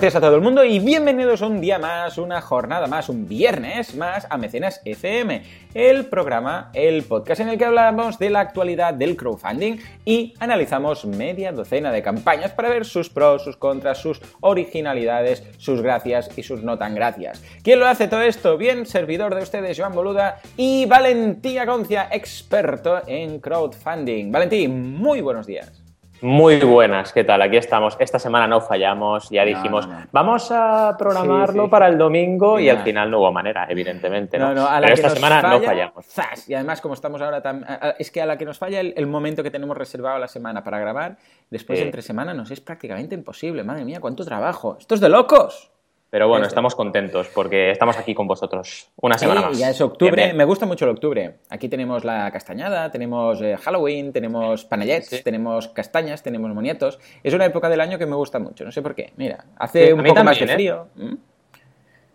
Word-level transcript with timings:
buenos 0.00 0.14
días 0.14 0.22
a 0.22 0.26
todo 0.26 0.36
el 0.36 0.40
mundo 0.40 0.64
y 0.64 0.78
bienvenidos 0.78 1.42
un 1.42 1.60
día 1.60 1.78
más, 1.78 2.16
una 2.16 2.40
jornada 2.40 2.86
más, 2.86 3.10
un 3.10 3.28
viernes 3.28 3.94
más 3.94 4.26
a 4.30 4.38
Mecenas 4.38 4.80
FM, 4.86 5.42
el 5.74 6.06
programa, 6.06 6.70
el 6.72 7.02
podcast 7.02 7.42
en 7.42 7.50
el 7.50 7.58
que 7.58 7.66
hablamos 7.66 8.18
de 8.18 8.30
la 8.30 8.40
actualidad 8.40 8.94
del 8.94 9.14
crowdfunding 9.14 9.76
y 10.06 10.32
analizamos 10.38 11.04
media 11.04 11.52
docena 11.52 11.92
de 11.92 12.02
campañas 12.02 12.52
para 12.52 12.70
ver 12.70 12.86
sus 12.86 13.10
pros, 13.10 13.44
sus 13.44 13.58
contras, 13.58 13.98
sus 13.98 14.22
originalidades, 14.40 15.44
sus 15.58 15.82
gracias 15.82 16.30
y 16.34 16.44
sus 16.44 16.62
no 16.62 16.78
tan 16.78 16.94
gracias. 16.94 17.44
¿Quién 17.62 17.78
lo 17.78 17.86
hace 17.86 18.08
todo 18.08 18.22
esto? 18.22 18.56
Bien, 18.56 18.86
servidor 18.86 19.34
de 19.34 19.42
ustedes, 19.42 19.78
Joan 19.78 19.92
Boluda 19.92 20.40
y 20.56 20.86
Valentía 20.86 21.66
Concia, 21.66 22.08
experto 22.10 23.02
en 23.06 23.38
crowdfunding. 23.38 24.32
Valentín, 24.32 24.94
muy 24.94 25.20
buenos 25.20 25.46
días. 25.46 25.79
Muy 26.22 26.60
buenas, 26.60 27.12
¿qué 27.12 27.24
tal? 27.24 27.40
Aquí 27.40 27.56
estamos. 27.56 27.96
Esta 27.98 28.18
semana 28.18 28.46
no 28.46 28.60
fallamos, 28.60 29.30
ya 29.30 29.44
dijimos, 29.44 29.88
vamos 30.12 30.50
a 30.50 30.94
programarlo 30.98 31.70
para 31.70 31.88
el 31.88 31.96
domingo 31.96 32.60
y 32.60 32.68
al 32.68 32.82
final 32.82 33.10
no 33.10 33.20
hubo 33.20 33.32
manera, 33.32 33.66
evidentemente. 33.68 34.38
No, 34.38 34.54
no, 34.54 34.66
a 34.66 34.80
la 34.80 34.88
Pero 34.88 34.94
esta 34.94 35.10
semana 35.10 35.42
no 35.42 35.60
fallamos. 35.60 36.06
Y 36.46 36.54
además, 36.54 36.80
como 36.80 36.94
estamos 36.94 37.22
ahora, 37.22 37.40
tan, 37.42 37.64
es 37.98 38.10
que 38.10 38.20
a 38.20 38.26
la 38.26 38.36
que 38.36 38.44
nos 38.44 38.58
falla 38.58 38.80
el, 38.80 39.06
momento 39.06 39.42
que 39.42 39.50
tenemos 39.50 39.76
reservado 39.76 40.18
la 40.18 40.28
semana 40.28 40.62
para 40.62 40.78
grabar, 40.78 41.16
después 41.48 41.80
entre 41.80 42.02
semana 42.02 42.34
nos 42.34 42.50
es 42.50 42.60
prácticamente 42.60 43.14
imposible. 43.14 43.64
Madre 43.64 43.84
mía, 43.84 44.00
cuánto 44.00 44.24
trabajo. 44.24 44.76
Esto 44.78 44.94
es 44.94 45.00
de 45.00 45.08
locos. 45.08 45.69
Pero 46.10 46.26
bueno, 46.26 46.44
estamos 46.46 46.74
contentos 46.74 47.28
porque 47.32 47.70
estamos 47.70 47.96
aquí 47.96 48.14
con 48.14 48.26
vosotros 48.26 48.90
una 48.96 49.16
semana 49.16 49.42
más. 49.42 49.58
Ya 49.58 49.70
es 49.70 49.80
octubre, 49.80 50.34
me 50.34 50.44
gusta 50.44 50.66
mucho 50.66 50.84
el 50.84 50.90
octubre. 50.90 51.36
Aquí 51.48 51.68
tenemos 51.68 52.04
la 52.04 52.28
castañada, 52.32 52.90
tenemos 52.90 53.40
eh, 53.40 53.56
Halloween, 53.56 54.12
tenemos 54.12 54.64
panellets, 54.64 55.22
tenemos 55.22 55.68
castañas, 55.68 56.24
tenemos 56.24 56.52
monietos. 56.52 56.98
Es 57.22 57.32
una 57.32 57.44
época 57.44 57.68
del 57.68 57.80
año 57.80 57.96
que 57.96 58.06
me 58.06 58.16
gusta 58.16 58.40
mucho, 58.40 58.64
no 58.64 58.72
sé 58.72 58.82
por 58.82 58.96
qué. 58.96 59.12
Mira, 59.16 59.44
hace 59.56 59.92
un 59.92 60.02
poco 60.02 60.24
más 60.24 60.38
de 60.38 60.46
¿eh? 60.46 60.48
frío. 60.48 60.88
¿Mm? 60.96 61.14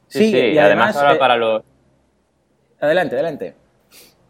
Sí, 0.07 0.31
sí, 0.31 0.37
y, 0.37 0.57
además, 0.57 0.95
ahora 0.97 1.13
eh, 1.13 1.17
para 1.17 1.37
los... 1.37 1.63
Adelante, 2.81 3.15
adelante. 3.15 3.55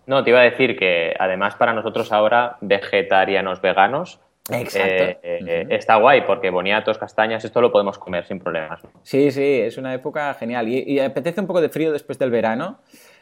No, 0.06 0.24
te 0.24 0.30
iba 0.30 0.40
a 0.42 0.44
decir 0.44 0.78
que 0.78 1.16
además 1.18 1.56
para 1.56 1.74
nosotros 1.74 2.12
ahora, 2.12 2.58
vegetarianos, 2.62 3.62
veganos, 3.62 4.20
Exacto. 4.52 5.04
Eh, 5.24 5.40
eh, 5.48 5.68
está 5.72 5.96
guay 5.96 6.22
porque 6.22 6.50
boniatos, 6.50 6.98
castañas, 6.98 7.44
esto 7.44 7.62
lo 7.62 7.72
podemos 7.72 7.98
comer 7.98 8.26
sin 8.26 8.40
problemas. 8.40 8.82
Sí, 9.02 9.32
sí, 9.32 9.62
es 9.62 9.78
una 9.78 9.94
época 9.94 10.34
genial. 10.36 10.68
Y, 10.68 11.00
apetece 11.00 11.42
un 11.42 11.48
poco 11.48 11.62
de 11.62 11.70
frío 11.70 11.92
después 11.92 12.20
del 12.20 12.30
verano, 12.30 12.80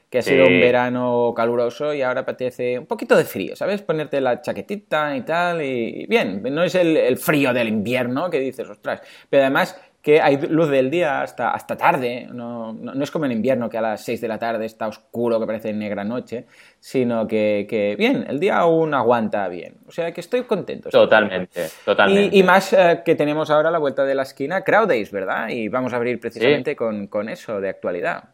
que 0.09 0.19
ha 0.19 0.21
sido 0.21 0.45
un 0.45 0.59
verano 0.59 1.33
caluroso 1.35 1.93
y 1.93 2.02
ahora 2.03 2.21
apetece 2.21 2.77
un 2.77 2.85
poquito 2.85 3.15
de 3.15 3.23
frío, 3.23 3.55
¿sabes? 3.55 3.81
Ponerte 3.81 4.21
la 4.21 4.41
chaquetita 4.41 5.15
y 5.15 5.21
tal. 5.21 5.63
Y 5.63 6.05
bien, 6.07 6.43
no 6.43 6.63
es 6.63 6.75
el, 6.75 6.97
el 6.97 7.17
frío 7.17 7.53
del 7.53 7.69
invierno 7.69 8.30
que 8.30 8.39
dices, 8.39 8.69
ostras, 8.69 9.02
pero 9.30 9.43
además 9.43 9.80
que 10.03 10.19
hay 10.19 10.37
luz 10.37 10.69
del 10.69 10.91
día 10.91 11.21
hasta, 11.21 11.51
hasta 11.51 11.77
tarde, 11.77 12.27
no, 12.29 12.73
no, 12.73 13.01
es 13.01 13.09
como 13.09 13.23
en 13.23 13.31
invierno 13.31 13.69
que 13.69 13.77
a 13.77 13.81
las 13.81 14.03
6 14.03 14.19
de 14.19 14.27
la 14.27 14.37
tarde 14.37 14.65
está 14.65 14.85
oscuro 14.85 15.39
que 15.39 15.47
parece 15.47 15.71
negra 15.71 16.03
noche, 16.03 16.45
sino 16.77 17.25
que, 17.25 17.65
que 17.69 17.95
bien, 17.95 18.25
el 18.27 18.37
día 18.37 18.57
aún 18.57 18.93
aguanta 18.93 19.47
bien. 19.47 19.75
O 19.87 19.91
sea 19.91 20.11
que 20.11 20.19
estoy 20.19 20.43
contento. 20.43 20.89
Totalmente, 20.89 21.67
totalmente. 21.86 22.36
Y, 22.36 22.43
más 22.43 22.73
eh, 22.73 23.02
que 23.05 23.15
tenemos 23.15 23.49
ahora 23.49 23.71
la 23.71 23.80
vuelta 23.80 24.03
de 24.03 24.13
la 24.13 24.23
esquina, 24.23 24.65
Crowd 24.65 24.89
Days, 24.89 25.09
¿verdad? 25.09 25.47
Y 25.47 25.69
vamos 25.69 25.93
a 25.93 25.95
abrir 25.95 26.19
precisamente 26.19 26.75
con, 26.75 27.08
con 27.08 27.30
eso 27.30 27.61
de 27.61 27.69
actualidad. 27.69 28.25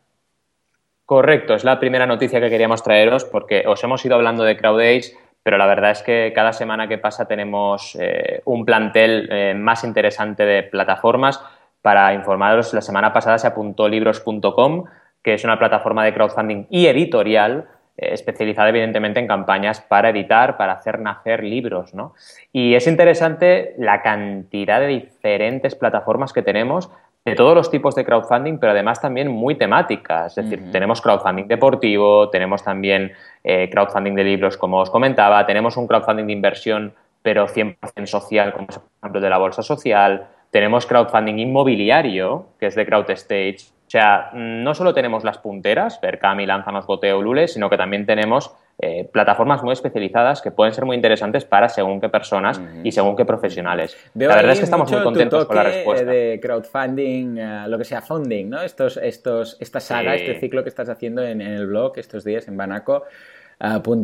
Correcto, 1.06 1.54
es 1.54 1.64
la 1.64 1.80
primera 1.80 2.08
noticia 2.08 2.42
que 2.42 2.50
queríamos 2.50 2.82
traeros 2.82 3.26
porque 3.26 3.64
os 3.68 3.84
hemos 3.84 4.04
ido 4.04 4.16
hablando 4.16 4.44
de 4.44 4.58
Crowd 4.58 4.80
Days 4.80 5.16
pero 5.42 5.58
la 5.58 5.66
verdad 5.66 5.92
es 5.92 6.04
que 6.04 6.32
cada 6.36 6.54
semana 6.54 6.88
que 6.88 6.98
pasa 6.98 7.26
tenemos 7.28 7.96
eh, 8.00 8.42
un 8.46 8.66
plantel 8.66 9.28
eh, 9.32 9.54
más 9.56 9.84
interesante 9.84 10.46
de 10.46 10.64
plataformas 10.64 11.42
para 11.82 12.14
informaros, 12.14 12.74
la 12.74 12.82
semana 12.82 13.14
pasada 13.14 13.38
se 13.38 13.48
apuntó 13.48 13.88
libros.com, 13.88 14.86
que 15.24 15.34
es 15.34 15.44
una 15.44 15.60
plataforma 15.60 16.04
de 16.04 16.14
crowdfunding 16.14 16.66
y 16.70 16.88
editorial 16.88 17.68
eh, 17.98 18.14
especializada 18.14 18.70
evidentemente 18.70 19.20
en 19.20 19.28
campañas 19.28 19.82
para 19.82 20.10
editar, 20.10 20.58
para 20.58 20.74
hacer 20.74 21.00
nacer 21.00 21.44
libros, 21.44 21.94
¿no? 21.94 22.14
Y 22.54 22.76
es 22.76 22.88
interesante 22.88 23.74
la 23.78 24.02
cantidad 24.02 24.80
de 24.80 24.88
diferentes 24.88 25.76
plataformas 25.76 26.32
que 26.32 26.42
tenemos 26.42 26.90
de 27.26 27.36
todos 27.36 27.54
los 27.54 27.70
tipos 27.70 27.96
de 27.96 28.06
crowdfunding, 28.06 28.58
pero 28.58 28.72
además 28.72 29.02
también 29.02 29.28
muy 29.28 29.56
temáticas. 29.56 30.38
Es 30.38 30.50
decir, 30.50 30.72
tenemos 30.72 31.02
crowdfunding 31.02 31.48
deportivo, 31.48 32.30
tenemos 32.30 32.64
también 32.64 33.12
eh, 33.44 33.70
crowdfunding 33.70 34.16
de 34.16 34.24
libros, 34.24 34.58
como 34.58 34.80
os 34.80 34.90
comentaba, 34.90 35.46
tenemos 35.46 35.76
un 35.76 35.86
crowdfunding 35.86 36.28
de 36.28 36.34
inversión, 36.34 36.94
pero 37.22 37.48
100% 37.48 38.06
social, 38.06 38.54
como 38.54 38.68
es 38.70 38.80
por 38.80 38.90
ejemplo 39.02 39.22
de 39.22 39.30
la 39.30 39.38
bolsa 39.38 39.62
social, 39.62 40.28
tenemos 40.52 40.86
crowdfunding 40.86 41.40
inmobiliario, 41.40 42.48
que 42.60 42.68
es 42.68 42.76
de 42.76 42.86
CrowdStage. 42.86 43.58
O 43.88 43.92
sea, 43.92 44.32
no 44.34 44.76
solo 44.76 44.94
tenemos 44.94 45.24
las 45.24 45.40
punteras, 45.40 46.00
Verkami, 46.00 46.46
Lánzanos, 46.46 46.86
Goteo, 46.86 47.22
Lule, 47.22 47.48
sino 47.48 47.70
que 47.70 47.78
también 47.78 48.06
tenemos 48.06 48.52
eh, 48.82 49.10
plataformas 49.12 49.62
muy 49.62 49.74
especializadas 49.74 50.42
que 50.42 50.52
pueden 50.52 50.74
ser 50.74 50.86
muy 50.86 50.96
interesantes 50.96 51.44
para 51.44 51.68
según 51.68 52.00
qué 52.00 52.08
personas 52.08 52.62
y 52.84 52.92
según 52.92 53.16
qué 53.16 53.26
profesionales. 53.26 53.98
la 54.14 54.36
verdad 54.36 54.52
es 54.52 54.60
que 54.60 54.66
estamos 54.66 54.92
muy 54.92 55.02
contentos 55.02 55.46
con 55.46 55.56
la 55.56 55.64
respuesta. 55.64 56.06
de 56.06 56.40
crowdfunding, 56.42 57.38
eh, 57.38 57.66
lo 57.68 57.78
que 57.78 57.84
sea 57.84 58.02
funding, 58.02 58.50
¿no? 58.50 58.62
Estos, 58.62 58.98
estos, 58.98 59.58
esta 59.60 59.80
saga, 59.80 60.16
este 60.16 60.40
ciclo 60.40 60.64
que 60.64 60.70
estás 60.70 60.88
haciendo 60.88 61.24
en, 61.24 61.42
el 61.42 61.68
blog 61.68 61.98
estos 61.98 62.24
días 62.24 62.48
en 62.48 62.58
banaco.com, 62.58 64.04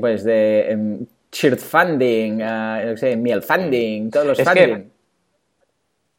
pues 0.00 0.24
de 0.24 0.74
um, 0.74 1.06
cheered 1.30 1.58
funding, 1.58 2.40
uh, 2.40 2.96
sé, 2.96 3.16
miel 3.16 3.42
funding, 3.42 4.10
todos 4.10 4.26
los 4.26 4.42
funding. 4.42 4.95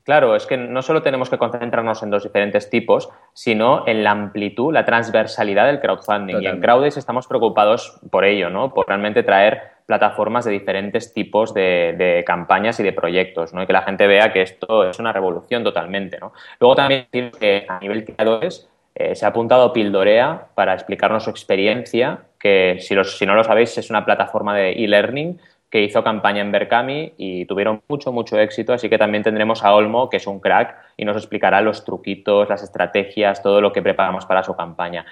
Claro, 0.07 0.37
es 0.37 0.45
que 0.45 0.55
no 0.55 0.81
solo 0.81 1.01
tenemos 1.01 1.29
que 1.29 1.37
concentrarnos 1.37 2.01
en 2.01 2.09
dos 2.11 2.23
diferentes 2.23 2.69
tipos, 2.69 3.09
sino 3.33 3.85
en 3.85 4.05
la 4.05 4.11
amplitud, 4.11 4.73
la 4.73 4.85
transversalidad 4.85 5.65
del 5.65 5.81
crowdfunding. 5.81 6.41
Y 6.41 6.47
en 6.47 6.61
Crowdace 6.61 6.97
estamos 6.97 7.27
preocupados 7.27 7.99
por 8.09 8.23
ello, 8.23 8.49
¿no? 8.49 8.73
Por 8.73 8.87
realmente 8.87 9.23
traer 9.23 9.63
plataformas 9.85 10.45
de 10.45 10.51
diferentes 10.51 11.13
tipos 11.13 11.53
de, 11.53 12.23
campañas 12.25 12.79
y 12.79 12.83
de 12.83 12.93
proyectos, 12.93 13.53
¿no? 13.53 13.61
Y 13.61 13.67
que 13.67 13.73
la 13.73 13.81
gente 13.81 14.07
vea 14.07 14.31
que 14.31 14.43
esto 14.43 14.89
es 14.89 14.97
una 14.97 15.11
revolución 15.11 15.65
totalmente, 15.65 16.19
¿no? 16.21 16.31
Luego 16.61 16.75
también 16.75 17.07
que 17.11 17.65
a 17.67 17.77
nivel 17.79 18.05
creadores 18.05 18.69
eh, 18.95 19.13
se 19.13 19.25
ha 19.25 19.29
apuntado 19.29 19.73
Pildorea 19.73 20.47
para 20.55 20.73
explicarnos 20.73 21.25
su 21.25 21.31
experiencia, 21.31 22.19
que 22.39 22.77
si, 22.79 22.95
si 23.03 23.25
no 23.25 23.35
lo 23.35 23.43
sabéis 23.43 23.77
es 23.77 23.89
una 23.89 24.05
plataforma 24.05 24.55
de 24.55 24.71
e-learning 24.71 25.37
que 25.69 25.81
hizo 25.81 26.03
campaña 26.03 26.41
en 26.41 26.51
Berkami 26.51 27.13
y 27.17 27.45
tuvieron 27.45 27.81
mucho, 27.87 28.11
mucho 28.11 28.39
éxito. 28.39 28.73
Así 28.73 28.89
que 28.89 28.97
también 28.97 29.23
tendremos 29.23 29.63
a 29.63 29.73
Olmo, 29.73 30.09
que 30.09 30.17
es 30.17 30.27
un 30.27 30.39
crack, 30.39 30.75
y 30.95 31.05
nos 31.05 31.17
explicará 31.17 31.61
los 31.61 31.83
truquitos, 31.83 32.49
las 32.49 32.63
estrategias, 32.63 33.43
todo 33.43 33.59
lo 33.61 33.73
que 33.73 33.81
preparamos 33.81 34.25
para 34.25 34.43
su 34.43 34.55
campaña. 34.55 35.05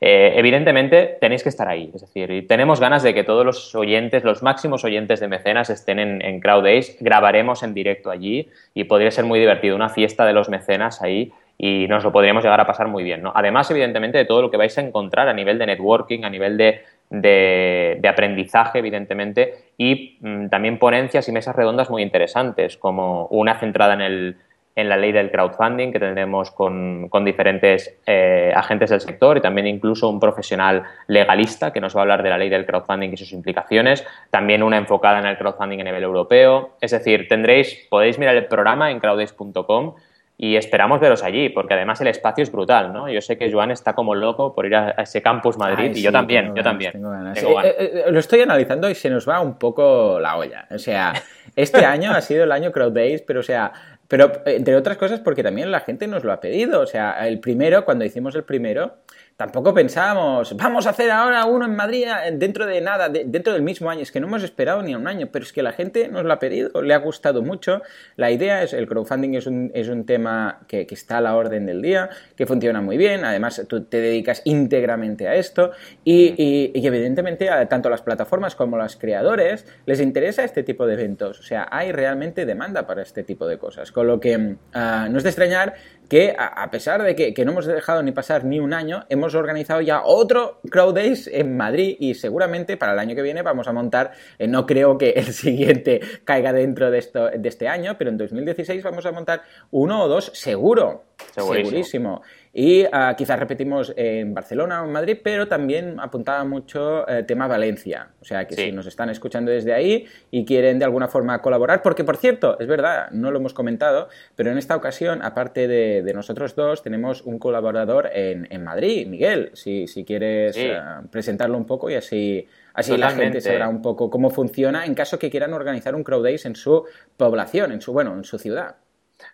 Eh, 0.00 0.32
evidentemente 0.36 1.18
tenéis 1.20 1.42
que 1.42 1.50
estar 1.50 1.68
ahí, 1.68 1.90
es 1.94 2.00
decir, 2.00 2.46
tenemos 2.48 2.80
ganas 2.80 3.02
de 3.02 3.12
que 3.12 3.22
todos 3.22 3.44
los 3.44 3.74
oyentes, 3.74 4.24
los 4.24 4.42
máximos 4.42 4.82
oyentes 4.82 5.20
de 5.20 5.28
mecenas 5.28 5.68
estén 5.68 5.98
en, 5.98 6.22
en 6.22 6.40
grabaremos 6.40 7.62
en 7.62 7.74
directo 7.74 8.10
allí 8.10 8.48
y 8.72 8.84
podría 8.84 9.10
ser 9.10 9.26
muy 9.26 9.38
divertido, 9.38 9.76
una 9.76 9.90
fiesta 9.90 10.24
de 10.24 10.32
los 10.32 10.48
mecenas 10.48 11.02
ahí 11.02 11.34
y 11.58 11.86
nos 11.88 12.02
lo 12.02 12.12
podríamos 12.12 12.42
llegar 12.42 12.58
a 12.58 12.66
pasar 12.66 12.88
muy 12.88 13.04
bien. 13.04 13.20
¿no? 13.20 13.32
Además, 13.34 13.70
evidentemente, 13.70 14.16
de 14.16 14.24
todo 14.24 14.40
lo 14.40 14.50
que 14.50 14.56
vais 14.56 14.76
a 14.78 14.80
encontrar 14.80 15.28
a 15.28 15.34
nivel 15.34 15.58
de 15.58 15.66
networking, 15.66 16.24
a 16.24 16.30
nivel 16.30 16.56
de 16.56 16.80
de, 17.10 18.00
aprendizaje, 18.08 18.78
evidentemente, 18.78 19.72
y 19.76 20.18
mm, 20.20 20.48
también 20.48 20.78
ponencias 20.78 21.28
y 21.28 21.32
mesas 21.32 21.56
redondas 21.56 21.90
muy 21.90 22.02
interesantes, 22.02 22.76
como 22.76 23.26
una 23.26 23.58
centrada 23.58 23.94
en, 23.94 24.00
el, 24.00 24.36
en 24.76 24.88
la 24.88 24.96
ley 24.96 25.10
del 25.10 25.30
crowdfunding, 25.30 25.90
que 25.92 25.98
tendremos 25.98 26.52
con, 26.52 27.08
con 27.08 27.24
diferentes 27.24 27.98
eh, 28.06 28.52
agentes 28.54 28.90
del 28.90 29.00
sector 29.00 29.36
y 29.36 29.40
también 29.40 29.66
incluso 29.66 30.08
un 30.08 30.20
profesional 30.20 30.84
legalista 31.08 31.72
que 31.72 31.80
nos 31.80 31.94
va 31.96 32.00
a 32.00 32.02
hablar 32.02 32.22
de 32.22 32.30
la 32.30 32.38
ley 32.38 32.48
del 32.48 32.64
crowdfunding 32.64 33.10
y 33.12 33.16
sus 33.16 33.32
implicaciones, 33.32 34.06
también 34.30 34.62
una 34.62 34.76
enfocada 34.78 35.18
en 35.18 35.26
el 35.26 35.36
crowdfunding 35.36 35.80
a 35.80 35.84
nivel 35.84 36.04
europeo. 36.04 36.76
Es 36.80 36.92
decir, 36.92 37.26
tendréis, 37.28 37.86
podéis 37.90 38.18
mirar 38.18 38.36
el 38.36 38.46
programa 38.46 38.90
en 38.90 39.00
crowdace.com 39.00 39.94
y 40.42 40.56
esperamos 40.56 41.00
veros 41.00 41.22
allí, 41.22 41.50
porque 41.50 41.74
además 41.74 42.00
el 42.00 42.06
espacio 42.06 42.42
es 42.42 42.50
brutal, 42.50 42.94
¿no? 42.94 43.10
Yo 43.10 43.20
sé 43.20 43.36
que 43.36 43.52
Joan 43.52 43.70
está 43.72 43.92
como 43.92 44.14
loco 44.14 44.54
por 44.54 44.64
ir 44.64 44.74
a, 44.74 44.92
ese 44.92 45.20
campus 45.20 45.58
Madrid 45.58 45.94
y 45.94 46.00
yo 46.00 46.10
también, 46.10 46.56
yo 46.56 46.62
también. 46.62 46.94
Eh, 46.96 47.42
eh, 47.44 47.74
eh, 47.78 48.04
lo 48.10 48.18
estoy 48.18 48.40
analizando 48.40 48.88
y 48.88 48.94
se 48.94 49.10
nos 49.10 49.28
va 49.28 49.40
un 49.40 49.58
poco 49.58 50.18
la 50.18 50.38
olla. 50.38 50.66
O 50.70 50.78
sea, 50.78 51.12
este 51.56 51.84
año 51.84 52.12
ha 52.12 52.22
sido 52.22 52.44
el 52.44 52.52
año 52.52 52.72
Crowd 52.72 52.92
Days, 52.92 53.20
pero 53.20 53.40
o 53.40 53.42
sea, 53.42 53.70
pero 54.08 54.32
entre 54.46 54.76
otras 54.76 54.96
cosas 54.96 55.20
porque 55.20 55.42
también 55.42 55.70
la 55.70 55.80
gente 55.80 56.06
nos 56.06 56.24
lo 56.24 56.32
ha 56.32 56.40
pedido. 56.40 56.80
O 56.80 56.86
sea, 56.86 57.28
el 57.28 57.38
primero, 57.38 57.84
cuando 57.84 58.06
hicimos 58.06 58.34
el 58.34 58.44
primero, 58.44 58.94
Tampoco 59.40 59.72
pensábamos, 59.72 60.54
vamos 60.54 60.86
a 60.86 60.90
hacer 60.90 61.10
ahora 61.10 61.46
uno 61.46 61.64
en 61.64 61.74
Madrid 61.74 62.04
dentro 62.34 62.66
de 62.66 62.82
nada, 62.82 63.08
dentro 63.08 63.54
del 63.54 63.62
mismo 63.62 63.88
año. 63.88 64.02
Es 64.02 64.12
que 64.12 64.20
no 64.20 64.26
hemos 64.26 64.42
esperado 64.42 64.82
ni 64.82 64.94
un 64.94 65.08
año, 65.08 65.30
pero 65.32 65.46
es 65.46 65.52
que 65.54 65.62
la 65.62 65.72
gente 65.72 66.08
nos 66.08 66.24
lo 66.24 66.32
ha 66.34 66.38
pedido, 66.38 66.82
le 66.82 66.92
ha 66.92 66.98
gustado 66.98 67.40
mucho. 67.40 67.80
La 68.16 68.30
idea 68.30 68.62
es, 68.62 68.74
el 68.74 68.86
crowdfunding 68.86 69.36
es 69.36 69.46
un, 69.46 69.70
es 69.72 69.88
un 69.88 70.04
tema 70.04 70.60
que, 70.68 70.86
está 70.90 71.16
a 71.16 71.20
la 71.22 71.36
orden 71.36 71.64
del 71.64 71.80
día, 71.80 72.10
que 72.36 72.44
funciona 72.44 72.82
muy 72.82 72.98
bien. 72.98 73.24
Además, 73.24 73.64
tú 73.66 73.84
te 73.84 74.02
dedicas 74.02 74.42
íntegramente 74.44 75.26
a 75.26 75.34
esto 75.34 75.70
y, 76.04 76.70
evidentemente 76.74 77.48
a 77.48 77.66
tanto 77.66 77.88
las 77.88 78.02
plataformas 78.02 78.54
como 78.54 78.76
los 78.76 78.96
creadores 78.96 79.64
les 79.86 80.02
interesa 80.02 80.44
este 80.44 80.64
tipo 80.64 80.86
de 80.86 80.92
eventos. 80.92 81.40
O 81.40 81.42
sea, 81.42 81.66
hay 81.70 81.92
realmente 81.92 82.44
demanda 82.44 82.86
para 82.86 83.00
este 83.00 83.22
tipo 83.22 83.46
de 83.46 83.56
cosas. 83.56 83.90
con 83.90 84.06
lo 84.06 84.20
que 84.20 84.56
ah, 84.74 85.08
no 85.10 85.16
es 85.16 85.24
de 85.24 85.30
extrañar 85.30 85.76
que 86.10 86.34
a, 86.36 86.68
pesar 86.72 87.04
de 87.04 87.14
que, 87.14 87.44
no 87.44 87.52
hemos 87.52 87.66
dejado 87.66 88.02
ni 88.02 88.10
pasar 88.10 88.44
ni 88.44 88.58
un 88.58 88.74
año, 88.74 89.06
hemos 89.08 89.36
organizado 89.36 89.80
ya 89.80 90.02
otro 90.04 90.60
Crowd 90.68 90.92
Days 90.92 91.30
en 91.32 91.56
Madrid 91.56 91.96
y 92.00 92.14
seguramente 92.14 92.76
para 92.76 92.94
el 92.94 92.98
año 92.98 93.14
que 93.14 93.22
viene 93.22 93.42
vamos 93.42 93.68
a 93.68 93.72
montar, 93.72 94.10
eh, 94.36 94.48
no 94.48 94.66
creo 94.66 94.98
que 94.98 95.10
el 95.10 95.26
siguiente 95.32 96.00
caiga 96.24 96.52
dentro 96.52 96.90
de, 96.90 96.98
esto, 96.98 97.30
de 97.30 97.48
este 97.48 97.68
año, 97.68 97.96
pero 97.96 98.10
en 98.10 98.18
2016 98.18 98.82
vamos 98.82 99.06
a 99.06 99.12
montar 99.12 99.42
uno 99.70 100.02
o 100.02 100.08
dos 100.08 100.32
seguro. 100.34 101.04
Segurísimo. 101.32 102.22
Y 102.52 102.84
uh, 102.84 103.14
quizás 103.16 103.38
repetimos 103.38 103.92
en 103.96 104.34
Barcelona 104.34 104.82
o 104.82 104.86
en 104.86 104.92
Madrid, 104.92 105.18
pero 105.22 105.46
también 105.46 106.00
apuntaba 106.00 106.44
mucho 106.44 107.06
el 107.06 107.18
eh, 107.18 107.22
tema 107.22 107.46
Valencia. 107.46 108.08
O 108.20 108.24
sea 108.24 108.46
que 108.46 108.56
si 108.56 108.72
nos 108.72 108.86
están 108.86 109.08
escuchando 109.08 109.52
desde 109.52 109.72
ahí 109.72 110.06
y 110.32 110.44
quieren 110.44 110.78
de 110.80 110.84
alguna 110.84 111.06
forma 111.06 111.40
colaborar, 111.40 111.80
porque 111.80 112.02
por 112.02 112.16
cierto, 112.16 112.58
es 112.58 112.66
verdad, 112.66 113.10
no 113.12 113.30
lo 113.30 113.38
hemos 113.38 113.54
comentado, 113.54 114.08
pero 114.34 114.50
en 114.50 114.58
esta 114.58 114.74
ocasión, 114.74 115.22
aparte 115.22 115.68
de, 115.68 116.10
nosotros 116.12 116.56
dos, 116.56 116.82
tenemos 116.82 117.22
un 117.22 117.38
colaborador 117.38 118.10
en, 118.12 118.48
en 118.50 118.64
Madrid, 118.64 119.06
Miguel, 119.06 119.50
si, 119.54 119.86
si 119.86 120.04
quieres 120.04 120.56
eh, 120.56 120.76
presentarlo 121.10 121.56
un 121.56 121.66
poco 121.66 121.88
y 121.88 121.94
así 121.94 122.48
Así 122.72 122.96
la 122.96 123.10
gente 123.10 123.40
sabrá 123.40 123.68
un 123.68 123.82
poco 123.82 124.10
cómo 124.10 124.30
funciona 124.30 124.84
en 124.86 124.94
caso 124.94 125.18
que 125.18 125.30
quieran 125.30 125.52
organizar 125.52 125.94
un 125.94 126.04
Crowd 126.04 126.24
Days 126.24 126.46
en 126.46 126.54
su 126.54 126.84
población, 127.16 127.72
en 127.72 127.80
su, 127.80 127.92
bueno, 127.92 128.14
en 128.14 128.24
su 128.24 128.38
ciudad. 128.38 128.76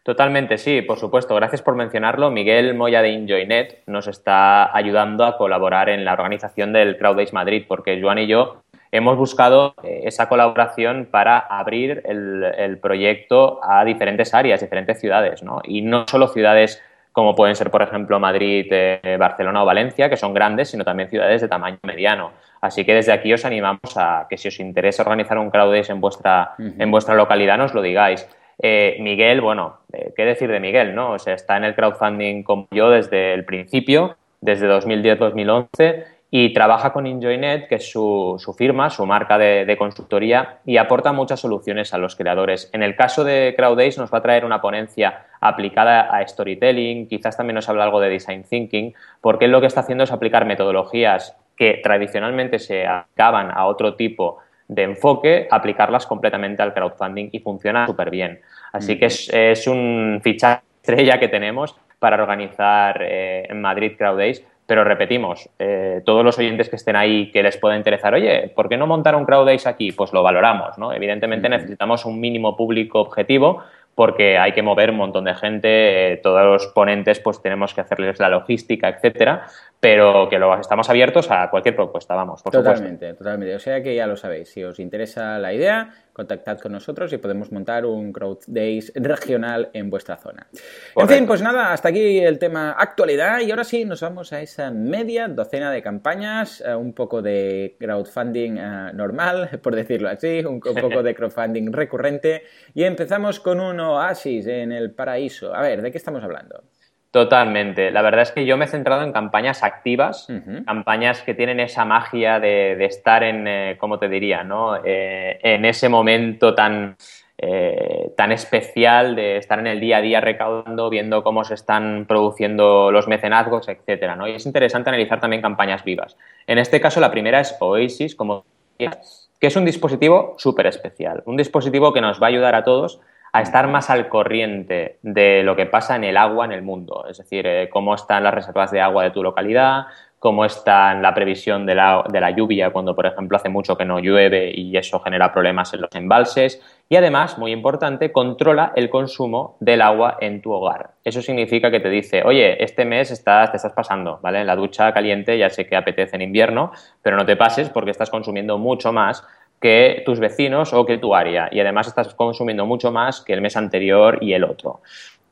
Totalmente, 0.02 0.58
sí, 0.58 0.82
por 0.82 0.98
supuesto. 0.98 1.34
Gracias 1.34 1.62
por 1.62 1.74
mencionarlo. 1.74 2.30
Miguel 2.30 2.74
Moya 2.74 3.02
de 3.02 3.12
EnjoyNet 3.12 3.82
nos 3.86 4.06
está 4.06 4.76
ayudando 4.76 5.24
a 5.24 5.36
colaborar 5.36 5.88
en 5.88 6.04
la 6.04 6.12
organización 6.12 6.72
del 6.72 6.96
Crowd 6.96 7.16
Days 7.16 7.32
Madrid, 7.32 7.64
porque 7.66 8.00
Joan 8.00 8.18
y 8.18 8.26
yo 8.26 8.62
hemos 8.92 9.16
buscado 9.16 9.74
eh, 9.82 10.02
esa 10.04 10.28
colaboración 10.28 11.08
para 11.10 11.38
abrir 11.38 12.02
el, 12.04 12.78
proyecto 12.80 13.60
a 13.62 13.84
diferentes 13.84 14.32
áreas, 14.34 14.60
diferentes 14.60 15.00
ciudades, 15.00 15.42
¿no? 15.42 15.60
Y 15.64 15.82
no 15.82 16.06
solo 16.08 16.28
ciudades 16.28 16.82
como 17.12 17.34
pueden 17.34 17.56
ser, 17.56 17.70
por 17.70 17.80
ejemplo, 17.80 18.20
Madrid, 18.20 18.66
eh, 18.70 19.16
Barcelona 19.18 19.62
o 19.62 19.66
Valencia, 19.66 20.10
que 20.10 20.18
son 20.18 20.34
grandes, 20.34 20.68
sino 20.68 20.84
también 20.84 21.08
ciudades 21.08 21.40
de 21.40 21.48
tamaño 21.48 21.78
mediano. 21.82 22.32
Así 22.60 22.84
que 22.84 22.94
desde 22.94 23.12
aquí 23.12 23.32
os 23.32 23.44
animamos 23.44 23.96
a 23.96 24.26
que 24.28 24.36
si 24.36 24.48
os 24.48 24.60
interesa 24.60 25.02
organizar 25.02 25.38
un 25.38 25.50
crowd 25.50 25.74
en 25.74 26.00
vuestra, 26.00 26.54
en 26.58 26.90
vuestra 26.90 27.14
localidad, 27.14 27.56
nos 27.56 27.72
lo 27.72 27.80
digáis. 27.80 28.28
Eh, 28.58 28.96
Miguel, 29.00 29.40
bueno, 29.40 29.78
eh, 29.92 30.12
¿qué 30.16 30.24
decir 30.24 30.50
de 30.50 30.60
Miguel? 30.60 30.94
no? 30.94 31.12
O 31.12 31.18
sea, 31.18 31.34
está 31.34 31.56
en 31.56 31.64
el 31.64 31.74
crowdfunding 31.74 32.42
como 32.42 32.68
yo 32.70 32.90
desde 32.90 33.34
el 33.34 33.44
principio, 33.44 34.16
desde 34.40 34.68
2010-2011, 34.68 36.04
y 36.30 36.52
trabaja 36.52 36.92
con 36.92 37.06
EnjoyNet, 37.06 37.68
que 37.68 37.76
es 37.76 37.90
su, 37.90 38.36
firma, 38.56 38.90
su 38.90 39.06
marca 39.06 39.38
de, 39.38 39.76
consultoría, 39.78 40.58
y 40.64 40.76
aporta 40.76 41.12
muchas 41.12 41.40
soluciones 41.40 41.94
a 41.94 41.98
los 41.98 42.16
creadores. 42.16 42.68
En 42.72 42.82
el 42.82 42.96
caso 42.96 43.24
de 43.24 43.54
CrowdAce 43.56 44.00
nos 44.00 44.12
va 44.12 44.18
a 44.18 44.22
traer 44.22 44.44
una 44.44 44.60
ponencia 44.60 45.26
aplicada 45.40 46.02
a 46.02 46.26
storytelling, 46.26 47.08
quizás 47.08 47.36
también 47.36 47.54
nos 47.54 47.68
habla 47.68 47.84
algo 47.84 48.00
de 48.00 48.10
design 48.10 48.42
thinking, 48.42 48.94
porque 49.20 49.44
él 49.44 49.52
lo 49.52 49.60
que 49.60 49.68
está 49.68 49.80
haciendo 49.80 50.04
es 50.04 50.12
aplicar 50.12 50.46
metodologías 50.46 51.36
que 51.56 51.80
tradicionalmente 51.82 52.58
se 52.58 52.86
acaban 52.86 53.50
a 53.50 53.66
otro 53.66 53.94
tipo 53.94 54.38
de 54.68 54.82
enfoque, 54.82 55.48
aplicarlas 55.50 56.06
completamente 56.06 56.62
al 56.62 56.74
crowdfunding 56.74 57.28
y 57.32 57.40
funciona 57.40 57.86
súper 57.86 58.10
bien. 58.10 58.40
Así 58.72 58.98
que 58.98 59.06
es, 59.06 59.66
un 59.66 60.20
fichaje 60.22 60.62
estrella 60.82 61.18
que 61.18 61.28
tenemos 61.28 61.76
para 61.98 62.20
organizar 62.22 63.00
eh, 63.02 63.46
en 63.48 63.60
Madrid 63.60 63.92
Crowd 63.96 64.18
Days. 64.18 64.44
Pero 64.66 64.82
repetimos, 64.82 65.48
eh, 65.60 66.02
todos 66.04 66.24
los 66.24 66.36
oyentes 66.38 66.68
que 66.68 66.74
estén 66.74 66.96
ahí 66.96 67.30
que 67.30 67.42
les 67.44 67.56
pueda 67.56 67.76
interesar, 67.76 68.14
oye, 68.14 68.52
¿por 68.54 68.68
qué 68.68 68.76
no 68.76 68.88
montar 68.88 69.14
un 69.14 69.24
Crowd 69.24 69.46
Days 69.46 69.64
aquí? 69.64 69.92
Pues 69.92 70.12
lo 70.12 70.24
valoramos, 70.24 70.76
¿no? 70.76 70.92
Evidentemente 70.92 71.48
necesitamos 71.48 72.04
un 72.04 72.18
mínimo 72.18 72.56
público 72.56 73.00
objetivo 73.00 73.62
porque 73.96 74.36
hay 74.36 74.52
que 74.52 74.62
mover 74.62 74.90
un 74.90 74.98
montón 74.98 75.24
de 75.24 75.34
gente, 75.34 76.12
eh, 76.12 76.16
todos 76.18 76.44
los 76.44 76.66
ponentes 76.68 77.18
pues 77.18 77.40
tenemos 77.40 77.72
que 77.72 77.80
hacerles 77.80 78.20
la 78.20 78.28
logística, 78.28 78.90
etcétera, 78.90 79.46
pero 79.86 80.28
que 80.28 80.36
lo 80.36 80.58
estamos 80.58 80.90
abiertos 80.90 81.30
a 81.30 81.48
cualquier 81.48 81.76
propuesta, 81.76 82.16
vamos, 82.16 82.42
por 82.42 82.52
Totalmente, 82.52 83.14
totalmente. 83.14 83.54
O 83.54 83.60
sea 83.60 83.80
que 83.84 83.94
ya 83.94 84.08
lo 84.08 84.16
sabéis, 84.16 84.48
si 84.48 84.64
os 84.64 84.80
interesa 84.80 85.38
la 85.38 85.52
idea, 85.52 85.94
contactad 86.12 86.58
con 86.58 86.72
nosotros 86.72 87.12
y 87.12 87.18
podemos 87.18 87.52
montar 87.52 87.86
un 87.86 88.12
Crowd 88.12 88.40
Days 88.48 88.92
regional 88.96 89.70
en 89.74 89.88
vuestra 89.88 90.16
zona. 90.16 90.48
En 90.96 91.08
fin, 91.08 91.24
pues 91.24 91.40
nada, 91.40 91.72
hasta 91.72 91.90
aquí 91.90 92.18
el 92.18 92.40
tema 92.40 92.72
actualidad 92.72 93.38
y 93.42 93.50
ahora 93.52 93.62
sí 93.62 93.84
nos 93.84 94.00
vamos 94.00 94.32
a 94.32 94.40
esa 94.40 94.72
media 94.72 95.28
docena 95.28 95.70
de 95.70 95.82
campañas, 95.82 96.64
eh, 96.66 96.74
un 96.74 96.92
poco 96.92 97.22
de 97.22 97.76
crowdfunding 97.78 98.56
eh, 98.58 98.90
normal, 98.92 99.50
por 99.62 99.76
decirlo 99.76 100.08
así, 100.08 100.44
un, 100.44 100.58
poco 100.58 101.04
de 101.04 101.14
crowdfunding 101.14 101.72
recurrente 101.72 102.42
y 102.74 102.82
empezamos 102.82 103.38
con 103.38 103.60
un 103.60 103.78
oasis 103.78 104.48
en 104.48 104.72
el 104.72 104.90
paraíso. 104.90 105.54
A 105.54 105.62
ver, 105.62 105.80
¿de 105.80 105.92
qué 105.92 105.98
estamos 105.98 106.24
hablando? 106.24 106.64
Totalmente. 107.10 107.90
La 107.90 108.02
verdad 108.02 108.22
es 108.22 108.32
que 108.32 108.44
yo 108.44 108.56
me 108.56 108.66
he 108.66 108.68
centrado 108.68 109.02
en 109.02 109.12
campañas 109.12 109.62
activas, 109.62 110.28
campañas 110.66 111.22
que 111.22 111.34
tienen 111.34 111.60
esa 111.60 111.84
magia 111.84 112.40
de, 112.40 112.84
estar 112.84 113.22
en, 113.22 113.46
eh, 113.48 113.76
¿cómo 113.78 113.98
te 113.98 114.08
diría? 114.08 114.44
No? 114.44 114.76
Eh, 114.84 115.38
en 115.42 115.64
ese 115.64 115.88
momento 115.88 116.54
tan, 116.54 116.96
eh, 117.38 118.12
tan 118.16 118.32
especial 118.32 119.14
de 119.14 119.38
estar 119.38 119.58
en 119.58 119.66
el 119.66 119.80
día 119.80 119.98
a 119.98 120.00
día 120.02 120.20
recaudando, 120.20 120.90
viendo 120.90 121.22
cómo 121.22 121.44
se 121.44 121.54
están 121.54 122.04
produciendo 122.06 122.90
los 122.90 123.08
mecenazgos, 123.08 123.68
etcétera, 123.68 124.16
¿no? 124.16 124.28
Y 124.28 124.32
es 124.32 124.44
interesante 124.44 124.90
analizar 124.90 125.20
también 125.20 125.40
campañas 125.40 125.84
vivas. 125.84 126.16
En 126.46 126.58
este 126.58 126.80
caso, 126.80 127.00
la 127.00 127.10
primera 127.10 127.40
es 127.40 127.56
Oasis, 127.60 128.14
como 128.14 128.44
que 128.78 129.46
es 129.46 129.56
un 129.56 129.64
dispositivo 129.64 130.34
súper 130.38 130.66
especial, 130.66 131.22
un 131.26 131.36
dispositivo 131.36 131.92
que 131.92 132.00
nos 132.00 132.20
va 132.20 132.26
a 132.26 132.30
ayudar 132.30 132.54
a 132.54 132.64
todos 132.64 133.00
a 133.36 133.42
estar 133.42 133.68
más 133.68 133.90
al 133.90 134.08
corriente 134.08 134.98
de 135.02 135.42
lo 135.42 135.56
que 135.56 135.66
pasa 135.66 135.96
en 135.96 136.04
el 136.04 136.16
agua 136.16 136.44
en 136.46 136.52
el 136.52 136.62
mundo, 136.62 137.04
es 137.08 137.18
decir, 137.18 137.46
eh, 137.46 137.68
cómo 137.68 137.94
están 137.94 138.24
las 138.24 138.34
reservas 138.34 138.70
de 138.70 138.80
agua 138.80 139.04
de 139.04 139.10
tu 139.10 139.22
localidad, 139.22 139.86
cómo 140.18 140.44
está 140.44 140.94
la 140.94 141.14
previsión 141.14 141.66
de 141.66 141.74
la, 141.74 142.02
de 142.08 142.20
la, 142.20 142.30
lluvia 142.30 142.70
cuando, 142.70 142.96
por 142.96 143.06
ejemplo, 143.06 143.36
hace 143.36 143.48
mucho 143.48 143.76
que 143.76 143.84
no 143.84 144.00
llueve 144.00 144.50
y 144.54 144.76
eso 144.76 144.98
genera 145.00 145.32
problemas 145.32 145.72
en 145.74 145.82
los 145.82 145.94
embalses. 145.94 146.60
Y 146.88 146.96
además, 146.96 147.36
muy 147.36 147.52
importante, 147.52 148.10
controla 148.10 148.72
el 148.74 148.88
consumo 148.88 149.56
del 149.60 149.82
agua 149.82 150.16
en 150.20 150.40
tu 150.40 150.52
hogar. 150.52 150.92
Eso 151.04 151.20
significa 151.20 151.70
que 151.70 151.80
te 151.80 151.90
dice, 151.90 152.22
oye, 152.24 152.62
este 152.64 152.84
mes 152.84 153.10
estás, 153.10 153.50
te 153.50 153.58
estás 153.58 153.72
pasando, 153.72 154.18
¿vale? 154.22 154.44
La 154.44 154.56
ducha 154.56 154.92
caliente 154.92 155.36
ya 155.36 155.50
sé 155.50 155.66
que 155.66 155.76
apetece 155.76 156.16
en 156.16 156.22
invierno, 156.22 156.72
pero 157.02 157.16
no 157.16 157.26
te 157.26 157.36
pases 157.36 157.68
porque 157.68 157.90
estás 157.90 158.10
consumiendo 158.10 158.56
mucho 158.56 158.92
más 158.92 159.26
que 159.60 160.02
tus 160.04 160.20
vecinos 160.20 160.72
o 160.72 160.84
que 160.84 160.98
tu 160.98 161.14
área 161.14 161.48
y 161.50 161.60
además 161.60 161.88
estás 161.88 162.14
consumiendo 162.14 162.66
mucho 162.66 162.92
más 162.92 163.20
que 163.20 163.32
el 163.32 163.40
mes 163.40 163.56
anterior 163.56 164.18
y 164.20 164.32
el 164.32 164.44
otro. 164.44 164.80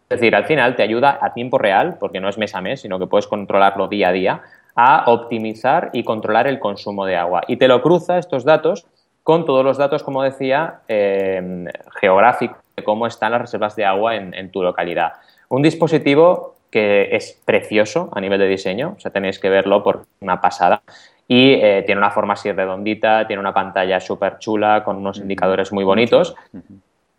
Es 0.09 0.21
decir, 0.21 0.35
al 0.35 0.45
final 0.45 0.77
te 0.77 0.83
ayuda 0.83 1.19
a 1.21 1.33
tiempo 1.33 1.59
real, 1.59 1.97
porque 1.99 2.21
no 2.21 2.29
es 2.29 2.39
mes 2.39 2.55
a 2.55 2.61
mes, 2.61 2.81
sino 2.83 2.99
que 2.99 3.07
puedes 3.07 3.27
controlarlo 3.27 3.89
día 3.89 4.09
a 4.09 4.13
día, 4.13 4.43
a 4.75 5.05
optimizar 5.07 5.91
y 5.93 6.05
controlar 6.05 6.47
el 6.47 6.59
consumo 6.59 7.07
de 7.07 7.17
agua. 7.17 7.43
Y 7.49 7.57
te 7.57 7.69
lo 7.69 7.81
cruza 7.83 8.19
estos 8.19 8.45
datos 8.45 8.87
con 9.23 9.45
todos 9.47 9.65
los 9.65 9.79
datos, 9.79 10.03
como 10.03 10.23
decía, 10.23 10.81
eh, 10.89 11.65
geográficos 12.01 12.59
de 12.77 12.85
cómo 12.85 13.07
están 13.07 13.33
las 13.33 13.41
reservas 13.41 13.77
de 13.77 13.85
agua 13.85 14.17
en, 14.17 14.35
en 14.35 14.51
tu 14.51 14.63
localidad. 14.63 15.15
Un 15.49 15.63
dispositivo 15.63 16.57
que 16.71 17.15
es 17.15 17.41
precioso 17.45 18.11
a 18.13 18.21
nivel 18.21 18.41
de 18.41 18.49
diseño, 18.49 18.95
o 18.97 19.01
sea, 19.01 19.13
tenéis 19.13 19.39
que 19.39 19.49
verlo 19.49 19.83
por 19.83 20.07
una 20.21 20.41
pasada 20.41 20.83
y 21.27 21.53
eh, 21.55 21.83
tiene 21.87 22.01
una 22.01 22.11
forma 22.11 22.35
así 22.35 22.53
redondita, 22.53 23.27
tiene 23.27 23.41
una 23.41 23.55
pantalla 23.55 24.01
súper 24.01 24.39
chula 24.39 24.85
con 24.85 24.97
unos 24.97 25.19
indicadores 25.19 25.73
muy 25.73 25.85
bonitos. 25.85 26.35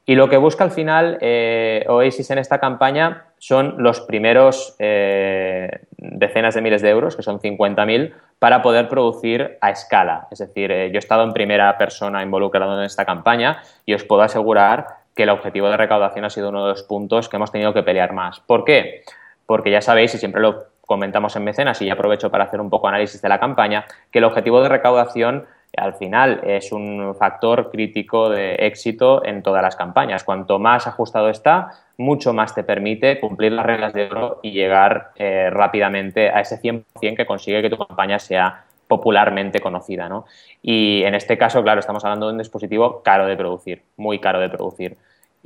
Y 0.05 0.13
lo 0.13 0.29
que 0.29 0.37
busca 0.37 0.63
al 0.63 0.71
final 0.71 1.17
eh, 1.21 1.83
Oasis 1.87 2.29
en 2.29 2.37
esta 2.37 2.59
campaña 2.59 3.25
son 3.39 3.75
los 3.79 4.01
primeros 4.01 4.75
eh, 4.77 5.79
decenas 5.97 6.53
de 6.53 6.61
miles 6.61 6.83
de 6.83 6.89
euros, 6.89 7.15
que 7.15 7.23
son 7.23 7.39
50.000, 7.39 8.13
para 8.37 8.61
poder 8.61 8.87
producir 8.87 9.57
a 9.61 9.71
escala. 9.71 10.27
Es 10.29 10.39
decir, 10.39 10.69
yo 10.69 10.95
he 10.95 10.97
estado 10.97 11.23
en 11.23 11.33
primera 11.33 11.75
persona 11.77 12.21
involucrado 12.21 12.77
en 12.77 12.85
esta 12.85 13.05
campaña 13.05 13.63
y 13.85 13.95
os 13.95 14.03
puedo 14.03 14.21
asegurar 14.21 14.85
que 15.15 15.23
el 15.23 15.29
objetivo 15.29 15.69
de 15.69 15.77
recaudación 15.77 16.25
ha 16.25 16.29
sido 16.29 16.49
uno 16.49 16.65
de 16.65 16.71
los 16.71 16.83
puntos 16.83 17.29
que 17.29 17.37
hemos 17.37 17.51
tenido 17.51 17.73
que 17.73 17.83
pelear 17.83 18.13
más. 18.13 18.41
¿Por 18.41 18.65
qué? 18.65 19.03
Porque 19.45 19.71
ya 19.71 19.81
sabéis, 19.81 20.13
y 20.13 20.17
siempre 20.17 20.41
lo 20.41 20.65
comentamos 20.85 21.35
en 21.35 21.43
Mecenas 21.43 21.81
y 21.81 21.89
aprovecho 21.89 22.31
para 22.31 22.45
hacer 22.45 22.61
un 22.61 22.69
poco 22.69 22.87
análisis 22.87 23.21
de 23.21 23.29
la 23.29 23.39
campaña, 23.39 23.85
que 24.11 24.19
el 24.19 24.25
objetivo 24.25 24.61
de 24.61 24.69
recaudación 24.69 25.45
al 25.77 25.95
final 25.95 26.41
es 26.43 26.71
un 26.71 27.15
factor 27.15 27.69
crítico 27.69 28.29
de 28.29 28.55
éxito 28.55 29.25
en 29.25 29.43
todas 29.43 29.61
las 29.61 29.75
campañas. 29.75 30.23
Cuanto 30.23 30.59
más 30.59 30.87
ajustado 30.87 31.29
está, 31.29 31.71
mucho 31.97 32.33
más 32.33 32.55
te 32.55 32.63
permite 32.63 33.19
cumplir 33.19 33.51
las 33.51 33.65
reglas 33.65 33.93
de 33.93 34.05
oro 34.05 34.39
y 34.41 34.51
llegar 34.51 35.11
eh, 35.15 35.49
rápidamente 35.51 36.29
a 36.29 36.39
ese 36.41 36.61
100% 36.61 37.17
que 37.17 37.25
consigue 37.25 37.61
que 37.61 37.69
tu 37.69 37.77
campaña 37.77 38.19
sea 38.19 38.65
popularmente 38.87 39.59
conocida. 39.59 40.07
¿no? 40.07 40.25
Y 40.61 41.03
en 41.03 41.15
este 41.15 41.37
caso, 41.37 41.63
claro, 41.63 41.79
estamos 41.79 42.03
hablando 42.05 42.27
de 42.27 42.33
un 42.33 42.37
dispositivo 42.37 43.01
caro 43.03 43.25
de 43.25 43.35
producir, 43.35 43.83
muy 43.97 44.19
caro 44.19 44.39
de 44.39 44.49
producir 44.49 44.97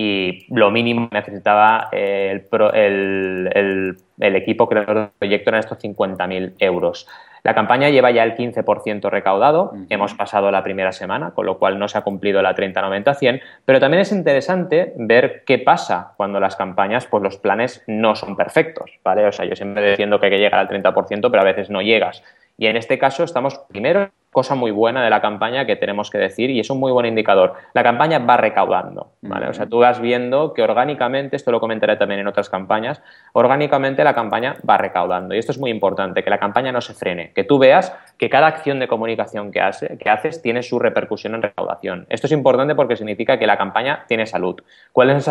y 0.02 0.46
lo 0.48 0.72
mínimo 0.72 1.10
que 1.10 1.18
necesitaba 1.18 1.90
el, 1.92 2.48
el, 2.74 3.98
el, 4.18 4.36
equipo 4.38 4.70
creador 4.70 4.96
del 4.96 5.10
proyecto 5.20 5.50
eran 5.50 5.60
estos 5.60 5.78
50.000 5.80 6.54
euros. 6.60 7.06
La 7.44 7.54
campaña 7.54 7.90
lleva 7.90 8.10
ya 8.10 8.24
el 8.24 8.38
15% 8.38 9.10
recaudado, 9.10 9.74
hemos 9.90 10.14
pasado 10.14 10.52
la 10.52 10.64
primera 10.64 10.94
semana, 10.94 11.32
con 11.32 11.46
lo 11.46 11.60
cual 11.60 11.80
no 11.80 11.90
se 11.90 11.98
ha 11.98 12.02
cumplido 12.02 12.42
la 12.42 12.56
30-90-100, 12.56 13.42
pero 13.66 13.82
también 13.82 14.00
es 14.00 14.14
interesante 14.14 14.94
ver 14.96 15.44
qué 15.46 15.58
pasa 15.58 16.14
cuando 16.16 16.40
las 16.40 16.56
campañas, 16.56 17.06
pues 17.06 17.22
los 17.22 17.36
planes 17.36 17.84
no 17.86 18.16
son 18.16 18.38
perfectos, 18.38 19.00
¿vale? 19.04 19.26
O 19.26 19.34
sea, 19.34 19.44
yo 19.44 19.56
siempre 19.58 19.90
diciendo 19.90 20.18
que 20.18 20.28
hay 20.28 20.32
que 20.32 20.40
llegar 20.40 20.62
al 20.62 20.70
30%, 20.70 21.30
pero 21.30 21.42
a 21.42 21.46
veces 21.46 21.70
no 21.70 21.82
llegas. 21.82 22.24
Y 22.60 22.68
en 22.68 22.76
este 22.76 23.00
caso 23.00 23.24
estamos 23.24 23.58
primero 23.70 24.10
cosa 24.32 24.54
muy 24.54 24.72
buena 24.72 25.02
de 25.02 25.10
la 25.10 25.22
campaña 25.22 25.66
que 25.66 25.78
tenemos 25.78 26.10
que 26.10 26.18
decir 26.18 26.50
y 26.50 26.60
es 26.60 26.70
un 26.70 26.78
muy 26.78 26.92
buen 26.92 27.06
indicador. 27.06 27.54
La 27.74 27.84
campaña 27.84 28.20
va 28.20 28.36
recaudando, 28.36 29.14
¿vale? 29.22 29.48
O 29.48 29.54
sea, 29.54 29.66
tú 29.66 29.80
vas 29.80 30.02
viendo 30.02 30.54
que 30.54 30.62
orgánicamente, 30.62 31.38
esto 31.38 31.54
lo 31.54 31.62
comentaré 31.62 31.96
también 31.96 32.20
en 32.20 32.28
otras 32.28 32.50
campañas, 32.50 33.02
orgánicamente 33.32 34.04
la 34.04 34.14
campaña 34.14 34.58
va 34.70 34.78
recaudando 34.78 35.34
y 35.34 35.40
esto 35.40 35.54
es 35.54 35.58
muy 35.58 35.72
importante, 35.72 36.22
que 36.22 36.30
la 36.30 36.38
campaña 36.38 36.74
no 36.74 36.82
se 36.82 36.94
frene, 36.94 37.32
que 37.34 37.46
tú 37.46 37.60
veas 37.60 37.96
que 38.18 38.30
cada 38.30 38.48
acción 38.48 38.80
de 38.80 38.90
comunicación 38.90 39.52
que, 39.52 39.62
hace, 39.62 39.98
que 39.98 40.10
haces 40.10 40.42
tiene 40.42 40.62
su 40.62 40.80
repercusión 40.80 41.36
en 41.36 41.44
recaudación. 41.44 42.08
Esto 42.10 42.28
es 42.28 42.34
importante 42.34 42.76
porque 42.76 42.98
significa 42.98 43.40
que 43.40 43.48
la 43.48 43.58
campaña 43.58 44.04
tiene 44.06 44.26
salud. 44.26 44.62
¿Cuál 44.92 45.12
es, 45.12 45.30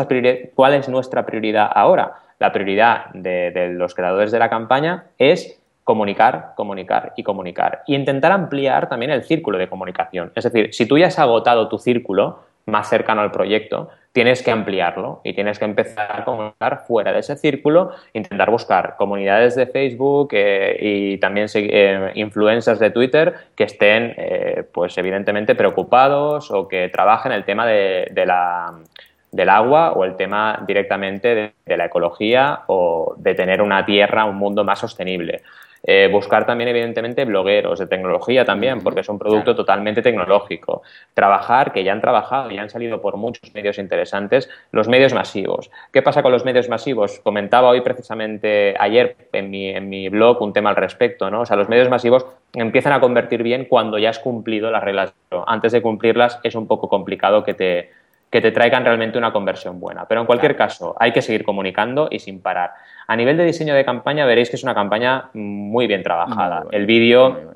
cuál 0.54 0.75
es 0.75 0.88
nuestra 0.88 1.26
prioridad 1.26 1.70
ahora? 1.73 2.14
La 2.38 2.52
prioridad 2.52 3.11
de 3.12 3.75
los 3.75 3.94
creadores 3.94 4.32
de 4.32 4.38
la 4.38 4.49
campaña 4.49 5.06
es 5.18 5.57
comunicar, 5.88 6.52
comunicar 6.54 7.14
y 7.16 7.23
comunicar. 7.23 7.83
Y 7.87 7.95
intentar 7.95 8.30
ampliar 8.30 8.90
también 8.90 9.11
el 9.11 9.23
círculo 9.23 9.57
de 9.57 9.71
comunicación. 9.71 10.30
Es 10.35 10.45
decir, 10.45 10.75
si 10.75 10.85
tú 10.85 10.99
ya 10.99 11.07
has 11.07 11.18
agotado 11.18 11.66
tu 11.71 11.78
círculo 11.78 12.40
más 12.66 12.90
cercano 12.90 13.23
al 13.23 13.30
proyecto, 13.30 13.88
tienes 14.12 14.42
que 14.42 14.50
ampliarlo 14.50 15.23
y 15.25 15.33
tienes 15.33 15.59
que 15.59 15.64
empezar 15.64 16.21
a 16.21 16.25
comunicar 16.26 16.85
fuera 16.87 17.11
de 17.14 17.21
ese 17.21 17.37
círculo, 17.37 17.92
intentar 18.12 18.50
buscar 18.50 18.97
comunidades 18.99 19.57
de 19.57 19.66
Facebook 19.66 20.28
eh, 20.33 20.76
y 20.78 21.16
también 21.16 21.47
eh, 21.54 22.12
influencers 22.16 22.80
de 22.80 22.90
Twitter 22.90 23.33
que 23.57 23.64
estén, 23.64 24.12
eh, 24.18 24.64
pues 24.71 24.99
evidentemente, 24.99 25.54
preocupados 25.54 26.50
o 26.50 26.68
que 26.68 26.90
trabajen 26.90 27.33
el 27.33 27.47
tema 27.47 27.66
de, 27.66 28.12
la 28.26 28.75
del 29.33 29.49
agua 29.49 29.92
o 29.92 30.04
el 30.04 30.16
tema 30.16 30.62
directamente 30.66 31.54
de, 31.64 31.76
la 31.78 31.87
ecología 31.87 32.64
o 32.66 33.14
de 33.16 33.35
tener 33.35 33.62
una 33.62 33.87
tierra, 33.87 34.26
un 34.26 34.37
mundo 34.37 34.64
más 34.64 34.80
sostenible. 34.80 35.40
Eh, 35.82 36.08
buscar 36.11 36.47
también, 36.47 36.68
evidentemente, 36.68 37.25
blogueros 37.25 37.78
de 37.78 37.87
tecnología 37.87 38.44
también, 38.44 38.80
porque 38.80 39.00
es 39.00 39.08
un 39.08 39.18
producto 39.18 39.54
totalmente 39.54 40.02
tecnológico. 40.02 40.82
Trabajar, 41.14 41.73
que 41.73 41.85
ya 41.85 41.92
han 41.92 42.00
trabajado 42.00 42.50
y 42.50 42.58
han 42.58 42.70
salido 42.70 43.00
por 43.00 43.16
muchos 43.16 43.54
medios 43.54 43.78
interesantes, 43.78 44.50
los 44.73 44.88
medios 44.88 45.14
masivos. 45.14 45.70
¿Qué 45.92 46.02
pasa 46.02 46.23
con 46.23 46.32
los 46.32 46.44
medios 46.44 46.68
masivos? 46.68 47.20
Comentaba 47.20 47.68
hoy 47.68 47.80
precisamente 47.80 48.75
ayer 48.78 49.16
en 49.32 49.50
mi, 49.50 49.68
en 49.68 49.88
mi 49.88 50.08
blog 50.08 50.42
un 50.42 50.52
tema 50.52 50.70
al 50.70 50.76
respecto, 50.76 51.30
¿no? 51.30 51.42
O 51.42 51.47
sea, 51.47 51.56
los 51.56 51.68
medios 51.68 51.88
masivos 51.88 52.26
empiezan 52.54 52.92
a 52.92 53.00
convertir 53.00 53.42
bien 53.42 53.66
cuando 53.66 53.99
ya 53.99 54.11
has 54.11 54.18
cumplido 54.18 54.70
las 54.70 54.82
reglas. 54.82 55.14
Antes 55.47 55.73
de 55.73 55.82
cumplirlas 55.82 56.40
es 56.42 56.54
un 56.54 56.66
poco 56.66 56.88
complicado 56.88 57.44
que 57.44 57.54
te, 57.54 57.90
que 58.30 58.40
te 58.40 58.52
traigan 58.52 58.85
realmente 58.85 59.18
una 59.18 59.32
conversión 59.32 59.80
buena. 59.80 60.06
Pero 60.06 60.20
en 60.20 60.26
cualquier 60.26 60.56
caso, 60.56 60.94
hay 60.99 61.12
que 61.12 61.23
seguir 61.23 61.44
comunicando 61.44 62.08
y 62.11 62.18
sin 62.18 62.40
parar. 62.40 62.73
A 63.06 63.16
nivel 63.16 63.37
de 63.37 63.44
diseño 63.44 63.75
de 63.75 63.85
campaña, 63.85 64.26
veréis 64.26 64.50
que 64.50 64.56
es 64.56 64.62
una 64.62 64.75
campaña 64.75 65.30
muy 65.32 65.87
bien 65.87 66.02
trabajada. 66.02 66.64
el 66.70 66.87
vídeo 66.87 67.54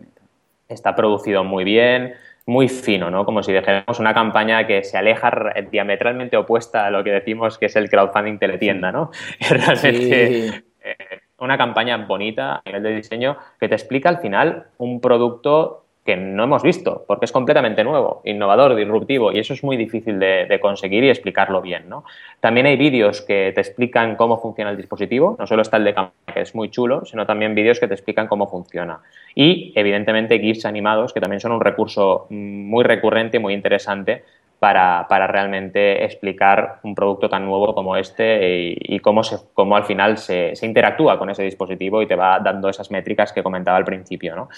está 0.69 0.97
producido 0.97 1.45
muy 1.45 1.65
bien, 1.65 2.15
muy 2.47 2.69
fino, 2.69 3.11
¿no? 3.11 3.25
Como 3.25 3.43
si 3.43 3.53
dijéramos 3.53 3.99
una 4.01 4.15
campaña 4.15 4.67
que 4.67 4.83
se 4.83 4.99
aleja 4.99 5.31
diametralmente 5.71 6.37
opuesta 6.37 6.87
a 6.87 6.91
lo 6.91 7.05
que 7.05 7.11
decimos 7.11 7.59
que 7.59 7.67
es 7.67 7.77
el 7.77 7.89
crowdfunding 7.89 8.39
teletienda, 8.39 8.91
¿no? 8.91 9.11
Realmente 9.51 10.47
eh, 10.83 10.97
una 11.39 11.57
campaña 11.57 11.97
bonita 11.99 12.57
a 12.57 12.63
nivel 12.65 12.83
de 12.83 12.97
diseño 12.97 13.37
que 13.61 13.69
te 13.69 13.75
explica 13.75 14.09
al 14.09 14.19
final 14.19 14.67
un 14.79 15.01
producto 15.01 15.82
que 16.05 16.17
no 16.17 16.45
hemos 16.45 16.63
visto, 16.63 17.05
porque 17.07 17.27
es 17.27 17.33
completamente 17.33 17.85
nuevo, 17.85 18.23
innovador, 18.25 18.75
disruptivo, 18.75 19.31
y 19.31 19.39
eso 19.39 19.55
es 19.55 19.63
muy 19.63 19.77
difícil 19.77 20.19
de, 20.19 20.59
conseguir 20.61 21.05
y 21.05 21.11
explicarlo 21.11 21.63
bien. 21.63 21.89
¿no? 21.89 22.05
También 22.41 22.67
hay 22.67 22.77
vídeos 22.77 23.23
que 23.23 23.53
te 23.55 23.61
explican 23.61 24.17
cómo 24.17 24.41
funciona 24.41 24.73
el 24.73 24.77
dispositivo, 24.77 25.37
no 25.39 25.47
solo 25.47 25.63
está 25.63 25.77
el 25.77 25.85
de 25.85 25.95
cámara, 25.95 26.13
que 26.35 26.41
es 26.41 26.55
muy 26.57 26.71
chulo, 26.71 27.05
sino 27.05 27.25
también 27.25 27.55
vídeos 27.55 27.79
que 27.79 27.87
te 27.87 27.95
explican 27.95 28.27
cómo 28.27 28.49
funciona. 28.49 29.01
Y, 29.35 29.73
evidentemente, 29.77 30.41
GIFs 30.41 30.67
animados, 30.67 31.13
que 31.13 31.21
también 31.21 31.41
son 31.41 31.53
un 31.53 31.61
recurso 31.61 32.27
muy 32.31 32.83
recurrente 32.83 33.37
y 33.37 33.41
muy 33.41 33.55
interesante 33.55 34.25
para, 34.59 35.27
realmente 35.27 36.05
explicar 36.05 36.79
un 36.85 36.95
producto 36.95 37.29
tan 37.29 37.45
nuevo 37.45 37.75
como 37.75 37.97
este 37.97 38.77
y, 38.79 38.99
cómo, 39.01 39.25
se, 39.25 39.37
cómo 39.55 39.75
al 39.75 39.83
final 39.83 40.19
se, 40.19 40.55
se, 40.55 40.67
interactúa 40.67 41.19
con 41.19 41.31
ese 41.31 41.43
dispositivo 41.43 42.01
y 42.01 42.07
te 42.07 42.15
va 42.15 42.39
dando 42.39 42.69
esas 42.69 42.89
métricas 42.93 43.33
que 43.33 43.43
comentaba 43.43 43.77
al 43.77 43.85
principio. 43.85 44.37
¿no? 44.37 44.49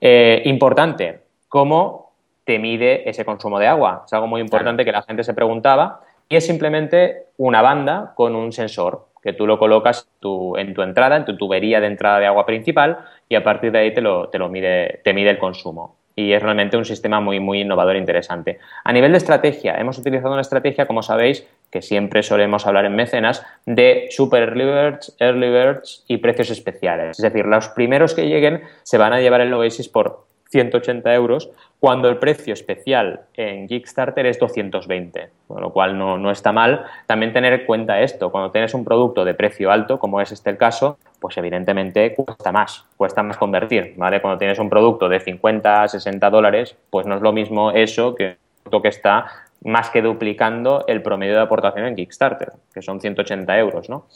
Eh, 0.00 0.42
importante, 0.46 1.20
¿cómo 1.48 2.12
te 2.44 2.58
mide 2.58 3.08
ese 3.08 3.24
consumo 3.24 3.58
de 3.58 3.66
agua? 3.66 4.04
Es 4.06 4.12
algo 4.12 4.26
muy 4.26 4.40
importante 4.40 4.84
que 4.84 4.92
la 4.92 5.02
gente 5.02 5.24
se 5.24 5.34
preguntaba 5.34 6.00
y 6.28 6.36
es 6.36 6.46
simplemente 6.46 7.26
una 7.36 7.60
banda 7.60 8.12
con 8.14 8.34
un 8.34 8.52
sensor 8.52 9.08
que 9.22 9.34
tú 9.34 9.46
lo 9.46 9.58
colocas 9.58 10.08
en 10.56 10.74
tu 10.74 10.82
entrada, 10.82 11.16
en 11.16 11.24
tu 11.24 11.36
tubería 11.36 11.80
de 11.80 11.86
entrada 11.86 12.18
de 12.20 12.26
agua 12.26 12.46
principal 12.46 12.98
y 13.28 13.34
a 13.34 13.44
partir 13.44 13.70
de 13.72 13.78
ahí 13.78 13.94
te 13.94 14.00
lo, 14.00 14.28
te 14.28 14.38
lo 14.38 14.48
mide, 14.48 15.00
te 15.04 15.12
mide 15.12 15.30
el 15.30 15.38
consumo. 15.38 15.96
Y 16.16 16.32
es 16.32 16.42
realmente 16.42 16.76
un 16.76 16.84
sistema 16.84 17.20
muy, 17.20 17.38
muy 17.38 17.60
innovador 17.60 17.96
e 17.96 17.98
interesante. 17.98 18.58
A 18.84 18.92
nivel 18.92 19.12
de 19.12 19.18
estrategia, 19.18 19.76
hemos 19.78 19.98
utilizado 19.98 20.32
una 20.32 20.40
estrategia, 20.40 20.86
como 20.86 21.02
sabéis, 21.02 21.46
que 21.70 21.82
siempre 21.82 22.22
solemos 22.22 22.66
hablar 22.66 22.84
en 22.84 22.96
mecenas, 22.96 23.44
de 23.64 24.08
super 24.10 24.42
early 24.42 24.64
birds, 24.64 25.14
early 25.18 25.50
birds 25.50 26.04
y 26.08 26.18
precios 26.18 26.50
especiales. 26.50 27.18
Es 27.18 27.22
decir, 27.22 27.46
los 27.46 27.68
primeros 27.68 28.14
que 28.14 28.26
lleguen 28.26 28.62
se 28.82 28.98
van 28.98 29.12
a 29.12 29.20
llevar 29.20 29.40
el 29.40 29.54
Oasis 29.54 29.88
por 29.88 30.26
180 30.50 31.14
euros, 31.14 31.50
cuando 31.78 32.08
el 32.08 32.18
precio 32.18 32.52
especial 32.52 33.20
en 33.34 33.68
Kickstarter 33.68 34.26
es 34.26 34.38
220, 34.38 35.28
con 35.46 35.60
lo 35.60 35.72
cual 35.72 35.96
no, 35.96 36.18
no, 36.18 36.30
está 36.30 36.52
mal. 36.52 36.84
También 37.06 37.32
tener 37.32 37.52
en 37.52 37.66
cuenta 37.66 38.00
esto, 38.00 38.30
cuando 38.30 38.50
tienes 38.50 38.74
un 38.74 38.84
producto 38.84 39.24
de 39.24 39.34
precio 39.34 39.70
alto, 39.70 39.98
como 39.98 40.20
es 40.20 40.32
este 40.32 40.50
el 40.50 40.58
caso, 40.58 40.98
pues 41.20 41.36
evidentemente 41.38 42.14
cuesta 42.14 42.50
más, 42.50 42.84
cuesta 42.96 43.22
más 43.22 43.36
convertir, 43.36 43.94
¿vale? 43.96 44.20
Cuando 44.20 44.38
tienes 44.38 44.58
un 44.58 44.68
producto 44.68 45.08
de 45.08 45.20
50, 45.20 45.86
60 45.86 46.30
dólares, 46.30 46.76
pues 46.90 47.06
no 47.06 47.14
es 47.14 47.22
lo 47.22 47.32
mismo 47.32 47.70
eso 47.70 48.14
que 48.14 48.24
un 48.30 48.36
producto 48.64 48.82
que 48.82 48.88
está 48.88 49.26
más 49.62 49.90
que 49.90 50.02
duplicando 50.02 50.84
el 50.86 51.02
promedio 51.02 51.34
de 51.34 51.42
aportación 51.42 51.86
en 51.86 51.96
Kickstarter, 51.96 52.52
que 52.72 52.82
son 52.82 53.00
180 53.00 53.58
euros, 53.58 53.88
¿no? 53.88 54.06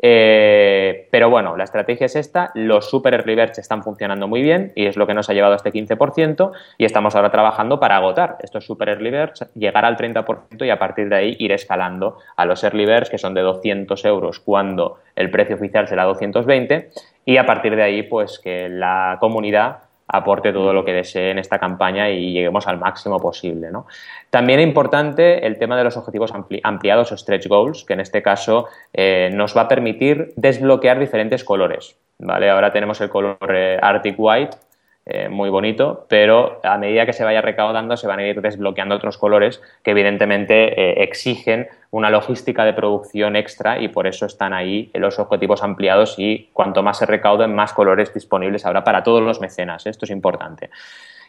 Eh, 0.00 1.06
pero 1.10 1.28
bueno, 1.28 1.56
la 1.56 1.64
estrategia 1.64 2.06
es 2.06 2.16
esta, 2.16 2.50
los 2.54 2.88
super 2.88 3.14
early 3.14 3.38
están 3.40 3.82
funcionando 3.82 4.26
muy 4.26 4.42
bien 4.42 4.72
y 4.74 4.86
es 4.86 4.96
lo 4.96 5.06
que 5.06 5.14
nos 5.14 5.28
ha 5.28 5.34
llevado 5.34 5.52
a 5.52 5.56
este 5.56 5.70
15% 5.70 6.50
y 6.78 6.84
estamos 6.84 7.14
ahora 7.14 7.30
trabajando 7.30 7.78
para 7.78 7.96
agotar 7.96 8.36
estos 8.42 8.64
super 8.64 8.88
early 8.88 9.12
llegar 9.54 9.84
al 9.84 9.96
30% 9.96 10.66
y 10.66 10.70
a 10.70 10.78
partir 10.78 11.08
de 11.08 11.16
ahí 11.16 11.36
ir 11.38 11.52
escalando 11.52 12.18
a 12.36 12.46
los 12.46 12.64
early 12.64 12.86
que 13.10 13.18
son 13.18 13.34
de 13.34 13.42
200 13.42 14.04
euros 14.06 14.40
cuando 14.40 14.98
el 15.14 15.30
precio 15.30 15.56
oficial 15.56 15.86
será 15.86 16.04
220 16.04 16.88
y 17.24 17.36
a 17.36 17.46
partir 17.46 17.76
de 17.76 17.82
ahí 17.82 18.02
pues 18.02 18.38
que 18.38 18.68
la 18.68 19.18
comunidad 19.20 19.82
aporte 20.12 20.52
todo 20.52 20.72
lo 20.72 20.84
que 20.84 20.92
desee 20.92 21.30
en 21.30 21.38
esta 21.38 21.58
campaña 21.58 22.10
y 22.10 22.32
lleguemos 22.32 22.68
al 22.68 22.78
máximo 22.78 23.18
posible. 23.18 23.70
¿no? 23.70 23.86
También 24.30 24.60
es 24.60 24.66
importante 24.66 25.46
el 25.46 25.58
tema 25.58 25.76
de 25.76 25.84
los 25.84 25.96
objetivos 25.96 26.32
ampliados 26.62 27.12
o 27.12 27.16
stretch 27.16 27.48
goals, 27.48 27.84
que 27.84 27.94
en 27.94 28.00
este 28.00 28.22
caso 28.22 28.68
eh, 28.92 29.30
nos 29.32 29.56
va 29.56 29.62
a 29.62 29.68
permitir 29.68 30.32
desbloquear 30.36 30.98
diferentes 30.98 31.42
colores. 31.42 31.96
¿vale? 32.18 32.50
Ahora 32.50 32.70
tenemos 32.72 33.00
el 33.00 33.08
color 33.08 33.38
eh, 33.48 33.78
Arctic 33.80 34.14
White, 34.18 34.56
eh, 35.04 35.28
muy 35.28 35.50
bonito, 35.50 36.06
pero 36.08 36.60
a 36.62 36.78
medida 36.78 37.06
que 37.06 37.12
se 37.12 37.24
vaya 37.24 37.40
recaudando 37.40 37.96
se 37.96 38.06
van 38.06 38.20
a 38.20 38.26
ir 38.26 38.40
desbloqueando 38.40 38.94
otros 38.94 39.18
colores 39.18 39.60
que 39.82 39.90
evidentemente 39.90 40.80
eh, 40.80 41.02
exigen 41.02 41.68
una 41.90 42.08
logística 42.08 42.64
de 42.64 42.72
producción 42.72 43.34
extra 43.34 43.80
y 43.80 43.88
por 43.88 44.06
eso 44.06 44.26
están 44.26 44.52
ahí 44.52 44.90
los 44.94 45.18
objetivos 45.18 45.64
ampliados 45.64 46.14
y 46.18 46.50
cuanto 46.52 46.84
más 46.84 46.98
se 46.98 47.06
recauden, 47.06 47.52
más 47.52 47.72
colores 47.72 48.14
disponibles 48.14 48.64
habrá 48.64 48.84
para 48.84 49.02
todos 49.02 49.22
los 49.22 49.40
mecenas. 49.40 49.86
Esto 49.86 50.04
es 50.04 50.10
importante. 50.12 50.70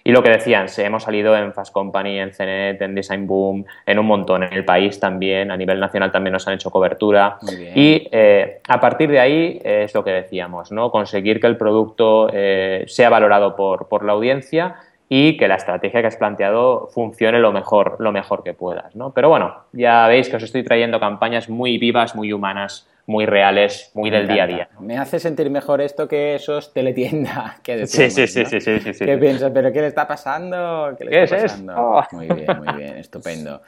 Y 0.05 0.12
lo 0.12 0.22
que 0.22 0.29
decían, 0.29 0.67
hemos 0.77 1.03
salido 1.03 1.36
en 1.38 1.53
Fast 1.53 1.72
Company, 1.72 2.19
en 2.19 2.31
CNET, 2.31 2.81
en 2.81 2.93
Design 2.93 3.25
Boom, 3.25 3.65
en 3.86 4.00
un 4.00 4.05
montón, 4.05 4.43
en 4.43 4.51
el 4.51 4.65
país 4.65 5.00
también, 5.00 5.50
a 5.50 5.55
nivel 5.55 5.79
nacional 5.79 6.12
también 6.12 6.33
nos 6.33 6.45
han 6.48 6.55
hecho 6.55 6.69
cobertura. 6.69 7.38
Y 7.74 8.10
eh, 8.12 8.60
a 8.67 8.79
partir 8.81 9.10
de 9.10 9.19
ahí 9.19 9.62
es 9.63 9.93
lo 9.93 10.03
que 10.03 10.12
decíamos, 10.12 10.74
¿no? 10.74 10.91
Conseguir 10.91 11.39
que 11.39 11.48
el 11.48 11.55
producto 11.55 12.29
eh, 12.33 12.83
sea 12.88 13.10
valorado 13.10 13.55
por, 13.55 13.88
por 13.88 14.03
la 14.03 14.12
audiencia 14.12 14.75
y 15.10 15.38
que 15.38 15.48
la 15.48 15.55
estrategia 15.55 16.01
que 16.01 16.07
has 16.07 16.17
planteado 16.17 16.88
funcione 16.88 17.39
lo 17.39 17.51
mejor, 17.51 17.98
lo 18.00 18.12
mejor 18.12 18.43
que 18.43 18.53
puedas, 18.53 18.95
¿no? 18.95 19.13
Pero 19.13 19.29
bueno, 19.29 19.65
ya 19.72 20.07
veis 20.07 20.29
que 20.29 20.38
os 20.38 20.43
estoy 20.43 20.63
trayendo 20.63 21.00
campañas 21.00 21.50
muy 21.50 21.77
vivas, 21.77 22.15
muy 22.15 22.33
humanas 22.33 22.88
muy 23.05 23.25
reales, 23.25 23.91
muy 23.93 24.10
del 24.10 24.27
día 24.27 24.43
a 24.43 24.48
día. 24.48 24.69
Me 24.79 24.98
hace 24.98 25.19
sentir 25.19 25.50
mejor 25.50 25.81
esto 25.81 26.07
que 26.07 26.36
esos 26.36 26.74
teletienda 26.74 27.57
que 27.63 27.77
decimos, 27.77 28.13
sí, 28.13 28.27
sí, 28.27 28.45
sí, 28.45 28.60
sí, 28.62 28.93
sí, 28.93 29.05
¿Qué 29.05 29.17
piensas? 29.17 29.51
¿Pero 29.53 29.72
qué 29.72 29.81
le 29.81 29.88
está 29.88 30.07
pasando? 30.07 30.95
¿Qué, 30.98 31.05
le 31.05 31.24
está 31.24 31.38
pasando? 31.38 32.03
Muy 32.12 32.27
bien, 32.27 32.48
muy 32.57 32.74
bien, 32.77 32.98
estupendo. 32.98 33.62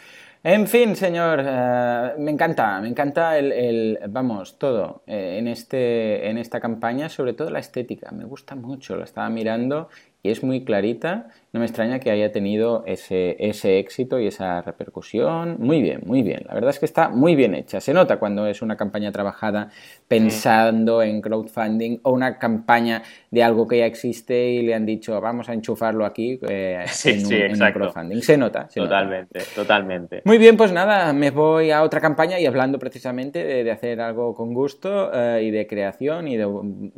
En 0.44 0.68
fin, 0.68 0.96
señor, 0.96 1.42
eh, 1.44 2.14
me 2.20 2.30
encanta, 2.30 2.80
me 2.80 2.88
encanta 2.88 3.36
el, 3.38 3.98
vamos, 4.10 4.60
todo 4.60 5.02
eh, 5.08 5.38
en, 5.40 5.48
este, 5.48 6.30
en 6.30 6.38
esta 6.38 6.60
campaña, 6.60 7.10
sobre 7.10 7.34
todo 7.34 7.50
la 7.50 7.58
estética, 7.58 8.12
me 8.12 8.26
gusta 8.26 8.54
mucho, 8.54 8.96
la 8.96 9.06
estaba 9.06 9.28
mirando 9.30 9.90
y 10.26 10.32
es 10.32 10.44
muy 10.44 10.64
clarita. 10.64 11.28
No 11.54 11.60
me 11.60 11.68
extraña 11.68 12.00
que 12.00 12.10
haya 12.10 12.32
tenido 12.32 12.84
ese, 12.88 13.36
ese 13.38 13.78
éxito 13.78 14.20
y 14.20 14.26
esa 14.26 14.60
repercusión. 14.64 15.58
Muy 15.60 15.84
bien, 15.84 16.02
muy 16.04 16.24
bien. 16.24 16.42
La 16.48 16.56
verdad 16.56 16.72
es 16.72 16.80
que 16.80 16.86
está 16.88 17.10
muy 17.10 17.36
bien 17.36 17.54
hecha. 17.54 17.80
Se 17.80 17.94
nota 17.94 18.18
cuando 18.18 18.48
es 18.48 18.64
una 18.64 18.76
campaña 18.76 19.12
trabajada 19.12 19.70
pensando 20.08 21.04
en 21.04 21.22
crowdfunding 21.22 22.00
o 22.02 22.12
una 22.12 22.40
campaña 22.40 23.04
de 23.36 23.44
algo 23.44 23.68
que 23.68 23.80
ya 23.80 23.86
existe 23.86 24.48
y 24.48 24.62
le 24.62 24.74
han 24.74 24.86
dicho 24.86 25.20
vamos 25.20 25.50
a 25.50 25.54
enchufarlo 25.54 26.06
aquí 26.06 26.40
eh, 26.48 26.86
en, 27.04 27.62
un, 27.62 27.72
crowdfunding. 27.74 28.22
Se 28.22 28.38
nota. 28.38 28.70
totalmente, 28.74 29.42
totalmente. 29.54 30.22
Muy 30.24 30.38
bien, 30.38 30.56
pues 30.56 30.72
nada, 30.72 31.12
me 31.12 31.32
voy 31.32 31.70
a 31.70 31.84
otra 31.84 32.00
campaña 32.00 32.40
y 32.40 32.46
hablando 32.46 32.80
precisamente 32.80 33.44
de, 33.44 33.70
hacer 33.70 34.00
algo 34.00 34.34
con 34.34 34.54
gusto 34.54 35.12
eh, 35.14 35.44
y 35.44 35.52
de 35.52 35.68
creación 35.68 36.30
y 36.30 36.38
de 36.38 36.48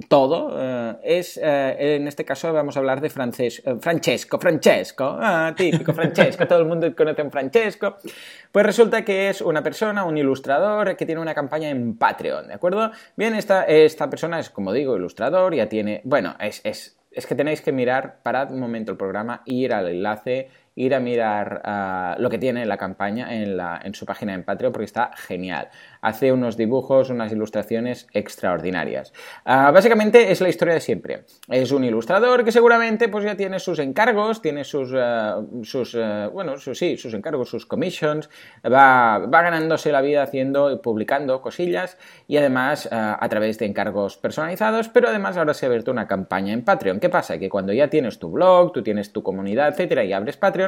todo. 0.08 0.56
Eh, 0.62 0.96
es, 1.04 1.40
en 1.42 2.08
este 2.08 2.24
caso 2.24 2.54
vamos 2.54 2.78
a 2.78 2.82
hablar 2.82 3.02
de 3.02 3.10
Francesco, 3.10 3.80
Francesco, 4.40 5.18
ah, 5.20 5.56
típico 5.58 5.92
Francesco, 5.92 6.46
todo 6.46 6.60
el 6.60 6.66
mundo 6.66 6.96
conoce 6.96 7.22
a 7.22 7.26
un 7.26 7.32
Francesco. 7.32 7.98
Pues 8.52 8.64
resulta 8.64 9.04
que 9.04 9.30
es 9.30 9.42
una 9.42 9.64
persona, 9.64 10.06
un 10.06 10.18
ilustrador 10.18 10.96
que 10.96 11.06
tiene 11.08 11.20
una 11.20 11.34
campaña 11.34 11.70
en 11.70 11.98
Patreon, 11.98 12.48
¿de 12.48 12.54
acuerdo? 12.54 12.92
Bien, 13.16 13.34
esta, 13.34 13.64
esta 13.64 14.08
persona 14.08 14.40
es, 14.40 14.52
como 14.52 14.72
digo, 14.72 14.96
ilustrador, 14.96 15.56
ya 15.56 15.68
tiene, 15.68 16.02
bueno, 16.04 16.27
es, 16.40 16.62
es, 16.64 17.26
que 17.26 17.36
tenéis 17.36 17.62
que 17.62 17.72
mirar, 17.72 18.22
parad 18.24 18.52
un 18.52 18.60
momento 18.60 18.92
el 18.92 18.98
programa, 18.98 19.42
ir 19.46 19.74
al 19.74 19.88
enlace 19.88 20.50
ir 20.78 20.94
a 20.94 21.00
mirar 21.00 21.62
ah, 21.66 22.16
lo 22.20 22.30
que 22.30 22.38
tiene 22.38 22.66
la 22.66 22.78
campaña 22.78 23.34
en, 23.34 23.94
su 23.96 24.06
página 24.06 24.36
en 24.36 24.44
Patreon 24.44 24.72
porque 24.72 24.86
está 24.86 25.12
genial. 25.16 25.70
Hace 26.02 26.32
unos 26.32 26.56
dibujos, 26.56 27.10
unas 27.10 27.32
ilustraciones 27.32 28.08
extraordinarias. 28.14 29.12
Ah, 29.44 29.72
básicamente 29.72 30.32
es 30.32 30.40
la 30.40 30.50
historia 30.50 30.76
de 30.76 30.80
siempre. 30.80 31.26
Es 31.50 31.72
un 31.72 31.84
ilustrador 31.84 32.46
que 32.46 32.52
seguramente 32.52 33.10
pues 33.10 33.26
ya 33.26 33.36
tiene 33.36 33.60
sus 33.60 33.80
encargos, 33.80 34.40
tiene 34.40 34.64
sus, 34.64 34.94
ah, 34.96 35.42
sus 35.64 35.98
bueno, 36.32 36.60
sus, 36.60 36.78
sí, 36.78 36.96
sus 36.96 37.14
encargos, 37.16 37.50
sus 37.50 37.66
commissions, 37.66 38.30
va, 38.64 39.18
va 39.18 39.42
ganándose 39.42 39.92
la 39.92 40.02
vida 40.02 40.22
haciendo, 40.22 40.80
publicando 40.84 41.42
cosillas 41.42 41.98
y 42.28 42.38
además 42.38 42.88
a 42.92 43.28
través 43.30 43.58
de 43.58 43.66
encargos 43.66 44.18
personalizados, 44.18 44.90
pero 44.90 45.10
además 45.10 45.38
ahora 45.38 45.56
se 45.56 45.66
ha 45.66 45.70
abierto 45.70 45.90
una 45.90 46.08
campaña 46.08 46.54
en 46.54 46.64
Patreon. 46.64 47.00
¿Qué 47.00 47.10
pasa? 47.10 47.40
Que 47.40 47.50
cuando 47.50 47.74
ya 47.74 47.90
tienes 47.90 48.20
tu 48.20 48.30
blog, 48.30 48.74
tú 48.74 48.84
tienes 48.84 49.12
tu 49.12 49.24
comunidad, 49.24 49.70
etcétera, 49.70 50.04
y 50.04 50.14
abres 50.14 50.38
Patreon, 50.38 50.67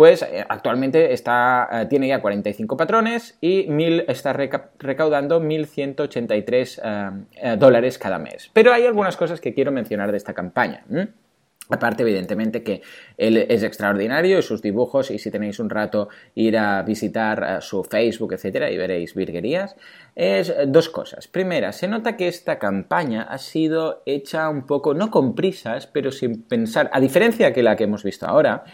pues 0.00 0.22
eh, 0.22 0.42
actualmente 0.48 1.12
está, 1.12 1.68
eh, 1.70 1.84
tiene 1.84 2.08
ya 2.08 2.22
45 2.22 2.74
patrones 2.74 3.36
y 3.42 3.66
está 4.08 4.32
recaudando 4.32 5.42
1.183 5.42 7.26
eh, 7.34 7.56
dólares 7.58 7.98
cada 7.98 8.18
mes. 8.18 8.50
Pero 8.54 8.72
hay 8.72 8.86
algunas 8.86 9.18
cosas 9.18 9.42
que 9.42 9.52
quiero 9.52 9.72
mencionar 9.72 10.10
de 10.10 10.16
esta 10.16 10.32
campaña. 10.32 10.84
Aparte, 11.68 12.02
evidentemente, 12.02 12.62
que 12.62 12.80
él 13.18 13.36
es 13.36 13.62
extraordinario 13.62 14.38
y 14.38 14.42
sus 14.42 14.62
dibujos, 14.62 15.10
y 15.10 15.18
si 15.18 15.30
tenéis 15.30 15.60
un 15.60 15.68
rato 15.68 16.08
ir 16.34 16.56
a 16.56 16.82
visitar 16.82 17.62
su 17.62 17.84
Facebook, 17.84 18.32
etcétera, 18.32 18.70
y 18.70 18.78
veréis 18.78 19.14
virguerías, 19.14 19.76
es 20.16 20.52
dos 20.66 20.88
cosas. 20.88 21.28
Primera, 21.28 21.72
se 21.72 21.86
nota 21.86 22.16
que 22.16 22.26
esta 22.26 22.58
campaña 22.58 23.22
ha 23.22 23.36
sido 23.36 24.02
hecha 24.06 24.48
un 24.48 24.66
poco, 24.66 24.94
no 24.94 25.10
con 25.10 25.34
prisas, 25.34 25.86
pero 25.86 26.10
sin 26.10 26.42
pensar, 26.42 26.88
a 26.92 26.98
diferencia 27.00 27.52
que 27.52 27.62
la 27.62 27.76
que 27.76 27.84
hemos 27.84 28.02
visto 28.02 28.26
ahora, 28.26 28.64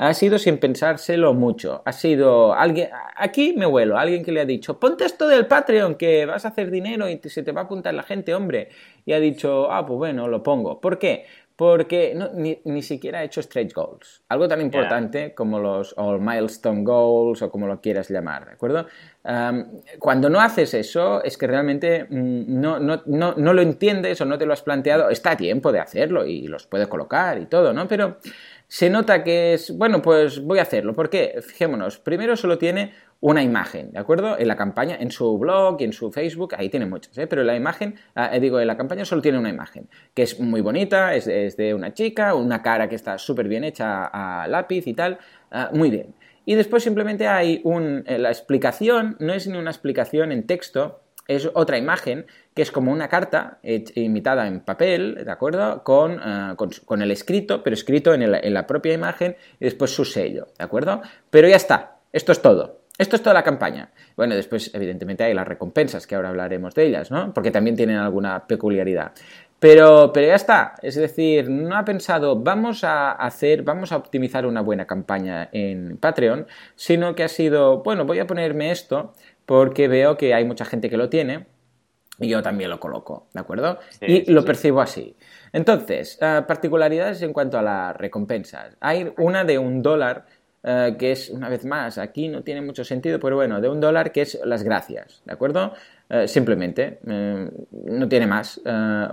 ha 0.00 0.14
sido 0.14 0.38
sin 0.38 0.56
pensárselo 0.56 1.34
mucho. 1.34 1.82
Ha 1.84 1.92
sido 1.92 2.54
alguien, 2.54 2.88
aquí 3.16 3.52
me 3.54 3.66
vuelo, 3.66 3.98
alguien 3.98 4.24
que 4.24 4.32
le 4.32 4.40
ha 4.40 4.46
dicho, 4.46 4.80
ponte 4.80 5.04
esto 5.04 5.28
del 5.28 5.46
Patreon, 5.46 5.96
que 5.96 6.24
vas 6.24 6.46
a 6.46 6.48
hacer 6.48 6.70
dinero 6.70 7.06
y 7.10 7.20
se 7.22 7.42
te 7.42 7.52
va 7.52 7.60
a 7.60 7.64
apuntar 7.64 7.92
la 7.92 8.02
gente, 8.02 8.34
hombre. 8.34 8.70
Y 9.04 9.12
ha 9.12 9.20
dicho, 9.20 9.70
ah, 9.70 9.84
pues 9.84 9.98
bueno, 9.98 10.26
lo 10.26 10.42
pongo. 10.42 10.80
¿Por 10.80 10.98
qué? 10.98 11.26
Porque 11.54 12.18
ni, 12.64 12.80
siquiera 12.80 13.18
ha 13.18 13.24
hecho 13.24 13.42
stretch 13.42 13.74
goals. 13.74 14.22
Algo 14.30 14.48
tan 14.48 14.62
importante 14.62 15.34
como 15.34 15.58
los 15.58 15.92
all 15.98 16.18
milestone 16.18 16.82
goals 16.82 17.42
o 17.42 17.50
como 17.50 17.66
lo 17.66 17.82
quieras 17.82 18.08
llamar, 18.08 18.46
¿de 18.46 18.52
acuerdo? 18.52 18.86
cuando 19.98 20.30
no 20.30 20.40
haces 20.40 20.72
eso, 20.72 21.22
es 21.22 21.36
que 21.36 21.46
realmente 21.46 22.06
mm, 22.08 22.58
no, 22.58 22.78
no, 22.78 23.02
no, 23.04 23.34
no, 23.36 23.52
lo 23.52 23.60
entiendes 23.60 24.18
o 24.22 24.24
no 24.24 24.38
te 24.38 24.46
lo 24.46 24.54
has 24.54 24.62
planteado. 24.62 25.10
Está 25.10 25.32
a 25.32 25.36
tiempo 25.36 25.72
de 25.72 25.80
hacerlo 25.80 26.24
y 26.24 26.48
los 26.48 26.66
puedes 26.66 26.88
colocar 26.88 27.38
y 27.38 27.44
todo, 27.44 27.74
¿no? 27.74 27.86
Pero 27.86 28.16
se 28.70 28.88
nota 28.88 29.24
que 29.24 29.54
es, 29.54 29.76
bueno, 29.76 30.00
pues 30.00 30.40
voy 30.44 30.60
a 30.60 30.62
hacerlo. 30.62 30.94
¿Por 30.94 31.10
qué? 31.10 31.40
Fijémonos, 31.42 31.98
primero 31.98 32.36
solo 32.36 32.56
tiene 32.56 32.92
una 33.18 33.42
imagen, 33.42 33.90
¿de 33.90 33.98
acuerdo? 33.98 34.38
En 34.38 34.46
la 34.46 34.54
campaña, 34.54 34.96
en 35.00 35.10
su 35.10 35.38
blog 35.38 35.78
y 35.80 35.84
en 35.84 35.92
su 35.92 36.12
Facebook, 36.12 36.54
ahí 36.56 36.68
tiene 36.68 36.86
muchas, 36.86 37.18
¿eh? 37.18 37.26
pero 37.26 37.42
la 37.42 37.56
imagen, 37.56 37.96
ah, 38.14 38.30
eh, 38.32 38.38
digo, 38.38 38.60
en 38.60 38.68
la 38.68 38.76
campaña 38.76 39.04
solo 39.04 39.22
tiene 39.22 39.38
una 39.38 39.48
imagen, 39.48 39.88
que 40.14 40.22
es 40.22 40.38
muy 40.38 40.60
bonita, 40.60 41.16
es, 41.16 41.26
de 41.56 41.74
una 41.74 41.94
chica, 41.94 42.36
una 42.36 42.62
cara 42.62 42.88
que 42.88 42.94
está 42.94 43.18
súper 43.18 43.48
bien 43.48 43.64
hecha 43.64 44.04
a 44.04 44.46
lápiz 44.46 44.86
y 44.86 44.94
tal, 44.94 45.18
ah, 45.50 45.70
muy 45.74 45.90
bien. 45.90 46.14
Y 46.44 46.54
después 46.54 46.84
simplemente 46.84 47.26
hay 47.26 47.62
un, 47.64 48.04
eh, 48.06 48.18
la 48.18 48.28
explicación, 48.28 49.16
no 49.18 49.32
es 49.32 49.48
ni 49.48 49.58
una 49.58 49.70
explicación 49.70 50.30
en 50.30 50.46
texto, 50.46 51.02
es 51.30 51.48
otra 51.54 51.78
imagen 51.78 52.26
que 52.54 52.62
es 52.62 52.72
como 52.72 52.90
una 52.90 53.08
carta 53.08 53.58
imitada 53.62 54.48
en 54.48 54.60
papel, 54.60 55.22
¿de 55.24 55.30
acuerdo? 55.30 55.84
Con, 55.84 56.20
eh, 56.22 56.56
con, 56.56 57.02
el 57.02 57.10
escrito, 57.12 57.62
pero 57.62 57.74
escrito 57.74 58.12
en, 58.12 58.22
en, 58.22 58.54
la 58.54 58.66
propia 58.66 58.92
imagen 58.92 59.36
y 59.60 59.64
después 59.64 59.94
su 59.94 60.04
sello, 60.04 60.48
¿de 60.58 60.64
acuerdo? 60.64 61.00
Pero 61.30 61.48
ya 61.48 61.56
está, 61.56 61.98
esto 62.12 62.32
es 62.32 62.42
todo. 62.42 62.80
Esto 62.98 63.16
es 63.16 63.22
toda 63.22 63.32
la 63.32 63.42
campaña. 63.42 63.92
Bueno, 64.14 64.34
después 64.34 64.74
evidentemente 64.74 65.24
hay 65.24 65.32
las 65.32 65.48
recompensas, 65.48 66.06
que 66.06 66.16
ahora 66.16 66.28
hablaremos 66.28 66.74
de 66.74 66.84
ellas, 66.84 67.10
¿no? 67.10 67.32
Porque 67.32 67.50
también 67.50 67.74
tienen 67.74 67.96
alguna 67.96 68.46
peculiaridad. 68.46 69.12
Pero, 69.60 70.10
pero 70.12 70.26
ya 70.26 70.34
está, 70.34 70.74
es 70.82 70.96
decir, 70.96 71.50
no 71.50 71.76
ha 71.76 71.84
pensado 71.84 72.36
vamos 72.36 72.82
a 72.82 73.12
hacer, 73.12 73.62
vamos 73.62 73.92
a 73.92 73.98
optimizar 73.98 74.46
una 74.46 74.62
buena 74.62 74.86
campaña 74.86 75.50
en 75.52 75.98
Patreon, 75.98 76.46
sino 76.76 77.14
que 77.14 77.24
ha 77.24 77.28
sido, 77.28 77.82
bueno, 77.82 78.06
voy 78.06 78.18
a 78.18 78.26
ponerme 78.26 78.70
esto 78.70 79.12
porque 79.50 79.88
veo 79.88 80.16
que 80.16 80.32
hay 80.32 80.44
mucha 80.44 80.64
gente 80.64 80.88
que 80.88 80.96
lo 80.96 81.08
tiene 81.08 81.48
y 82.20 82.28
yo 82.28 82.40
también 82.40 82.70
lo 82.70 82.78
coloco, 82.78 83.26
¿de 83.34 83.40
acuerdo? 83.40 83.80
y 84.00 84.30
lo 84.30 84.44
percibo 84.44 84.80
así. 84.80 85.16
Entonces, 85.52 86.18
eh, 86.20 86.42
particularidades 86.46 87.20
en 87.22 87.32
cuanto 87.32 87.58
a 87.58 87.62
las 87.62 87.96
recompensas. 87.96 88.76
Hay 88.78 89.12
una 89.18 89.42
de 89.42 89.58
un 89.58 89.82
dólar 89.82 90.24
eh, 90.62 90.94
que 90.98 91.12
es, 91.12 91.30
una 91.30 91.48
vez 91.48 91.64
más, 91.64 91.96
aquí 91.96 92.28
no 92.28 92.42
tiene 92.42 92.60
mucho 92.60 92.84
sentido, 92.84 93.18
pero 93.18 93.36
bueno, 93.36 93.62
de 93.62 93.68
un 93.70 93.80
dólar 93.80 94.12
que 94.12 94.22
es 94.22 94.38
las 94.44 94.62
gracias, 94.62 95.22
¿de 95.24 95.32
acuerdo? 95.32 95.72
Eh, 96.10 96.28
simplemente, 96.28 96.98
eh, 97.06 97.50
no 97.70 98.08
tiene 98.08 98.26
más. 98.26 98.60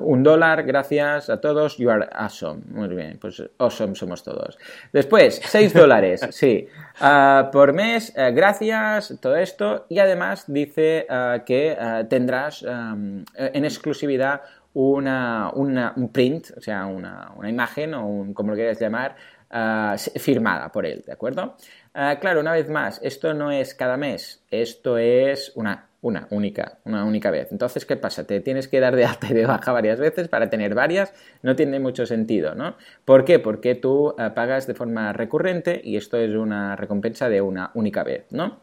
un 0.02 0.24
dólar, 0.24 0.64
gracias 0.64 1.30
a 1.30 1.40
todos, 1.40 1.78
you 1.78 1.90
are 1.90 2.06
awesome. 2.12 2.64
Muy 2.70 2.90
bien, 2.90 3.18
pues 3.22 3.42
awesome 3.60 3.96
somos 3.96 4.24
todos. 4.24 4.58
Después, 4.92 5.40
6 5.46 5.74
dólares, 5.76 6.28
sí, 6.32 6.68
por 7.54 7.72
mes, 7.72 8.14
gracias, 8.34 9.18
todo 9.22 9.38
esto, 9.38 9.86
y 9.88 10.00
además 10.00 10.46
dice 10.48 11.08
que 11.46 12.06
tendrás 12.10 12.64
en 12.64 13.64
exclusividad 13.64 14.42
una, 14.74 15.52
un 15.56 16.10
print, 16.12 16.52
o 16.56 16.62
sea, 16.62 16.86
una, 16.86 17.32
una 17.36 17.50
imagen 17.50 17.94
o 17.96 18.06
un, 18.06 18.34
como 18.34 18.52
lo 18.52 18.56
quieras 18.56 18.80
llamar, 18.80 19.16
Ah, 19.50 19.96
firmada 20.18 20.72
por 20.74 20.86
él, 20.86 21.04
¿de 21.06 21.14
acuerdo? 21.14 21.56
Ah, 21.94 22.18
claro, 22.20 22.42
una 22.42 22.52
vez 22.52 22.70
más, 22.70 23.00
esto 23.02 23.34
no 23.34 23.50
es 23.50 23.74
cada 23.74 23.96
mes, 23.96 24.44
esto 24.52 24.98
es 24.98 25.54
una, 25.56 25.88
única, 26.02 26.80
una 26.84 27.06
única 27.06 27.32
vez. 27.32 27.48
Entonces, 27.52 27.86
¿qué 27.86 27.96
pasa? 27.96 28.28
Te 28.28 28.42
tienes 28.42 28.68
que 28.68 28.82
dar 28.82 28.96
de 28.98 29.06
alta 29.06 29.28
y 29.30 29.34
de 29.34 29.46
baja 29.46 29.72
varias 29.72 30.00
veces 30.00 30.28
para 30.28 30.50
tener 30.50 30.76
varias, 30.76 31.14
no 31.44 31.56
tiene 31.56 31.80
mucho 31.80 32.06
sentido, 32.06 32.56
¿no? 32.56 32.76
¿Por 33.06 33.24
qué? 33.24 33.40
Porque 33.40 33.76
tú 33.76 34.14
ah, 34.18 34.34
pagas 34.36 34.68
de 34.68 34.74
forma 34.74 35.14
recurrente 35.14 35.80
y 35.82 35.96
esto 35.96 36.18
es 36.18 36.36
una 36.36 36.76
recompensa 36.76 37.30
de 37.30 37.40
una 37.40 37.72
única 37.74 38.04
vez, 38.04 38.26
¿no? 38.32 38.60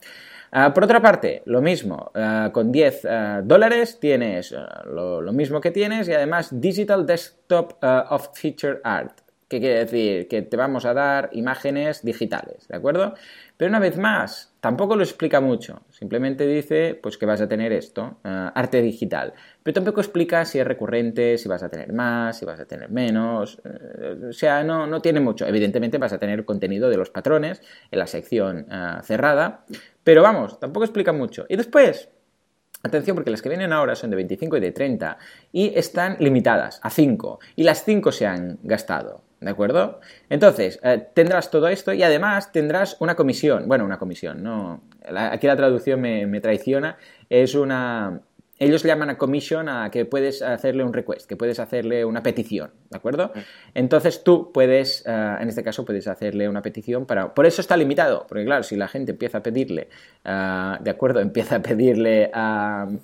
por 0.73 0.85
otra 0.85 1.03
parte, 1.03 1.43
lo 1.47 1.61
mismo, 1.61 2.13
con 2.53 2.71
10 2.71 3.09
dólares 3.43 3.99
tienes 3.99 4.55
lo, 4.85 5.21
lo, 5.21 5.33
mismo 5.33 5.61
que 5.61 5.73
tienes 5.73 6.07
y 6.07 6.13
además 6.13 6.61
Digital 6.61 7.05
Desktop 7.05 7.73
of 7.83 8.29
Feature 8.39 8.79
Art. 8.85 9.24
¿Qué 9.55 9.61
quiere 9.61 9.85
decir? 9.85 10.27
Que 10.27 10.43
te 10.43 10.57
vamos 10.57 10.85
a 10.85 10.95
dar 10.95 11.31
imágenes 11.31 12.03
digitales, 12.03 12.67
¿de 12.67 12.77
acuerdo? 12.77 13.15
Pero 13.57 13.69
una 13.69 13.79
vez 13.79 13.97
más, 13.97 14.53
tampoco 14.59 14.97
lo 14.97 15.05
explica 15.05 15.41
mucho. 15.41 15.83
Simplemente 15.91 16.45
dice 16.45 16.99
pues 17.01 17.17
que 17.17 17.25
vas 17.25 17.41
a 17.41 17.47
tener 17.47 17.73
esto, 17.73 18.19
eh, 18.25 18.51
arte 18.53 18.83
digital. 18.83 19.33
Pero 19.63 19.75
tampoco 19.75 20.01
explica 20.01 20.45
si 20.45 20.59
es 20.59 20.67
recurrente, 20.67 21.39
si 21.39 21.49
vas 21.49 21.63
a 21.63 21.69
tener 21.69 21.93
más, 21.93 22.37
si 22.37 22.45
vas 22.45 22.59
a 22.59 22.65
tener 22.65 22.91
menos. 22.91 23.63
Eh, 23.65 24.27
o 24.31 24.33
sea, 24.33 24.65
no, 24.65 24.89
no, 24.89 25.01
tiene 25.01 25.21
mucho. 25.21 25.47
Evidentemente 25.47 25.99
vas 25.99 26.13
a 26.13 26.19
tener 26.19 26.45
contenido 26.45 26.91
de 26.91 26.97
los 26.97 27.11
patrones 27.11 27.63
en 27.93 27.99
la 28.01 28.09
sección 28.09 28.67
eh, 28.69 28.97
cerrada. 29.05 29.67
Pero 30.03 30.21
vamos, 30.21 30.59
tampoco 30.59 30.83
explica 30.83 31.13
mucho. 31.13 31.47
Y 31.49 31.55
después, 31.55 32.09
Atención 32.85 33.15
porque 33.15 33.31
las 33.31 33.41
que 33.41 33.49
vienen 33.49 33.73
ahora 33.73 33.95
son 33.95 34.11
de 34.11 34.17
25 34.17 34.59
y 34.59 34.61
de 34.61 34.71
30 34.71 35.17
y 35.53 35.73
están 35.75 36.19
limitadas 36.21 36.81
a 36.83 36.91
5 36.91 37.39
y 37.57 37.63
las 37.63 37.83
5 37.83 38.13
se 38.13 38.27
han 38.27 38.59
gastado. 38.63 39.23
¿De 39.45 39.51
acuerdo? 39.51 40.01
Entonces, 40.31 40.81
eh, 40.83 41.07
tendrás 41.13 41.51
todo 41.51 41.69
esto 41.69 41.93
y 41.93 42.03
además 42.03 42.51
tendrás 42.51 42.97
una 43.01 43.15
comisión. 43.15 43.69
Bueno, 43.69 43.85
una 43.85 43.99
comisión, 43.99 44.43
no. 44.43 44.83
aquí 45.15 45.47
la 45.47 45.57
traducción 45.57 46.01
me 46.01 46.41
traiciona. 46.41 46.97
Es 47.29 47.55
una, 47.55 48.23
ellos 48.59 48.85
llaman 48.85 49.11
a 49.11 49.19
commission 49.19 49.69
a 49.69 49.91
que 49.91 50.05
puedes 50.05 50.41
hacerle 50.41 50.85
un 50.85 50.93
request, 50.93 51.29
que 51.29 51.37
puedes 51.37 51.59
hacerle 51.59 52.05
una 52.05 52.23
petición, 52.23 52.71
¿de 52.89 52.97
acuerdo? 52.97 53.33
Mm. 53.35 53.39
Entonces 53.75 54.23
tú 54.23 54.53
puedes, 54.53 55.03
eh, 55.07 55.37
en 55.41 55.49
este 55.49 55.65
caso, 55.65 55.85
puedes 55.85 56.07
hacerle 56.07 56.49
una 56.49 56.63
petición 56.63 57.05
para... 57.05 57.35
Por 57.35 57.47
eso 57.47 57.61
está 57.61 57.77
limitado, 57.77 58.27
porque 58.29 58.45
claro, 58.45 58.63
si 58.63 58.77
la 58.77 58.87
gente 58.87 59.13
empieza 59.13 59.39
a 59.39 59.43
pedirle, 59.43 59.89
eh, 60.25 60.73
¿de 60.81 60.91
acuerdo? 60.91 61.21
Empieza 61.35 61.57
a 61.57 61.63
pedirle 61.63 62.31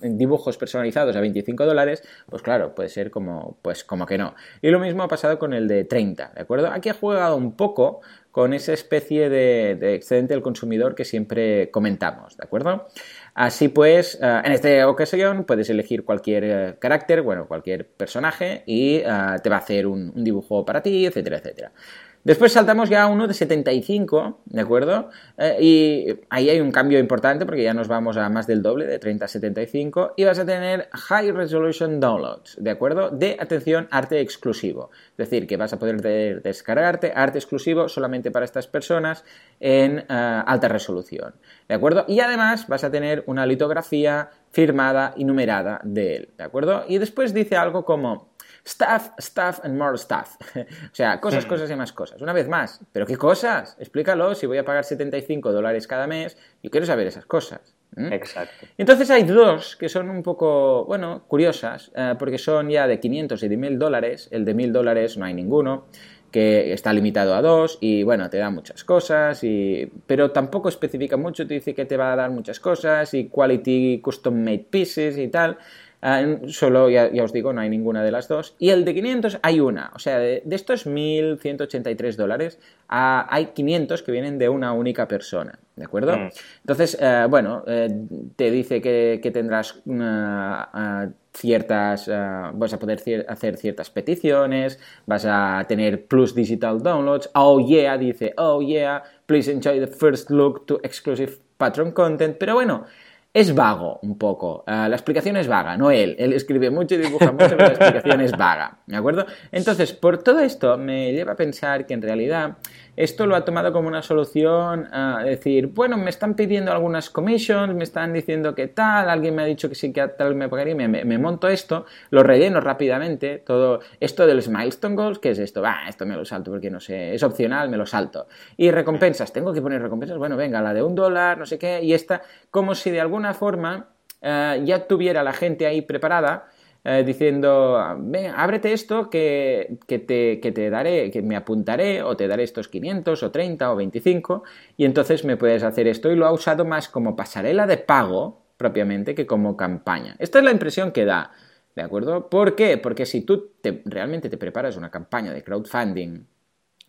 dibujos 0.02 0.56
personalizados 0.56 1.16
a 1.16 1.20
25 1.20 1.66
dólares, 1.66 2.04
pues 2.28 2.42
claro, 2.42 2.74
puede 2.74 2.88
ser 2.88 3.10
como, 3.10 3.58
pues 3.62 3.82
como 3.82 4.06
que 4.06 4.18
no. 4.18 4.34
Y 4.62 4.70
lo 4.70 4.78
mismo 4.78 5.02
ha 5.02 5.08
pasado 5.08 5.38
con 5.38 5.52
el 5.52 5.66
de 5.66 5.84
30, 5.84 6.32
¿de 6.34 6.42
acuerdo? 6.42 6.68
Aquí 6.68 6.88
ha 6.90 6.94
jugado 6.94 7.36
un 7.36 7.56
poco 7.56 8.02
con 8.30 8.54
esa 8.54 8.72
especie 8.72 9.28
de, 9.28 9.74
de 9.74 9.94
excedente 9.94 10.34
del 10.34 10.42
consumidor 10.42 10.94
que 10.94 11.04
siempre 11.04 11.70
comentamos, 11.72 12.36
¿de 12.36 12.44
acuerdo? 12.44 12.86
Así 13.34 13.68
pues, 13.68 14.18
eh, 14.20 14.42
en 14.44 14.52
esta 14.52 14.88
ocasión 14.88 15.44
puedes 15.44 15.70
elegir 15.70 16.04
cualquier 16.04 16.44
eh, 16.44 16.76
carácter, 16.78 17.22
bueno, 17.22 17.46
cualquier 17.46 17.86
personaje 17.88 18.62
y 18.66 18.96
eh, 18.96 19.04
te 19.42 19.48
va 19.50 19.56
a 19.56 19.60
hacer 19.60 19.86
un, 19.86 20.12
un 20.14 20.24
dibujo 20.24 20.64
para 20.64 20.82
ti, 20.82 21.06
etcétera, 21.06 21.38
etcétera. 21.38 21.72
Después 22.22 22.52
saltamos 22.52 22.90
ya 22.90 23.04
a 23.04 23.06
uno 23.06 23.26
de 23.26 23.32
75, 23.32 24.40
¿de 24.44 24.60
acuerdo? 24.60 25.08
Eh, 25.38 25.56
y 25.58 26.20
ahí 26.28 26.50
hay 26.50 26.60
un 26.60 26.70
cambio 26.70 26.98
importante 26.98 27.46
porque 27.46 27.62
ya 27.62 27.72
nos 27.72 27.88
vamos 27.88 28.18
a 28.18 28.28
más 28.28 28.46
del 28.46 28.60
doble, 28.60 28.84
de 28.84 28.98
30 28.98 29.24
a 29.24 29.28
75, 29.28 30.12
y 30.18 30.24
vas 30.24 30.38
a 30.38 30.44
tener 30.44 30.90
High 30.92 31.32
Resolution 31.32 31.98
Downloads, 31.98 32.56
¿de 32.60 32.70
acuerdo? 32.70 33.08
De, 33.08 33.38
atención, 33.40 33.88
arte 33.90 34.20
exclusivo. 34.20 34.90
Es 35.12 35.30
decir, 35.30 35.46
que 35.46 35.56
vas 35.56 35.72
a 35.72 35.78
poder 35.78 36.42
descargarte 36.42 37.12
arte 37.14 37.38
exclusivo 37.38 37.88
solamente 37.88 38.30
para 38.30 38.44
estas 38.44 38.66
personas 38.66 39.24
en 39.58 40.00
eh, 40.00 40.04
alta 40.08 40.68
resolución, 40.68 41.34
¿de 41.68 41.74
acuerdo? 41.74 42.04
Y 42.06 42.20
además 42.20 42.68
vas 42.68 42.84
a 42.84 42.90
tener 42.90 43.24
una 43.28 43.46
litografía 43.46 44.28
firmada 44.50 45.14
y 45.16 45.24
numerada 45.24 45.80
de 45.84 46.16
él, 46.16 46.28
¿de 46.36 46.44
acuerdo? 46.44 46.84
Y 46.86 46.98
después 46.98 47.32
dice 47.32 47.56
algo 47.56 47.86
como 47.86 48.28
Stuff, 48.64 49.10
stuff 49.18 49.60
and 49.64 49.78
more 49.78 49.96
stuff. 49.96 50.36
o 50.56 50.94
sea, 50.94 51.20
cosas, 51.20 51.46
cosas 51.46 51.70
y 51.70 51.76
más 51.76 51.92
cosas. 51.92 52.20
Una 52.20 52.32
vez 52.32 52.48
más, 52.48 52.80
¿pero 52.92 53.06
qué 53.06 53.16
cosas? 53.16 53.76
Explícalo, 53.78 54.34
si 54.34 54.46
voy 54.46 54.58
a 54.58 54.64
pagar 54.64 54.84
75 54.84 55.52
dólares 55.52 55.86
cada 55.86 56.06
mes, 56.06 56.36
yo 56.62 56.70
quiero 56.70 56.86
saber 56.86 57.06
esas 57.06 57.26
cosas. 57.26 57.74
Exacto. 57.96 58.66
Entonces 58.78 59.10
hay 59.10 59.24
dos 59.24 59.76
que 59.76 59.88
son 59.88 60.10
un 60.10 60.22
poco, 60.22 60.84
bueno, 60.84 61.24
curiosas, 61.26 61.90
eh, 61.94 62.14
porque 62.18 62.38
son 62.38 62.70
ya 62.70 62.86
de 62.86 63.00
500 63.00 63.42
y 63.42 63.48
de 63.48 63.56
1000 63.56 63.78
dólares. 63.78 64.28
El 64.30 64.44
de 64.44 64.54
1000 64.54 64.72
dólares 64.72 65.16
no 65.16 65.24
hay 65.24 65.34
ninguno 65.34 65.86
que 66.30 66.72
está 66.72 66.92
limitado 66.92 67.34
a 67.34 67.42
dos 67.42 67.78
y 67.80 68.02
bueno, 68.04 68.30
te 68.30 68.38
da 68.38 68.50
muchas 68.50 68.84
cosas, 68.84 69.42
y, 69.42 69.90
pero 70.06 70.30
tampoco 70.30 70.68
especifica 70.68 71.16
mucho, 71.16 71.46
te 71.46 71.54
dice 71.54 71.74
que 71.74 71.84
te 71.84 71.96
va 71.96 72.12
a 72.12 72.16
dar 72.16 72.30
muchas 72.30 72.60
cosas 72.60 73.12
y 73.14 73.28
quality 73.28 74.00
custom 74.00 74.34
made 74.34 74.66
pieces 74.70 75.18
y 75.18 75.28
tal. 75.28 75.58
Ah, 76.02 76.24
solo, 76.48 76.88
ya, 76.88 77.10
os 77.22 77.32
digo, 77.32 77.52
no 77.52 77.60
hay 77.60 77.68
ninguna 77.68 78.02
de 78.02 78.10
las 78.10 78.26
dos. 78.26 78.54
Y 78.58 78.70
el 78.70 78.84
de 78.84 78.94
500 78.94 79.38
hay 79.42 79.60
una. 79.60 79.90
O 79.94 79.98
sea, 79.98 80.18
de, 80.18 80.42
estos 80.50 80.86
1.183 80.86 82.16
dólares, 82.16 82.58
ah, 82.88 83.26
hay 83.28 83.46
500 83.46 84.02
que 84.02 84.12
vienen 84.12 84.38
de 84.38 84.48
una 84.48 84.72
única 84.72 85.06
persona. 85.06 85.58
¿De 85.76 85.84
acuerdo? 85.84 86.16
Mm. 86.16 86.30
Entonces, 86.62 86.96
eh, 87.00 87.26
bueno, 87.28 87.64
eh, 87.66 87.88
te 88.36 88.50
dice 88.50 88.80
que, 88.80 89.30
tendrás 89.32 89.82
ah, 90.00 91.08
ciertas, 91.32 92.08
vas 92.08 92.72
a 92.72 92.78
poder 92.78 93.26
hacer 93.28 93.56
ciertas 93.56 93.90
peticiones, 93.90 94.80
vas 95.06 95.24
a 95.26 95.64
tener 95.68 96.06
plus 96.06 96.34
digital 96.34 96.82
downloads. 96.82 97.30
Oh 97.34 97.60
yeah, 97.60 97.96
dice, 97.98 98.32
oh 98.36 98.62
yeah, 98.62 99.02
please 99.26 99.50
enjoy 99.50 99.78
the 99.78 99.86
first 99.86 100.30
look 100.30 100.66
to 100.66 100.80
exclusive 100.82 101.38
patron 101.56 101.92
content. 101.92 102.36
Pero 102.38 102.54
bueno, 102.54 102.86
es 103.32 103.54
vago 103.54 104.00
un 104.02 104.18
poco. 104.18 104.64
Ah, 104.66 104.88
la 104.88 104.96
explicación 104.96 105.36
es 105.36 105.46
vaga, 105.46 105.76
no 105.76 105.90
él. 105.90 106.16
Él 106.18 106.32
escribe 106.32 106.70
mucho 106.70 106.96
y 106.96 106.98
dibuja 106.98 107.30
mucho, 107.32 107.50
pero 107.50 107.58
la 107.58 107.68
explicación 107.68 108.20
es 108.22 108.32
vaga. 108.32 108.78
¿De 108.86 108.96
acuerdo? 108.96 109.24
Entonces, 109.52 109.92
por 109.92 110.22
todo 110.22 110.40
esto 110.40 110.76
me 110.76 111.12
lleva 111.12 111.32
a 111.32 111.36
pensar 111.36 111.86
que 111.86 111.94
en 111.94 112.02
realidad 112.02 112.58
esto 113.02 113.26
lo 113.26 113.34
ha 113.34 113.44
tomado 113.46 113.72
como 113.72 113.88
una 113.88 114.02
solución 114.02 114.86
a 114.92 115.22
decir, 115.24 115.68
bueno, 115.68 115.96
me 115.96 116.10
están 116.10 116.34
pidiendo 116.34 116.70
algunas 116.70 117.08
commissions, 117.08 117.74
me 117.74 117.84
están 117.84 118.12
diciendo 118.12 118.54
que 118.54 118.68
tal, 118.68 119.08
alguien 119.08 119.34
me 119.34 119.42
ha 119.42 119.46
dicho 119.46 119.70
que 119.70 119.74
sí 119.74 119.90
que 119.90 120.06
tal 120.08 120.34
me 120.34 120.50
pagaría, 120.50 120.74
me, 120.74 120.86
me, 120.88 121.18
monto 121.18 121.48
esto, 121.48 121.86
lo 122.10 122.22
relleno 122.22 122.60
rápidamente, 122.60 123.38
todo 123.38 123.80
esto 124.00 124.26
de 124.26 124.34
los 124.34 124.48
milestone 124.48 124.96
goals, 124.96 125.18
¿qué 125.18 125.30
es 125.30 125.38
esto? 125.38 125.62
Va, 125.62 125.88
esto 125.88 126.04
me 126.04 126.14
lo 126.14 126.26
salto 126.26 126.50
porque 126.50 126.70
no 126.70 126.78
sé, 126.78 127.14
es 127.14 127.22
opcional, 127.22 127.70
me 127.70 127.78
lo 127.78 127.86
salto. 127.86 128.28
Y 128.58 128.70
recompensas, 128.70 129.32
tengo 129.32 129.54
que 129.54 129.62
poner 129.62 129.80
recompensas, 129.80 130.18
bueno, 130.18 130.36
venga, 130.36 130.60
la 130.60 130.74
de 130.74 130.82
un 130.82 130.94
dólar, 130.94 131.38
no 131.38 131.46
sé 131.46 131.58
qué, 131.58 131.82
y 131.82 131.94
esta, 131.94 132.20
como 132.50 132.74
si 132.74 132.90
de 132.90 133.00
alguna 133.00 133.32
forma 133.32 133.88
eh, 134.20 134.60
ya 134.64 134.86
tuviera 134.86 135.22
la 135.22 135.32
gente 135.32 135.66
ahí 135.66 135.80
preparada 135.80 136.48
eh, 136.84 137.02
diciendo, 137.04 137.78
Ven, 137.98 138.32
ábrete 138.34 138.72
esto 138.72 139.10
que, 139.10 139.78
te, 139.86 140.40
que, 140.40 140.52
te, 140.52 140.70
daré, 140.70 141.10
que 141.10 141.22
me 141.22 141.36
apuntaré 141.36 142.02
o 142.02 142.16
te 142.16 142.26
daré 142.26 142.42
estos 142.44 142.68
500 142.68 143.22
o 143.22 143.30
30 143.30 143.72
o 143.72 143.76
25 143.76 144.44
y 144.76 144.84
entonces 144.84 145.24
me 145.24 145.36
puedes 145.36 145.62
hacer 145.62 145.86
esto 145.88 146.10
y 146.10 146.16
lo 146.16 146.26
ha 146.26 146.32
usado 146.32 146.64
más 146.64 146.88
como 146.88 147.16
pasarela 147.16 147.66
de 147.66 147.76
pago 147.76 148.42
propiamente 148.56 149.14
que 149.14 149.26
como 149.26 149.56
campaña. 149.56 150.16
Esta 150.18 150.38
es 150.38 150.44
la 150.44 150.52
impresión 150.52 150.92
que 150.92 151.04
da, 151.04 151.32
¿de 151.76 151.82
acuerdo? 151.82 152.28
¿Por 152.30 152.56
qué? 152.56 152.78
Porque 152.78 153.06
si 153.06 153.22
tú 153.22 153.52
te, 153.60 153.82
realmente 153.84 154.28
te 154.28 154.38
preparas 154.38 154.76
una 154.76 154.90
campaña 154.90 155.32
de 155.32 155.44
crowdfunding 155.44 156.24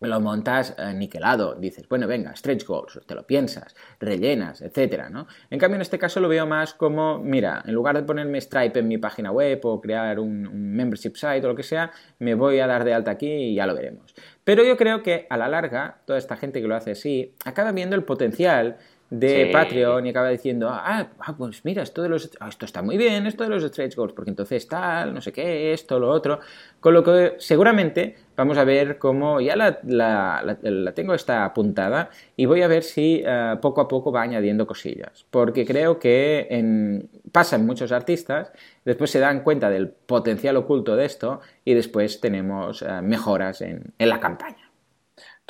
lo 0.01 0.19
montas 0.19 0.75
eh, 0.77 0.93
niquelado, 0.93 1.55
dices, 1.55 1.87
bueno, 1.87 2.07
venga, 2.07 2.35
stretch 2.35 2.65
goals, 2.65 2.99
te 3.05 3.15
lo 3.15 3.25
piensas, 3.25 3.75
rellenas, 3.99 4.61
etcétera, 4.61 5.09
¿no? 5.09 5.27
En 5.49 5.59
cambio, 5.59 5.75
en 5.75 5.81
este 5.81 5.99
caso 5.99 6.19
lo 6.19 6.27
veo 6.27 6.45
más 6.47 6.73
como, 6.73 7.19
mira, 7.19 7.63
en 7.65 7.73
lugar 7.73 7.95
de 7.95 8.03
ponerme 8.03 8.41
Stripe 8.41 8.79
en 8.79 8.87
mi 8.87 8.97
página 8.97 9.31
web 9.31 9.59
o 9.63 9.79
crear 9.79 10.19
un, 10.19 10.47
un 10.47 10.73
membership 10.73 11.15
site 11.15 11.45
o 11.45 11.49
lo 11.49 11.55
que 11.55 11.63
sea, 11.63 11.91
me 12.19 12.35
voy 12.35 12.59
a 12.59 12.67
dar 12.67 12.83
de 12.83 12.93
alta 12.93 13.11
aquí 13.11 13.29
y 13.29 13.55
ya 13.55 13.65
lo 13.67 13.75
veremos. 13.75 14.13
Pero 14.43 14.63
yo 14.63 14.75
creo 14.77 15.03
que 15.03 15.27
a 15.29 15.37
la 15.37 15.47
larga, 15.47 16.01
toda 16.05 16.17
esta 16.17 16.35
gente 16.35 16.61
que 16.61 16.67
lo 16.67 16.75
hace 16.75 16.91
así, 16.91 17.35
acaba 17.45 17.71
viendo 17.71 17.95
el 17.95 18.03
potencial 18.03 18.77
de 19.11 19.49
Patreon 19.51 20.05
y 20.05 20.09
acaba 20.09 20.29
diciendo, 20.29 20.69
ah, 20.71 21.09
ah, 21.19 21.35
pues 21.37 21.65
mira, 21.65 21.83
esto, 21.83 22.01
de 22.01 22.07
los, 22.07 22.31
ah, 22.39 22.47
esto 22.47 22.65
está 22.65 22.81
muy 22.81 22.97
bien, 22.97 23.27
esto 23.27 23.43
de 23.43 23.49
los 23.49 23.61
stretch 23.61 23.93
goals, 23.95 24.13
porque 24.13 24.29
entonces 24.29 24.65
tal, 24.69 25.13
no 25.13 25.19
sé 25.19 25.33
qué, 25.33 25.73
esto, 25.73 25.99
lo 25.99 26.09
otro. 26.09 26.39
Con 26.79 26.93
lo 26.93 27.03
que 27.03 27.35
seguramente 27.37 28.15
vamos 28.37 28.57
a 28.57 28.63
ver 28.63 28.97
cómo 28.97 29.41
ya 29.41 29.57
la, 29.57 29.79
la, 29.83 30.93
tengo 30.93 31.13
esta 31.13 31.43
apuntada 31.43 32.09
y 32.37 32.45
voy 32.45 32.61
a 32.61 32.69
ver 32.69 32.83
si 32.83 33.21
eh, 33.25 33.57
poco 33.61 33.81
a 33.81 33.87
poco 33.89 34.13
va 34.13 34.21
añadiendo 34.21 34.65
cosillas. 34.65 35.25
Porque 35.29 35.65
creo 35.65 35.99
que 35.99 36.47
en, 36.49 37.09
pasan 37.33 37.65
muchos 37.65 37.91
artistas, 37.91 38.53
después 38.85 39.11
se 39.11 39.19
dan 39.19 39.43
cuenta 39.43 39.69
del 39.69 39.89
potencial 39.89 40.55
oculto 40.55 40.95
de 40.95 41.03
esto 41.03 41.41
y 41.65 41.73
después 41.73 42.21
tenemos 42.21 42.81
eh, 42.81 43.01
mejoras 43.01 43.59
en, 43.59 43.93
en 43.99 44.07
la 44.07 44.21
campaña. 44.21 44.60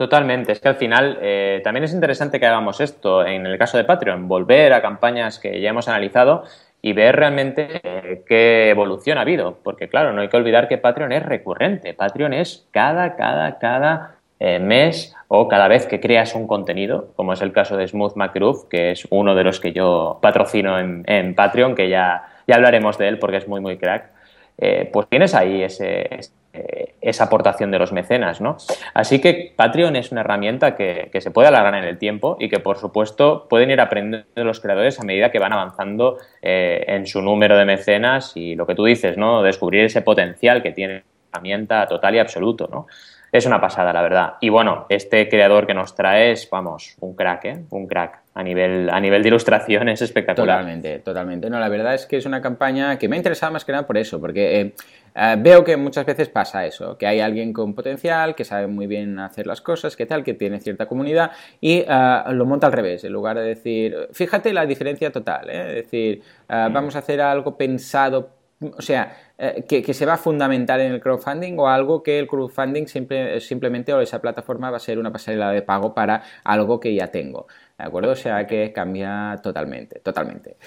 Totalmente, 0.02 0.52
es 0.52 0.60
que 0.60 0.68
al 0.68 0.78
final 0.78 1.20
eh, 1.22 1.62
también 1.64 1.84
es 1.84 1.94
interesante 1.94 2.40
que 2.40 2.48
hagamos 2.48 2.82
esto 2.82 3.24
en 3.24 3.46
el 3.46 3.60
caso 3.60 3.78
de 3.78 3.84
Patreon, 3.84 4.28
volver 4.28 4.74
a 4.74 4.82
campañas 4.82 5.38
que 5.38 5.62
ya 5.62 5.70
hemos 5.70 5.88
analizado 5.88 6.44
y 6.82 6.94
ver 6.94 7.18
realmente 7.18 7.80
eh, 7.84 8.24
qué 8.28 8.72
evolución 8.72 9.20
ha 9.20 9.22
habido, 9.22 9.60
porque 9.64 9.90
claro, 9.90 10.12
no 10.12 10.22
hay 10.22 10.28
que 10.28 10.38
olvidar 10.38 10.68
que 10.68 10.80
Patreon 10.80 11.12
es 11.12 11.24
recurrente, 11.24 11.94
Patreon 11.94 12.34
es 12.34 12.68
cada, 12.72 13.16
cada, 13.16 13.60
cada 13.60 14.16
eh, 14.40 14.58
mes 14.58 15.16
o 15.28 15.48
cada 15.48 15.68
vez 15.68 15.86
que 15.86 16.00
creas 16.00 16.34
un 16.34 16.48
contenido, 16.48 17.10
como 17.16 17.34
es 17.34 17.42
el 17.44 17.54
caso 17.54 17.78
de 17.78 17.88
Smooth 17.88 18.16
McGroove, 18.16 18.70
que 18.70 18.90
es 18.90 19.08
uno 19.12 19.36
de 19.36 19.44
los 19.44 19.60
que 19.60 19.72
yo 19.72 20.18
patrocino 20.20 20.80
en, 20.80 21.04
en 21.06 21.36
Patreon, 21.36 21.76
que 21.76 21.90
ya, 21.90 22.24
ya 22.48 22.56
hablaremos 22.56 22.98
de 22.98 23.08
él 23.08 23.20
porque 23.20 23.38
es 23.38 23.48
muy, 23.48 23.62
muy 23.62 23.78
crack. 23.78 24.10
Pues 24.92 25.08
tienes 25.10 25.34
ahí 25.34 25.64
ese, 25.64 26.08
eh, 26.54 26.96
esa 27.00 27.24
aportación 27.24 27.72
de 27.72 27.80
los 27.80 27.94
mecenas, 27.94 28.42
¿no? 28.42 28.58
Así 28.94 29.22
que 29.22 29.54
Patreon 29.56 29.96
es 29.96 30.12
una 30.12 30.20
herramienta 30.20 30.76
que, 30.76 31.10
se 31.22 31.32
puede 31.32 31.48
alargar 31.48 31.76
en 31.76 31.86
el 31.86 31.98
tiempo 31.98 32.36
y 32.40 32.50
que, 32.50 32.60
por 32.60 32.78
supuesto, 32.78 33.48
pueden 33.50 33.72
ir 33.72 33.80
aprendiendo 33.80 34.26
los 34.36 34.60
creadores 34.60 35.00
a 35.00 35.04
medida 35.04 35.32
que 35.32 35.40
van 35.40 35.54
avanzando 35.54 36.18
eh, 36.42 36.84
en 36.88 37.08
su 37.08 37.22
número 37.22 37.58
de 37.58 37.64
mecenas 37.64 38.34
y 38.36 38.56
lo 38.56 38.68
que 38.68 38.76
tú 38.76 38.84
dices, 38.84 39.18
¿no? 39.18 39.42
Descubrir 39.42 39.86
ese 39.86 40.02
potencial 40.02 40.62
que 40.62 40.72
tiene 40.72 40.94
la 40.96 41.04
herramienta 41.32 41.88
total 41.88 42.16
y 42.16 42.20
absoluto, 42.20 42.68
¿no? 42.70 42.86
Es 43.32 43.46
una 43.46 43.62
pasada, 43.62 43.94
la 43.94 44.02
verdad. 44.02 44.34
Y 44.42 44.50
bueno, 44.50 44.86
este 44.90 45.30
creador 45.30 45.66
que 45.66 45.74
nos 45.74 45.96
trae 45.96 46.32
es, 46.32 46.50
vamos, 46.50 46.98
un 47.00 47.16
crack, 47.16 47.46
¿eh? 47.46 47.64
Un 47.70 47.88
crack. 47.88 48.20
A 48.34 48.44
nivel, 48.44 48.90
a 48.90 49.00
nivel 49.00 49.24
de 49.24 49.30
ilustración 49.30 49.90
es 49.90 50.02
espectacular. 50.02 50.60
Totalmente, 50.60 51.00
totalmente. 51.00 51.50
No, 51.50 51.60
la 51.60 51.70
verdad 51.70 51.94
es 51.94 52.06
que 52.06 52.18
es 52.18 52.26
una 52.26 52.42
campaña 52.42 52.98
que 52.98 53.08
me 53.08 53.16
ha 53.16 53.18
interesado 53.18 53.52
más 53.54 53.66
que 53.66 53.72
nada 53.72 53.88
por 53.88 53.98
eso, 53.98 54.20
porque 54.20 54.60
eh, 54.60 54.74
eh, 55.16 55.36
veo 55.38 55.64
que 55.64 55.76
muchas 55.76 56.06
veces 56.06 56.30
pasa 56.30 56.66
eso, 56.66 56.98
que 56.98 57.08
hay 57.08 57.20
alguien 57.20 57.52
con 57.52 57.74
potencial, 57.74 58.36
que 58.36 58.46
sabe 58.46 58.68
muy 58.68 58.88
bien 58.88 59.20
hacer 59.20 59.48
las 59.48 59.62
cosas, 59.62 59.98
que 59.98 60.06
tal, 60.06 60.24
que 60.24 60.34
tiene 60.34 60.60
cierta 60.60 60.86
comunidad 60.86 61.32
y 61.60 61.84
eh, 61.88 62.24
lo 62.30 62.46
monta 62.46 62.68
al 62.68 62.74
revés, 62.74 63.04
en 63.04 63.12
lugar 63.12 63.38
de 63.38 63.44
decir, 63.44 63.96
fíjate 64.14 64.54
la 64.54 64.66
diferencia 64.66 65.12
total, 65.12 65.50
es 65.50 65.76
decir, 65.76 66.22
mm. 66.48 66.74
vamos 66.74 66.96
a 66.96 67.00
hacer 67.00 67.20
algo 67.20 67.58
pensado 67.58 68.41
o 68.62 68.82
sea, 68.82 69.18
eh, 69.38 69.64
que, 69.68 69.94
se 69.94 70.06
va 70.06 70.14
a 70.14 70.18
fundamentar 70.18 70.80
en 70.80 70.92
el 70.92 71.02
crowdfunding 71.02 71.58
o 71.58 71.68
algo 71.68 72.04
que 72.04 72.20
el 72.20 72.28
crowdfunding 72.28 72.86
simplemente 72.86 73.92
o 73.94 74.02
esa 74.02 74.22
plataforma 74.22 74.70
va 74.70 74.78
a 74.78 74.80
ser 74.80 75.00
una 75.00 75.12
pasarela 75.12 75.52
de 75.52 75.64
pago 75.64 75.96
para 75.96 76.22
algo 76.44 76.80
que 76.80 76.94
ya 76.94 77.08
tengo. 77.08 77.48
¿De 77.78 77.86
acuerdo? 77.86 78.12
O 78.12 78.16
sea 78.16 78.46
que 78.46 78.72
cambia 78.72 79.40
totalmente, 79.42 80.00
totalmente. 80.02 80.58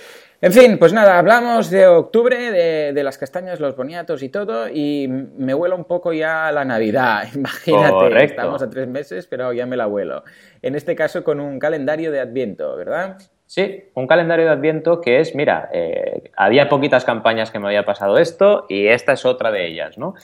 En 0.40 0.52
fin, 0.52 0.76
pues 0.78 0.92
nada, 0.92 1.18
hablamos 1.18 1.70
de 1.70 1.86
octubre, 1.86 2.50
de, 2.50 3.04
las 3.04 3.16
castañas, 3.16 3.60
los 3.60 3.76
boniatos 3.76 4.22
y 4.24 4.28
todo, 4.28 4.68
y 4.68 5.06
me 5.08 5.54
huelo 5.54 5.76
un 5.76 5.84
poco 5.84 6.12
ya 6.12 6.50
la 6.50 6.64
Navidad. 6.64 7.28
Imagínate, 7.34 8.24
estamos 8.24 8.60
a 8.60 8.68
tres 8.68 8.88
meses, 8.88 9.28
pero 9.28 9.52
ya 9.52 9.66
me 9.66 9.76
la 9.76 9.86
huelo. 9.86 10.24
En 10.60 10.74
este 10.74 10.96
caso 10.96 11.22
con 11.22 11.38
un 11.38 11.60
calendario 11.60 12.10
de 12.10 12.20
Adviento, 12.20 12.76
¿verdad? 12.76 13.18
Sí, 13.46 13.84
un 13.94 14.06
calendario 14.06 14.46
de 14.46 14.52
Adviento 14.52 15.00
que 15.00 15.20
es, 15.20 15.34
mira, 15.34 15.68
eh, 15.72 16.30
había 16.36 16.68
poquitas 16.68 17.04
campañas 17.04 17.50
que 17.50 17.58
me 17.58 17.66
había 17.66 17.84
pasado 17.84 18.18
esto 18.18 18.66
y 18.68 18.86
esta 18.86 19.12
es 19.12 19.24
otra 19.24 19.50
de 19.50 19.66
ellas, 19.66 19.98
¿no? 19.98 20.14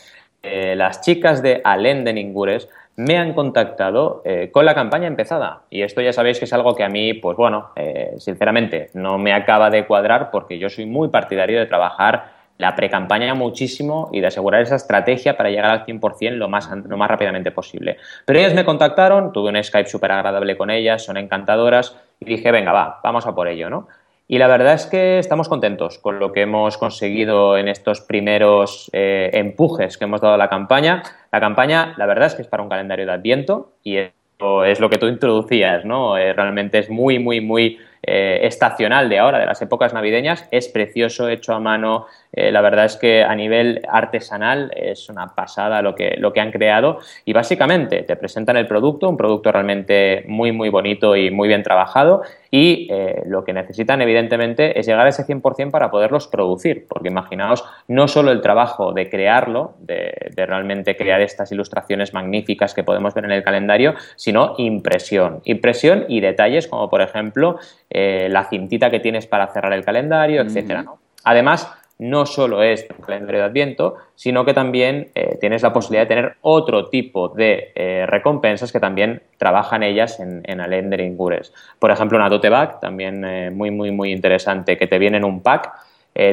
Eh, 0.43 0.75
las 0.75 1.03
chicas 1.03 1.43
de 1.43 1.61
Alén 1.65 2.03
de 2.05 2.15
Ningures 2.15 2.69
me 2.97 3.19
han 3.19 3.35
contactado 3.35 4.23
eh, 4.25 4.51
con 4.51 4.65
la 4.65 4.75
campaña 4.75 5.07
empezada. 5.07 5.63
Y 5.69 5.83
esto 5.83 6.01
ya 6.01 6.13
sabéis 6.13 6.39
que 6.39 6.47
es 6.47 6.53
algo 6.53 6.75
que 6.75 6.83
a 6.83 6.89
mí, 6.89 7.15
pues 7.15 7.37
bueno, 7.37 7.71
sinceramente, 8.19 8.91
no 8.95 9.19
me 9.19 9.33
acaba 9.33 9.71
de 9.71 9.87
cuadrar 9.87 10.31
porque 10.31 10.59
yo 10.59 10.69
soy 10.69 10.87
muy 10.87 11.09
partidario 11.09 11.61
de 11.61 11.67
trabajar 11.67 12.40
la 12.61 12.77
pre-campaña 12.77 13.35
muchísimo 13.35 14.11
y 14.13 14.21
de 14.21 14.27
asegurar 14.27 14.61
esa 14.63 14.77
estrategia 14.77 15.37
para 15.37 15.51
llegar 15.51 15.71
al 15.71 15.87
100% 15.87 16.33
lo 16.33 16.49
más, 16.49 16.71
lo 16.71 16.97
más 16.97 17.11
rápidamente 17.11 17.51
posible. 17.51 17.97
Pero 18.27 18.39
ellas 18.39 18.55
me 18.55 18.65
contactaron, 18.65 19.33
tuve 19.33 19.49
un 19.49 19.63
Skype 19.63 19.89
súper 19.89 20.13
agradable 20.13 20.57
con 20.57 20.71
ellas, 20.71 21.03
son 21.03 21.17
encantadoras 21.17 21.97
y 22.21 22.27
dije, 22.27 22.53
venga, 22.53 22.73
va, 22.73 23.01
vamos 23.03 23.27
a 23.27 23.35
por 23.35 23.49
ello, 23.49 23.71
¿no? 23.71 23.89
Y 24.29 24.39
la 24.39 24.47
verdad 24.47 24.75
es 24.75 24.87
que 24.87 25.19
estamos 25.19 25.49
contentos 25.49 25.99
con 25.99 26.21
lo 26.21 26.33
que 26.33 26.43
hemos 26.43 26.79
conseguido 26.79 27.57
en 27.57 27.67
estos 27.67 28.01
primeros 28.01 28.89
eh, 28.93 29.31
empujes 29.33 29.99
que 29.99 30.05
hemos 30.05 30.21
dado 30.21 30.35
a 30.35 30.39
la 30.39 30.49
campaña. 30.49 31.03
La 31.33 31.41
campaña, 31.41 31.95
la 31.97 32.07
verdad 32.07 32.27
es 32.27 32.35
que 32.37 32.43
es 32.43 32.49
para 32.49 32.63
un 32.63 32.69
calendario 32.69 33.07
de 33.07 33.13
Adviento 33.13 33.73
y 33.83 33.97
es 33.97 34.81
lo 34.81 34.89
que 34.89 34.99
tú 34.99 35.07
introducías, 35.07 35.85
¿no? 35.85 36.17
Eh, 36.17 36.33
realmente 36.33 36.79
es 36.79 36.91
muy, 36.91 37.19
muy, 37.19 37.41
muy 37.41 37.79
eh, 38.03 38.41
estacional 38.45 39.09
de 39.11 39.19
ahora, 39.19 39.39
de 39.39 39.47
las 39.47 39.61
épocas 39.61 39.93
navideñas. 39.93 40.49
Es 40.51 40.69
precioso, 40.69 41.29
hecho 41.29 41.53
a 41.53 41.61
mano. 41.61 42.07
Eh, 42.33 42.51
la 42.51 42.61
verdad 42.61 42.87
es 42.87 42.97
que 42.97 43.23
a 43.23 43.35
nivel 43.35 43.83
artesanal 43.89 44.71
es 44.75 45.09
una 45.11 45.35
pasada 45.35 45.83
lo 45.83 45.95
que, 45.95 46.17
lo 46.17 46.33
que 46.33 46.41
han 46.41 46.51
creado. 46.51 47.01
Y 47.25 47.33
básicamente 47.33 48.03
te 48.03 48.17
presentan 48.17 48.57
el 48.57 48.67
producto, 48.67 49.09
un 49.09 49.17
producto 49.17 49.53
realmente 49.53 50.25
muy, 50.27 50.51
muy 50.53 50.71
bonito 50.71 51.15
y 51.15 51.31
muy 51.31 51.49
bien 51.49 51.63
trabajado. 51.63 52.23
Y 52.51 52.89
eh, 52.91 53.23
lo 53.27 53.45
que 53.45 53.53
necesitan, 53.53 54.03
evidentemente, 54.03 54.79
es 54.79 54.87
llegar 54.87 55.07
a 55.07 55.11
ese 55.11 55.25
100% 55.25 55.71
para 55.71 55.91
poderlos 55.91 56.27
producir. 56.27 56.87
Porque 56.89 57.09
imaginaos, 57.09 57.65
no 57.87 58.09
solo 58.09 58.33
el 58.33 58.41
trabajo 58.41 58.93
de 58.93 59.09
crearlo, 59.09 59.75
de, 59.79 60.13
realmente 60.37 60.97
crear 60.97 61.21
estas 61.21 61.53
ilustraciones 61.53 62.13
magníficas 62.13 62.75
que 62.75 62.83
podemos 62.83 63.15
ver 63.15 63.25
en 63.25 63.33
el 63.33 63.45
calendario, 63.45 63.95
sino 64.17 64.55
impresión. 64.59 65.41
Impresión 65.45 66.07
y 66.09 66.21
detalles 66.21 66.67
como, 66.67 66.91
por 66.91 67.03
ejemplo, 67.03 67.59
eh, 67.89 68.29
la 68.31 68.45
cintita 68.45 68.91
que 68.91 69.01
tienes 69.01 69.27
para 69.27 69.47
cerrar 69.49 69.73
el 69.73 69.85
calendario, 69.85 70.43
etcétera. 70.43 70.85
Además, 71.23 71.71
no 72.01 72.27
solo 72.27 72.63
es 72.63 72.87
un 72.97 73.05
calendario 73.05 73.41
de 73.41 73.47
Adviento, 73.47 73.97
sino 74.15 74.45
que 74.45 74.55
también 74.55 75.09
eh, 75.15 75.37
tienes 75.41 75.63
la 75.63 75.73
posibilidad 75.73 76.03
de 76.03 76.15
tener 76.15 76.37
otro 76.41 76.89
tipo 76.89 77.29
de 77.29 77.73
eh, 77.75 78.05
recompensas 78.07 78.73
que 78.73 78.81
también 78.81 79.23
trabajan 79.39 79.83
ellas 79.83 80.19
en, 80.19 80.43
en 80.45 80.61
Alender 80.61 81.01
Ingures. 81.01 81.53
Por 81.79 81.91
ejemplo, 81.91 82.19
una 82.19 82.29
Tote 82.29 82.49
Bag, 82.49 82.81
también 82.81 83.55
muy, 83.57 83.71
muy, 83.71 83.91
muy 83.91 84.13
interesante, 84.13 84.77
que 84.77 84.87
te 84.87 84.99
viene 84.99 85.19
en 85.19 85.25
un 85.25 85.43
pack. 85.43 85.71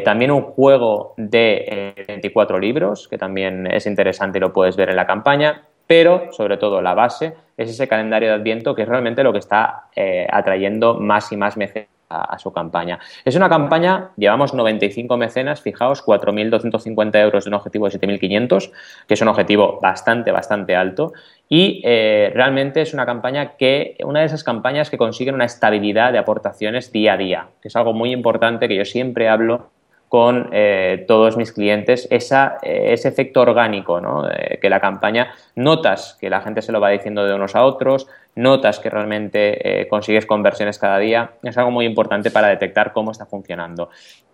también 0.04 0.32
un 0.32 0.42
juego 0.42 1.14
de 1.18 1.94
24 2.08 2.58
libros, 2.60 3.08
que 3.08 3.18
también 3.18 3.68
es 3.68 3.86
interesante 3.86 4.40
y 4.40 4.42
lo 4.42 4.52
puedes 4.52 4.76
ver 4.76 4.90
en 4.90 4.96
la 4.96 5.06
campaña 5.06 5.64
pero 5.88 6.34
sobre 6.34 6.58
todo 6.58 6.82
la 6.82 6.94
base 6.94 7.34
es 7.56 7.70
ese 7.70 7.88
calendario 7.88 8.30
de 8.30 8.36
Adviento 8.36 8.76
que 8.76 8.84
es 8.84 8.88
realmente 8.88 9.24
lo 9.24 9.32
que 9.32 9.40
está 9.40 9.86
eh, 9.96 10.28
atrayendo 10.30 10.96
más 10.96 11.32
y 11.32 11.38
más 11.38 11.58
mecenas 11.58 11.88
a, 12.10 12.38
su 12.40 12.52
campaña. 12.52 13.00
Es 13.26 13.36
una 13.36 13.50
campaña, 13.50 14.12
llevamos 14.18 14.54
95 14.54 15.18
mecenas, 15.18 15.62
fijaos, 15.62 16.06
4.250 16.06 17.22
euros 17.22 17.46
de 17.46 17.50
un 17.50 17.54
objetivo 17.56 17.90
de 17.90 18.00
7.500, 18.00 18.72
que 19.08 19.14
es 19.14 19.22
un 19.22 19.28
objetivo 19.28 19.80
bastante, 19.82 20.32
bastante 20.32 20.76
alto, 20.76 21.14
y 21.50 21.82
eh, 21.84 22.32
realmente 22.34 22.82
es 22.82 22.94
una 22.94 23.06
campaña 23.06 23.58
que, 23.58 23.98
una 24.04 24.22
de 24.22 24.28
esas 24.28 24.44
campañas 24.44 24.90
que 24.90 24.98
consiguen 24.98 25.36
una 25.36 25.46
estabilidad 25.46 26.12
de 26.12 26.20
aportaciones 26.20 26.92
día 26.92 27.14
a 27.14 27.18
día, 27.18 27.48
que 27.62 27.68
es 27.68 27.76
algo 27.76 27.94
muy 27.94 28.12
importante 28.12 28.68
que 28.68 28.76
yo 28.76 28.86
siempre 28.86 29.30
hablo 29.30 29.70
con 30.10 30.50
eh, 30.54 31.04
todos 31.06 31.36
mis 31.36 31.52
clientes 31.52 32.08
esa, 32.10 32.60
eh, 32.64 32.94
ese 32.94 33.10
efecto 33.10 33.42
orgánico, 33.42 34.00
¿no? 34.00 34.26
que 34.62 34.70
la 34.70 34.80
campaña 34.80 35.34
notas 35.56 36.18
que 36.22 36.30
la 36.30 36.40
gente 36.40 36.62
se 36.62 36.72
lo 36.72 36.80
va 36.80 36.90
diciendo 36.90 37.26
de 37.26 37.34
unos 37.34 37.56
a 37.58 37.66
otros, 37.66 38.08
notas 38.38 38.80
que 38.80 38.90
realmente 38.90 39.82
eh, 39.82 39.88
consigues 39.88 40.26
conversiones 40.26 40.80
cada 40.80 41.00
día, 41.00 41.34
es 41.44 41.58
algo 41.58 41.72
muy 41.72 41.86
importante 41.86 42.32
para 42.32 42.48
detectar 42.48 42.94
cómo 42.94 43.12
está 43.12 43.26
funcionando. 43.26 43.90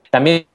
También 0.10 0.46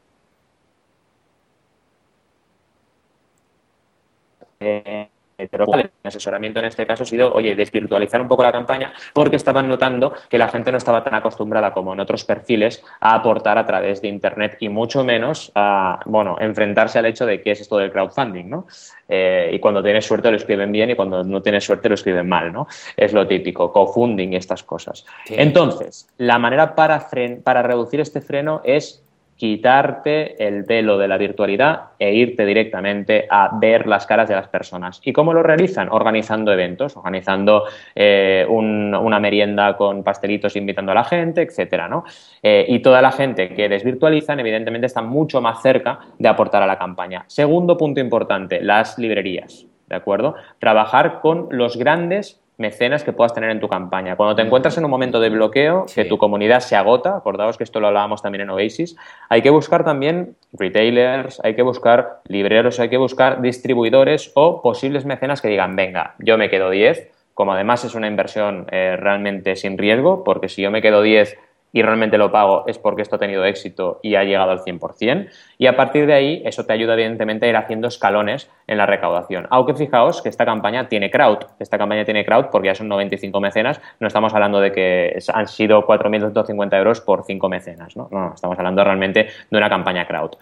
el 5.38 5.90
asesoramiento 6.02 6.58
en 6.58 6.66
este 6.66 6.86
caso 6.86 7.04
ha 7.04 7.06
sido, 7.06 7.32
oye, 7.32 7.54
desvirtualizar 7.54 8.20
un 8.20 8.28
poco 8.28 8.42
la 8.42 8.52
campaña 8.52 8.92
porque 9.12 9.36
estaban 9.36 9.68
notando 9.68 10.12
que 10.28 10.38
la 10.38 10.48
gente 10.48 10.72
no 10.72 10.78
estaba 10.78 11.04
tan 11.04 11.14
acostumbrada 11.14 11.72
como 11.72 11.92
en 11.92 12.00
otros 12.00 12.24
perfiles 12.24 12.84
a 13.00 13.14
aportar 13.14 13.56
a 13.56 13.66
través 13.66 14.02
de 14.02 14.08
Internet 14.08 14.56
y 14.60 14.68
mucho 14.68 15.04
menos 15.04 15.52
a, 15.54 16.00
bueno, 16.06 16.36
enfrentarse 16.40 16.98
al 16.98 17.06
hecho 17.06 17.24
de 17.24 17.40
qué 17.40 17.52
es 17.52 17.60
esto 17.60 17.78
del 17.78 17.92
crowdfunding, 17.92 18.48
¿no? 18.48 18.66
Eh, 19.08 19.50
y 19.54 19.58
cuando 19.58 19.82
tienes 19.82 20.04
suerte 20.04 20.30
lo 20.30 20.36
escriben 20.36 20.70
bien 20.72 20.90
y 20.90 20.94
cuando 20.94 21.24
no 21.24 21.40
tienes 21.40 21.64
suerte 21.64 21.88
lo 21.88 21.94
escriben 21.94 22.28
mal, 22.28 22.52
¿no? 22.52 22.66
Es 22.96 23.12
lo 23.12 23.26
típico, 23.26 23.72
co-funding 23.72 24.32
y 24.32 24.36
estas 24.36 24.62
cosas. 24.62 25.06
Entonces, 25.26 26.08
la 26.18 26.38
manera 26.38 26.74
para, 26.74 27.08
para 27.42 27.62
reducir 27.62 28.00
este 28.00 28.20
freno 28.20 28.60
es 28.64 29.02
quitarte 29.38 30.46
el 30.46 30.64
velo 30.64 30.98
de 30.98 31.06
la 31.06 31.16
virtualidad 31.16 31.92
e 31.98 32.12
irte 32.12 32.44
directamente 32.44 33.26
a 33.30 33.56
ver 33.58 33.86
las 33.86 34.04
caras 34.04 34.28
de 34.28 34.34
las 34.34 34.48
personas. 34.48 35.00
¿Y 35.04 35.12
cómo 35.12 35.32
lo 35.32 35.44
realizan? 35.44 35.88
Organizando 35.90 36.52
eventos, 36.52 36.96
organizando 36.96 37.64
eh, 37.94 38.44
una 38.48 39.20
merienda 39.20 39.76
con 39.76 40.02
pastelitos 40.02 40.56
invitando 40.56 40.90
a 40.90 40.96
la 40.96 41.04
gente, 41.04 41.42
etcétera, 41.42 41.88
¿no? 41.88 42.04
Eh, 42.42 42.66
y 42.68 42.80
toda 42.80 43.00
la 43.00 43.12
gente 43.12 43.54
que 43.54 43.68
desvirtualizan, 43.68 44.40
evidentemente, 44.40 44.88
está 44.88 45.02
mucho 45.02 45.40
más 45.40 45.62
cerca 45.62 46.00
de 46.18 46.28
aportar 46.28 46.64
a 46.64 46.66
la 46.66 46.76
campaña. 46.76 47.24
Segundo 47.28 47.76
punto 47.76 48.00
importante, 48.00 48.60
las 48.60 48.98
librerías. 48.98 49.66
¿De 49.86 49.94
acuerdo? 49.94 50.34
Trabajar 50.58 51.20
con 51.20 51.46
los 51.50 51.78
grandes 51.78 52.42
mecenas 52.58 53.04
que 53.04 53.12
puedas 53.12 53.32
tener 53.32 53.50
en 53.50 53.60
tu 53.60 53.68
campaña. 53.68 54.16
Cuando 54.16 54.34
te 54.34 54.42
encuentras 54.42 54.76
en 54.76 54.84
un 54.84 54.90
momento 54.90 55.20
de 55.20 55.30
bloqueo, 55.30 55.86
que 55.94 56.04
tu 56.04 56.18
comunidad 56.18 56.60
se 56.60 56.76
agota, 56.76 57.16
acordaos 57.16 57.56
que 57.56 57.64
esto 57.64 57.80
lo 57.80 57.86
hablábamos 57.86 58.20
también 58.20 58.42
en 58.42 58.50
Oasis, 58.50 58.96
hay 59.28 59.42
que 59.42 59.50
buscar 59.50 59.84
también 59.84 60.36
retailers, 60.52 61.40
hay 61.44 61.54
que 61.54 61.62
buscar 61.62 62.20
libreros, 62.26 62.80
hay 62.80 62.88
que 62.88 62.96
buscar 62.96 63.40
distribuidores 63.40 64.32
o 64.34 64.60
posibles 64.60 65.04
mecenas 65.04 65.40
que 65.40 65.48
digan, 65.48 65.76
venga, 65.76 66.16
yo 66.18 66.36
me 66.36 66.50
quedo 66.50 66.70
10, 66.70 67.10
como 67.32 67.52
además 67.52 67.84
es 67.84 67.94
una 67.94 68.08
inversión 68.08 68.66
eh, 68.72 68.96
realmente 68.98 69.54
sin 69.54 69.78
riesgo, 69.78 70.24
porque 70.24 70.48
si 70.48 70.62
yo 70.62 70.72
me 70.72 70.82
quedo 70.82 71.02
10 71.02 71.38
y 71.72 71.82
realmente 71.82 72.18
lo 72.18 72.32
pago 72.32 72.64
es 72.66 72.78
porque 72.78 73.02
esto 73.02 73.16
ha 73.16 73.18
tenido 73.18 73.44
éxito 73.44 74.00
y 74.02 74.14
ha 74.14 74.24
llegado 74.24 74.50
al 74.50 74.60
100%. 74.60 75.28
Y 75.58 75.66
a 75.66 75.76
partir 75.76 76.06
de 76.06 76.14
ahí, 76.14 76.42
eso 76.44 76.64
te 76.64 76.72
ayuda 76.72 76.94
evidentemente 76.94 77.46
a 77.46 77.48
ir 77.48 77.56
haciendo 77.56 77.88
escalones 77.88 78.50
en 78.66 78.78
la 78.78 78.86
recaudación. 78.86 79.46
Aunque 79.50 79.74
fijaos 79.74 80.22
que 80.22 80.28
esta 80.28 80.44
campaña 80.44 80.88
tiene 80.88 81.10
crowd. 81.10 81.38
Esta 81.58 81.78
campaña 81.78 82.04
tiene 82.04 82.24
crowd 82.24 82.46
porque 82.50 82.68
ya 82.68 82.74
son 82.74 82.88
95 82.88 83.40
mecenas. 83.40 83.80
No 84.00 84.06
estamos 84.06 84.32
hablando 84.34 84.60
de 84.60 84.72
que 84.72 85.18
han 85.32 85.48
sido 85.48 85.86
4.250 85.86 86.76
euros 86.78 87.00
por 87.00 87.24
5 87.24 87.48
mecenas. 87.48 87.96
¿no? 87.96 88.08
no, 88.10 88.34
estamos 88.34 88.58
hablando 88.58 88.82
realmente 88.84 89.28
de 89.50 89.56
una 89.56 89.68
campaña 89.68 90.06
crowd. 90.06 90.32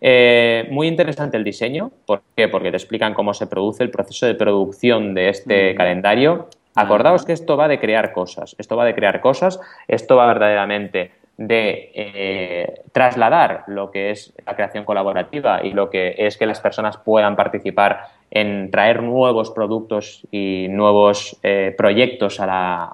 Eh, 0.00 0.68
muy 0.70 0.88
interesante 0.88 1.36
el 1.36 1.44
diseño. 1.44 1.90
¿Por 2.04 2.22
qué? 2.36 2.48
Porque 2.48 2.70
te 2.70 2.76
explican 2.76 3.14
cómo 3.14 3.32
se 3.32 3.46
produce 3.46 3.82
el 3.82 3.90
proceso 3.90 4.26
de 4.26 4.34
producción 4.34 5.14
de 5.14 5.30
este 5.30 5.72
mm. 5.72 5.76
calendario 5.76 6.48
Acordaos 6.76 7.24
que 7.24 7.32
esto 7.32 7.56
va 7.56 7.68
de 7.68 7.80
crear 7.80 8.12
cosas, 8.12 8.54
esto 8.58 8.76
va 8.76 8.84
de 8.84 8.94
crear 8.94 9.20
cosas, 9.20 9.58
esto 9.88 10.16
va 10.16 10.26
verdaderamente 10.26 11.10
de 11.38 11.90
eh, 11.94 12.80
trasladar 12.92 13.64
lo 13.66 13.90
que 13.90 14.10
es 14.10 14.32
la 14.46 14.54
creación 14.54 14.84
colaborativa 14.84 15.62
y 15.62 15.72
lo 15.72 15.90
que 15.90 16.14
es 16.18 16.36
que 16.36 16.46
las 16.46 16.60
personas 16.60 16.96
puedan 16.96 17.36
participar 17.36 18.08
en 18.30 18.70
traer 18.70 19.02
nuevos 19.02 19.50
productos 19.50 20.26
y 20.30 20.66
nuevos 20.70 21.38
eh, 21.42 21.74
proyectos 21.76 22.40
a 22.40 22.46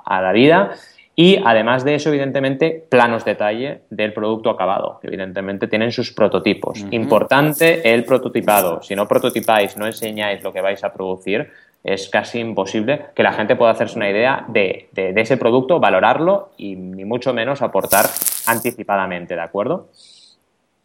la, 0.02 0.32
vida. 0.32 0.72
Y 1.14 1.38
además 1.44 1.84
de 1.84 1.94
eso, 1.94 2.08
evidentemente, 2.08 2.84
planos 2.88 3.24
detalle 3.24 3.82
del 3.90 4.12
producto 4.12 4.50
acabado, 4.50 4.98
que 5.00 5.08
evidentemente 5.08 5.68
tienen 5.68 5.92
sus 5.92 6.12
prototipos. 6.12 6.84
Importante 6.90 7.92
el 7.92 8.04
prototipado. 8.04 8.82
Si 8.82 8.96
no 8.96 9.06
prototipáis, 9.06 9.76
no 9.76 9.86
enseñáis 9.86 10.42
lo 10.42 10.52
que 10.52 10.62
vais 10.62 10.82
a 10.82 10.92
producir, 10.92 11.50
es 11.84 12.08
casi 12.08 12.38
imposible 12.38 13.06
que 13.14 13.22
la 13.22 13.32
gente 13.32 13.56
pueda 13.56 13.72
hacerse 13.72 13.96
una 13.96 14.08
idea 14.08 14.44
de, 14.48 14.88
ese 14.94 15.36
producto, 15.36 15.80
valorarlo 15.80 16.50
y 16.56 16.76
ni 16.76 17.04
mucho 17.04 17.32
menos 17.34 17.60
aportar 17.62 18.06
anticipadamente, 18.46 19.34
¿de 19.34 19.40
acuerdo? 19.40 19.88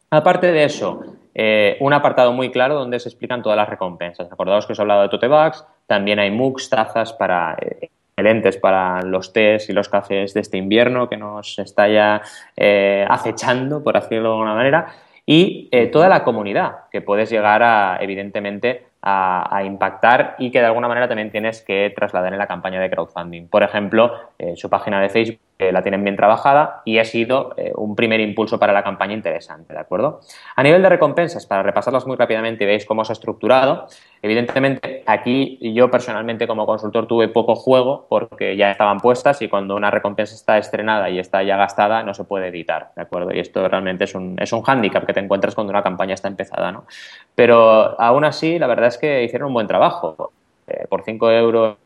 Aparte 0.10 0.52
de 0.52 0.64
eso, 0.64 1.04
eh, 1.36 1.78
un 1.82 1.94
apartado 1.94 2.32
muy 2.34 2.50
claro 2.50 2.76
donde 2.76 3.00
se 3.00 3.10
explican 3.10 3.44
todas 3.44 3.58
las 3.58 3.70
recompensas. 3.70 4.32
Acordaos 4.32 4.66
que 4.66 4.74
os 4.74 4.80
he 4.80 4.82
hablado 4.82 5.04
de 5.04 5.10
tote 5.10 5.28
bags, 5.28 5.66
también 5.86 6.18
hay 6.20 6.32
mugs, 6.32 6.70
tazas 6.70 7.14
para 7.14 7.58
eh, 7.62 7.90
excelentes 8.16 8.58
para 8.58 9.04
los 9.04 9.32
tés 9.32 9.70
y 9.70 9.74
los 9.74 9.90
cafés 9.90 10.34
de 10.34 10.40
este 10.40 10.58
invierno 10.58 11.08
que 11.08 11.18
nos 11.18 11.60
está 11.60 11.88
ya 11.88 12.22
eh, 12.56 13.06
acechando, 13.08 13.84
por 13.84 13.94
decirlo 13.94 14.30
de 14.30 14.34
alguna 14.34 14.56
manera, 14.56 14.88
y 15.30 15.70
toda 15.92 16.08
la 16.08 16.24
comunidad 16.24 16.86
que 16.90 17.02
puedes 17.02 17.30
llegar 17.30 17.62
a, 17.62 17.98
evidentemente, 18.00 18.86
a, 19.10 19.64
impactar 19.64 20.36
y 20.38 20.52
que 20.52 20.60
de 20.60 20.66
alguna 20.66 20.88
manera 20.88 21.08
también 21.08 21.32
tienes 21.32 21.62
que 21.62 21.94
trasladar 21.96 22.34
en 22.34 22.40
la 22.40 22.48
campaña 22.48 22.82
de 22.82 22.90
crowdfunding. 22.90 23.48
Por 23.48 23.64
ejemplo, 23.64 24.12
su 24.56 24.70
página 24.70 25.02
de 25.02 25.10
Facebook 25.10 25.40
la 25.60 25.82
tienen 25.82 26.04
bien 26.04 26.16
trabajada 26.16 26.82
y 26.86 27.00
ha 27.00 27.06
sido 27.06 27.54
eh, 27.58 27.72
un 27.76 27.96
primer 27.96 28.20
impulso 28.20 28.60
para 28.60 28.74
la 28.74 28.84
campaña 28.84 29.14
interesante, 29.14 29.74
¿de 29.74 29.80
acuerdo? 29.80 30.22
A 30.56 30.64
nivel 30.64 30.84
de 30.84 30.90
recompensas, 30.90 31.46
para 31.46 31.64
repasarlas 31.64 32.06
muy 32.06 32.16
rápidamente 32.16 32.64
y 32.64 32.68
veis 32.68 32.86
cómo 32.86 33.04
se 33.04 33.12
ha 33.12 33.16
estructurado, 33.16 33.88
evidentemente 34.22 35.04
aquí 35.08 35.58
yo 35.74 35.90
personalmente 35.90 36.48
como 36.48 36.66
consultor 36.66 37.08
tuve 37.08 37.28
poco 37.28 37.56
juego 37.56 38.06
porque 38.08 38.56
ya 38.56 38.72
estaban 38.72 39.00
puestas 39.00 39.42
y 39.42 39.48
cuando 39.48 39.76
una 39.76 39.90
recompensa 39.90 40.36
está 40.36 40.58
estrenada 40.58 41.10
y 41.10 41.20
está 41.20 41.42
ya 41.44 41.58
gastada 41.58 42.04
no 42.04 42.14
se 42.14 42.24
puede 42.24 42.48
editar, 42.48 42.92
¿de 42.96 43.02
acuerdo? 43.02 43.34
Y 43.34 43.40
esto 43.40 43.68
realmente 43.68 44.04
es 44.04 44.14
un, 44.14 44.38
es 44.40 44.54
un 44.54 44.62
hándicap 44.62 45.06
que 45.06 45.14
te 45.14 45.20
encuentras 45.20 45.56
cuando 45.56 45.72
una 45.72 45.84
campaña 45.84 46.14
está 46.14 46.28
empezada, 46.28 46.72
¿no? 46.72 46.86
Pero 47.34 48.00
aún 48.00 48.26
así, 48.26 48.60
la 48.60 48.68
verdad 48.68 48.88
es 48.88 48.98
que 48.98 49.24
hicieron 49.24 49.48
un 49.48 49.54
buen 49.54 49.68
trabajo. 49.68 50.32
Eh, 50.68 50.86
por 50.90 51.04
5 51.04 51.32
euros 51.32 51.78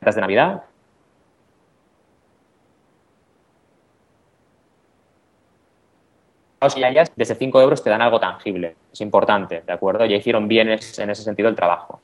de 0.00 0.20
Navidad, 0.20 0.62
y 6.76 6.84
ellas 6.84 7.10
desde 7.16 7.34
5 7.34 7.60
euros 7.60 7.82
te 7.82 7.90
dan 7.90 8.02
algo 8.02 8.20
tangible. 8.20 8.76
Es 8.92 9.00
importante, 9.00 9.62
¿de 9.66 9.72
acuerdo? 9.72 10.04
Ya 10.04 10.16
hicieron 10.16 10.46
bien 10.46 10.68
en 10.68 10.78
ese 10.78 11.22
sentido 11.22 11.48
el 11.48 11.56
trabajo. 11.56 12.00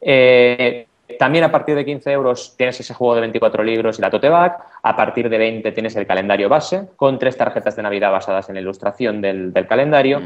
Eh, 0.00 0.86
también 1.18 1.44
a 1.44 1.52
partir 1.52 1.74
de 1.74 1.84
15 1.84 2.10
euros 2.10 2.54
tienes 2.56 2.78
ese 2.80 2.94
juego 2.94 3.14
de 3.14 3.20
24 3.20 3.62
libros 3.62 3.98
y 3.98 4.02
la 4.02 4.10
tote 4.10 4.28
bag. 4.28 4.58
A 4.82 4.96
partir 4.96 5.28
de 5.28 5.38
20 5.38 5.72
tienes 5.72 5.94
el 5.96 6.06
calendario 6.06 6.48
base 6.48 6.88
con 6.96 7.18
tres 7.18 7.36
tarjetas 7.36 7.76
de 7.76 7.82
Navidad 7.82 8.10
basadas 8.10 8.48
en 8.48 8.56
la 8.56 8.60
ilustración 8.60 9.20
del, 9.20 9.52
calendario. 9.68 10.20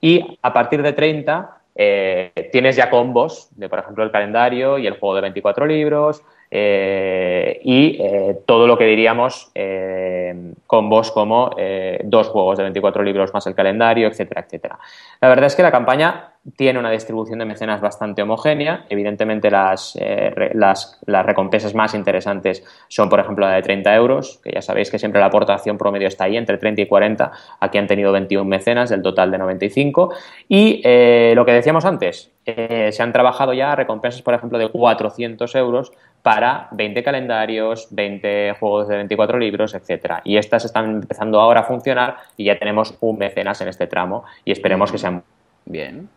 Y 0.00 0.38
a 0.42 0.52
partir 0.52 0.82
de 0.82 0.92
30 0.92 1.60
eh, 1.74 2.48
tienes 2.50 2.76
ya 2.76 2.90
combos 2.90 3.48
de, 3.52 3.68
por 3.68 3.78
ejemplo, 3.78 4.02
el 4.02 4.10
calendario 4.10 4.78
y 4.78 4.86
el 4.86 4.98
juego 4.98 5.14
de 5.14 5.20
24 5.22 5.66
libros, 5.66 6.22
eh, 6.52 7.60
y 7.62 7.96
eh, 8.02 8.40
todo 8.44 8.66
lo 8.66 8.76
que 8.76 8.84
diríamos 8.84 9.52
eh, 9.54 10.52
con 10.66 10.88
vos 10.88 11.12
como 11.12 11.50
dos 12.04 12.28
juegos 12.28 12.58
de 12.58 12.64
24 12.64 13.02
libros 13.02 13.32
más 13.32 13.46
el 13.46 13.54
calendario, 13.54 14.08
etcétera, 14.08 14.42
etcétera. 14.42 14.78
La 15.20 15.28
verdad 15.28 15.46
es 15.46 15.54
que 15.54 15.62
la 15.62 15.70
campaña 15.70 16.34
tiene 16.56 16.78
una 16.78 16.90
distribución 16.90 17.38
de 17.38 17.44
mecenas 17.44 17.80
bastante 17.80 18.22
homogénea. 18.22 18.86
Evidentemente, 18.88 19.50
las, 19.50 19.98
las, 20.54 20.98
las, 21.04 21.26
recompensas 21.26 21.74
más 21.74 21.94
interesantes 21.94 22.64
son, 22.88 23.08
por 23.10 23.20
ejemplo, 23.20 23.46
la 23.46 23.54
de 23.54 23.62
30 23.62 23.94
euros, 23.94 24.40
que 24.42 24.52
ya 24.52 24.62
sabéis 24.62 24.90
que 24.90 24.98
siempre 24.98 25.20
la 25.20 25.26
aportación 25.26 25.76
promedio 25.76 26.08
está 26.08 26.24
ahí, 26.24 26.36
entre 26.36 26.56
30 26.56 26.82
y 26.82 26.86
40. 26.86 27.30
Aquí 27.60 27.78
han 27.78 27.86
tenido 27.86 28.10
21 28.12 28.48
mecenas 28.48 28.88
del 28.90 29.02
total 29.02 29.30
de 29.30 29.38
95. 29.38 30.14
Y 30.48 30.82
lo 31.34 31.44
que 31.44 31.52
decíamos 31.52 31.84
antes, 31.84 32.32
se 32.44 33.02
han 33.02 33.12
trabajado 33.12 33.52
ya 33.52 33.76
recompensas, 33.76 34.22
por 34.22 34.34
ejemplo, 34.34 34.58
de 34.58 34.70
400 34.70 35.54
euros 35.56 35.92
para 36.22 36.68
20 36.72 37.02
calendarios, 37.02 37.88
20 37.90 38.56
juegos 38.58 38.88
de 38.88 38.96
24 38.96 39.38
libros, 39.38 39.74
etcétera. 39.74 40.20
Y 40.24 40.36
estas 40.36 40.64
están 40.64 40.90
empezando 40.90 41.40
ahora 41.40 41.60
a 41.60 41.64
funcionar 41.64 42.16
y 42.36 42.44
ya 42.44 42.58
tenemos 42.58 42.96
un 43.00 43.18
mecenas 43.18 43.60
en 43.60 43.68
este 43.68 43.86
tramo 43.86 44.24
y 44.44 44.52
esperemos 44.52 44.92
que 44.92 44.98
sean 44.98 45.22
bien. 45.64 46.08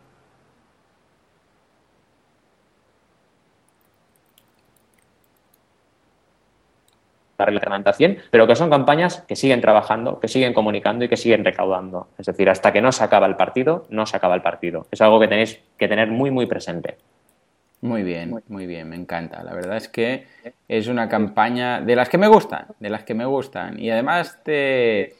la 7.38 7.46
reglamentación, 7.46 8.18
pero 8.30 8.46
que 8.46 8.54
son 8.54 8.70
campañas 8.70 9.24
que 9.26 9.36
siguen 9.36 9.60
trabajando, 9.60 10.20
que 10.20 10.28
siguen 10.28 10.54
comunicando 10.54 11.04
y 11.04 11.08
que 11.08 11.16
siguen 11.16 11.44
recaudando. 11.44 12.08
Es 12.18 12.26
decir, 12.26 12.48
hasta 12.48 12.72
que 12.72 12.80
no 12.80 12.92
se 12.92 13.02
acaba 13.02 13.26
el 13.26 13.36
partido, 13.36 13.86
no 13.88 14.06
se 14.06 14.16
acaba 14.16 14.34
el 14.34 14.42
partido. 14.42 14.86
Es 14.90 15.00
algo 15.00 15.18
que 15.20 15.28
tenéis 15.28 15.60
que 15.76 15.88
tener 15.88 16.08
muy, 16.10 16.30
muy 16.30 16.46
presente. 16.46 16.96
Muy 17.84 18.02
bien, 18.02 18.42
muy 18.48 18.66
bien, 18.66 18.88
me 18.88 18.96
encanta. 18.96 19.42
La 19.42 19.52
verdad 19.52 19.76
es 19.76 19.88
que 19.88 20.24
es 20.68 20.88
una 20.88 21.06
campaña 21.10 21.82
de 21.82 21.94
las 21.94 22.08
que 22.08 22.16
me 22.16 22.28
gustan, 22.28 22.68
de 22.80 22.88
las 22.88 23.04
que 23.04 23.12
me 23.12 23.26
gustan. 23.26 23.78
Y 23.78 23.90
además 23.90 24.40
te, 24.42 25.16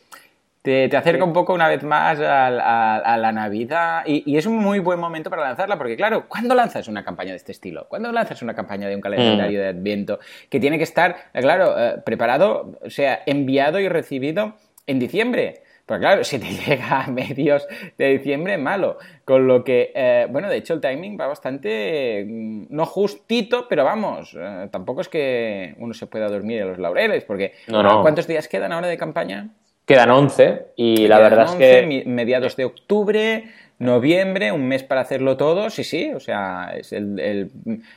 te, 0.62 0.84
acerca 0.96 1.24
un 1.24 1.34
poco 1.34 1.52
una 1.52 1.68
vez 1.68 1.82
más 1.82 2.18
a, 2.20 3.18
la 3.18 3.32
Navidad 3.32 4.04
y, 4.06 4.34
es 4.38 4.46
un 4.46 4.56
muy 4.56 4.78
buen 4.78 4.98
momento 4.98 5.28
para 5.28 5.42
lanzarla 5.42 5.76
porque, 5.76 5.94
claro, 5.94 6.26
¿cuándo 6.26 6.54
lanzas 6.54 6.88
una 6.88 7.04
campaña 7.04 7.32
de 7.32 7.36
este 7.36 7.52
estilo? 7.52 7.86
¿Cuándo 7.86 8.10
lanzas 8.12 8.40
una 8.40 8.54
campaña 8.54 8.88
de 8.88 8.94
un 8.94 9.02
calendario 9.02 9.58
mm. 9.58 9.62
de 9.62 9.68
Adviento 9.68 10.18
que 10.48 10.58
tiene 10.58 10.78
que 10.78 10.84
estar, 10.84 11.16
claro, 11.34 11.78
eh, 11.78 12.00
preparado, 12.02 12.78
o 12.82 12.88
sea, 12.88 13.20
enviado 13.26 13.78
y 13.78 13.90
recibido 13.90 14.54
en 14.86 14.98
diciembre? 14.98 15.60
Pues 15.86 16.00
claro, 16.00 16.24
si 16.24 16.38
te 16.38 16.46
llega 16.66 17.02
a 17.02 17.10
medios 17.10 17.66
de 17.98 18.08
diciembre, 18.18 18.56
malo. 18.58 18.98
Con 19.24 19.46
lo 19.46 19.64
que, 19.64 19.92
eh, 19.94 20.26
bueno, 20.30 20.48
de 20.48 20.56
hecho 20.56 20.74
el 20.74 20.80
timing 20.80 21.18
va 21.20 21.26
bastante, 21.26 22.24
mm, 22.26 22.66
no 22.70 22.86
justito, 22.86 23.66
pero 23.68 23.84
vamos, 23.84 24.36
eh, 24.38 24.68
tampoco 24.70 25.02
es 25.02 25.08
que 25.08 25.74
uno 25.78 25.94
se 25.94 26.06
pueda 26.06 26.28
dormir 26.28 26.62
en 26.62 26.68
los 26.68 26.78
laureles, 26.78 27.24
porque 27.24 27.52
¿cuántos 27.68 28.26
días 28.26 28.48
quedan 28.48 28.72
ahora 28.72 28.88
de 28.88 28.96
campaña? 28.96 29.50
Quedan 29.84 30.10
11 30.10 30.68
y 30.76 31.06
la 31.08 31.18
verdad 31.18 31.44
es 31.44 31.54
que... 31.56 32.04
Mediados 32.06 32.56
de 32.56 32.64
octubre, 32.64 33.44
noviembre, 33.78 34.50
un 34.52 34.66
mes 34.66 34.82
para 34.82 35.02
hacerlo 35.02 35.36
todo, 35.36 35.68
sí, 35.68 35.84
sí, 35.84 36.10
o 36.14 36.20
sea, 36.20 36.72
es 36.74 36.92
el 36.94 37.50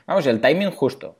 vamos, 0.05 0.27
el 0.27 0.41
timing 0.41 0.71
justo. 0.71 1.15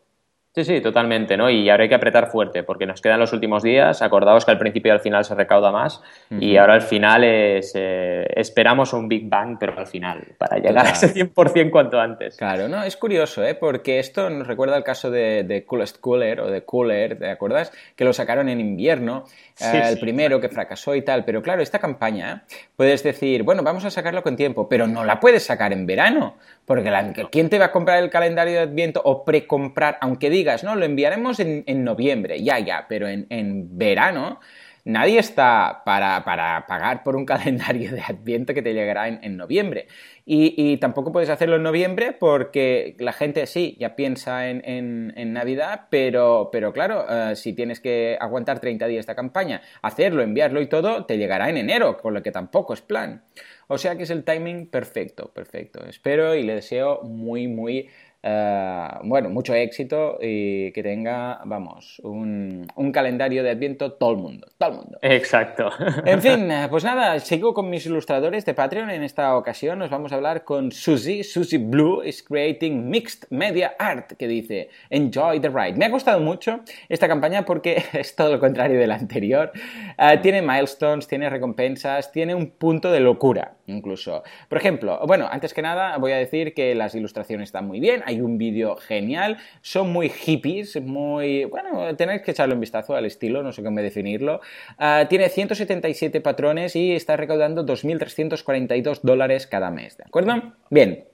Sí, 0.57 0.63
sí, 0.63 0.81
totalmente, 0.81 1.37
¿no? 1.37 1.51
Y 1.51 1.69
ahora 1.69 1.83
hay 1.83 1.89
que 1.89 1.93
apretar 1.93 2.31
fuerte 2.31 2.63
porque 2.63 2.87
nos 2.87 2.99
quedan 2.99 3.19
los 3.19 3.31
últimos 3.31 3.61
días. 3.61 4.01
Acordaos 4.01 4.43
que 4.43 4.49
al 4.49 4.57
principio 4.57 4.89
y 4.89 4.93
al 4.93 5.01
final 5.01 5.23
se 5.23 5.35
recauda 5.35 5.71
más 5.71 6.01
y 6.31 6.57
ahora 6.57 6.73
al 6.73 6.81
final 6.81 7.23
es, 7.23 7.73
eh, 7.75 8.25
esperamos 8.35 8.91
un 8.93 9.07
Big 9.07 9.29
Bang, 9.29 9.57
pero 9.59 9.77
al 9.77 9.85
final, 9.85 10.29
para 10.39 10.57
llegar 10.57 10.87
a 10.87 10.89
ese 10.89 11.13
100% 11.13 11.69
cuanto 11.69 11.99
antes. 11.99 12.37
Claro, 12.37 12.67
no, 12.67 12.81
es 12.81 12.97
curioso, 12.97 13.43
¿eh? 13.43 13.53
Porque 13.53 13.99
esto 13.99 14.31
nos 14.31 14.47
recuerda 14.47 14.75
el 14.75 14.83
caso 14.83 15.11
de, 15.11 15.43
de 15.43 15.63
Coolest 15.63 15.99
Cooler 15.99 16.41
o 16.41 16.49
de 16.49 16.63
Cooler, 16.63 17.19
¿te 17.19 17.29
acuerdas? 17.29 17.71
Que 17.95 18.03
lo 18.03 18.11
sacaron 18.11 18.49
en 18.49 18.59
invierno, 18.59 19.25
eh, 19.59 19.83
el 19.87 19.99
primero 19.99 20.41
que 20.41 20.49
fracasó 20.49 20.95
y 20.95 21.03
tal. 21.03 21.23
Pero 21.23 21.43
claro, 21.43 21.61
esta 21.61 21.77
campaña, 21.77 22.45
puedes 22.75 23.03
decir, 23.03 23.43
bueno, 23.43 23.61
vamos 23.61 23.85
a 23.85 23.91
sacarlo 23.91 24.23
con 24.23 24.35
tiempo, 24.35 24.67
pero 24.67 24.87
no 24.87 25.05
la 25.05 25.19
puedes 25.19 25.45
sacar 25.45 25.71
en 25.71 25.85
verano 25.85 26.35
porque 26.67 26.91
¿quién 27.31 27.49
te 27.49 27.59
va 27.59 27.65
a 27.65 27.71
comprar 27.71 28.03
el 28.03 28.09
calendario 28.09 28.55
de 28.55 28.59
Adviento 28.59 29.01
o 29.05 29.23
precomprar? 29.23 29.97
Aunque 30.01 30.29
no, 30.63 30.75
lo 30.75 30.85
enviaremos 30.85 31.39
en, 31.39 31.83
noviembre, 31.83 32.41
ya, 32.41 32.59
ya, 32.59 32.85
pero 32.87 33.07
en, 33.07 33.77
verano 33.77 34.39
nadie 34.85 35.19
está 35.19 35.81
para, 35.85 36.23
pagar 36.25 37.03
por 37.03 37.15
un 37.15 37.25
calendario 37.33 37.91
de 37.91 38.01
Adviento 38.01 38.53
que 38.53 38.61
te 38.61 38.73
llegará 38.73 39.07
en, 39.07 39.37
noviembre. 39.37 39.87
Y, 40.25 40.77
tampoco 40.77 41.11
puedes 41.11 41.29
hacerlo 41.29 41.57
en 41.57 41.63
noviembre 41.63 42.13
porque 42.13 42.95
la 42.99 43.13
gente 43.13 43.45
sí, 43.47 43.75
ya 43.79 43.95
piensa 43.95 44.49
en, 44.49 45.33
Navidad, 45.33 45.87
pero, 45.89 46.49
pero 46.51 46.73
claro, 46.73 47.05
eh, 47.09 47.35
si 47.35 47.53
tienes 47.53 47.79
que 47.79 48.17
aguantar 48.19 48.59
30 48.59 48.87
días 48.87 49.01
esta 49.01 49.15
campaña, 49.15 49.61
hacerlo, 49.81 50.23
enviarlo 50.23 50.61
y 50.61 50.67
todo, 50.67 51.05
te 51.05 51.17
llegará 51.17 51.49
en 51.49 51.57
enero, 51.57 51.97
con 51.97 52.13
lo 52.13 52.23
que 52.23 52.31
tampoco 52.31 52.73
es 52.73 52.81
plan. 52.81 53.23
O 53.67 53.77
sea 53.77 53.97
que 53.97 54.03
es 54.03 54.09
el 54.09 54.23
timing 54.23 54.67
perfecto, 54.67 55.31
perfecto. 55.33 55.85
Espero 55.85 56.33
y 56.35 56.43
le 56.43 56.55
deseo 56.55 57.01
muy, 57.03 57.47
muy 57.47 57.89
eh, 58.29 58.87
bueno, 59.03 59.29
mucho 59.29 59.53
éxito 59.53 60.17
y 60.21 60.71
que 60.73 60.83
tenga, 60.83 61.39
vamos, 61.45 62.01
un, 62.03 62.67
calendario 62.91 63.43
de 63.43 63.51
Adviento 63.51 63.93
todo 63.93 64.11
el 64.11 64.17
mundo, 64.17 64.47
todo 64.57 64.69
el 64.69 64.75
mundo. 64.77 64.99
Exacto. 65.01 65.69
En 66.05 66.21
fin, 66.21 66.49
pues 66.69 66.83
nada, 66.83 67.19
sigo 67.19 67.53
con 67.53 67.69
mis 67.69 67.85
ilustradores 67.85 68.45
de 68.45 68.53
Patreon. 68.53 68.89
En 68.89 69.03
esta 69.03 69.35
ocasión 69.37 69.79
nos 69.79 69.89
vamos 69.89 70.11
a 70.11 70.15
hablar 70.15 70.43
con 70.45 70.71
Susie. 70.71 71.23
Susie 71.23 71.59
Blue 71.59 72.01
is 72.03 72.23
creating 72.23 72.89
mixed 72.89 73.27
media 73.29 73.75
art, 73.77 74.13
que 74.13 74.27
dice 74.27 74.69
Enjoy 74.89 75.39
the 75.39 75.49
ride. 75.49 75.73
Me 75.73 75.85
ha 75.85 75.89
gustado 75.89 76.19
mucho 76.19 76.61
esta 76.89 77.07
campaña 77.07 77.45
porque 77.45 77.83
es 77.93 78.15
todo 78.15 78.31
lo 78.31 78.39
contrario 78.39 78.79
de 78.79 78.87
la 78.87 78.95
anterior. 78.95 79.51
Eh, 79.97 80.17
tiene 80.21 80.41
milestones, 80.41 81.07
tiene 81.07 81.29
recompensas, 81.29 82.11
tiene 82.11 82.33
un 82.33 82.49
punto 82.49 82.91
de 82.91 82.99
locura, 82.99 83.55
incluso. 83.67 84.23
Por 84.49 84.57
ejemplo, 84.57 84.99
bueno, 85.05 85.27
antes 85.29 85.53
que 85.53 85.61
nada 85.61 85.97
voy 85.97 86.13
a 86.13 86.17
decir 86.17 86.53
que 86.53 86.73
las 86.73 86.95
ilustraciones 86.95 87.49
están 87.49 87.67
muy 87.67 87.79
bien 87.79 88.03
hay 88.05 88.16
un 88.21 88.37
vídeo 88.37 88.75
genial, 88.75 89.37
son 89.61 89.91
muy 89.91 90.09
hippies, 90.09 90.81
muy... 90.81 91.45
bueno, 91.45 91.95
tenéis 91.95 92.21
que 92.21 92.31
echarle 92.31 92.53
un 92.53 92.61
vistazo 92.61 92.95
al 92.95 93.05
estilo, 93.05 93.43
no 93.43 93.51
sé 93.51 93.63
cómo 93.63 93.81
definirlo. 93.81 94.41
Ah, 94.77 95.05
tiene 95.09 95.29
177 95.29 96.21
patrones 96.21 96.75
y 96.75 96.93
está 96.93 97.17
recaudando 97.17 97.65
2.342 97.65 98.99
dólares 99.01 99.47
cada 99.47 99.71
mes, 99.71 99.97
¿de 99.97 100.03
acuerdo? 100.05 100.53
Bien. 100.69 101.05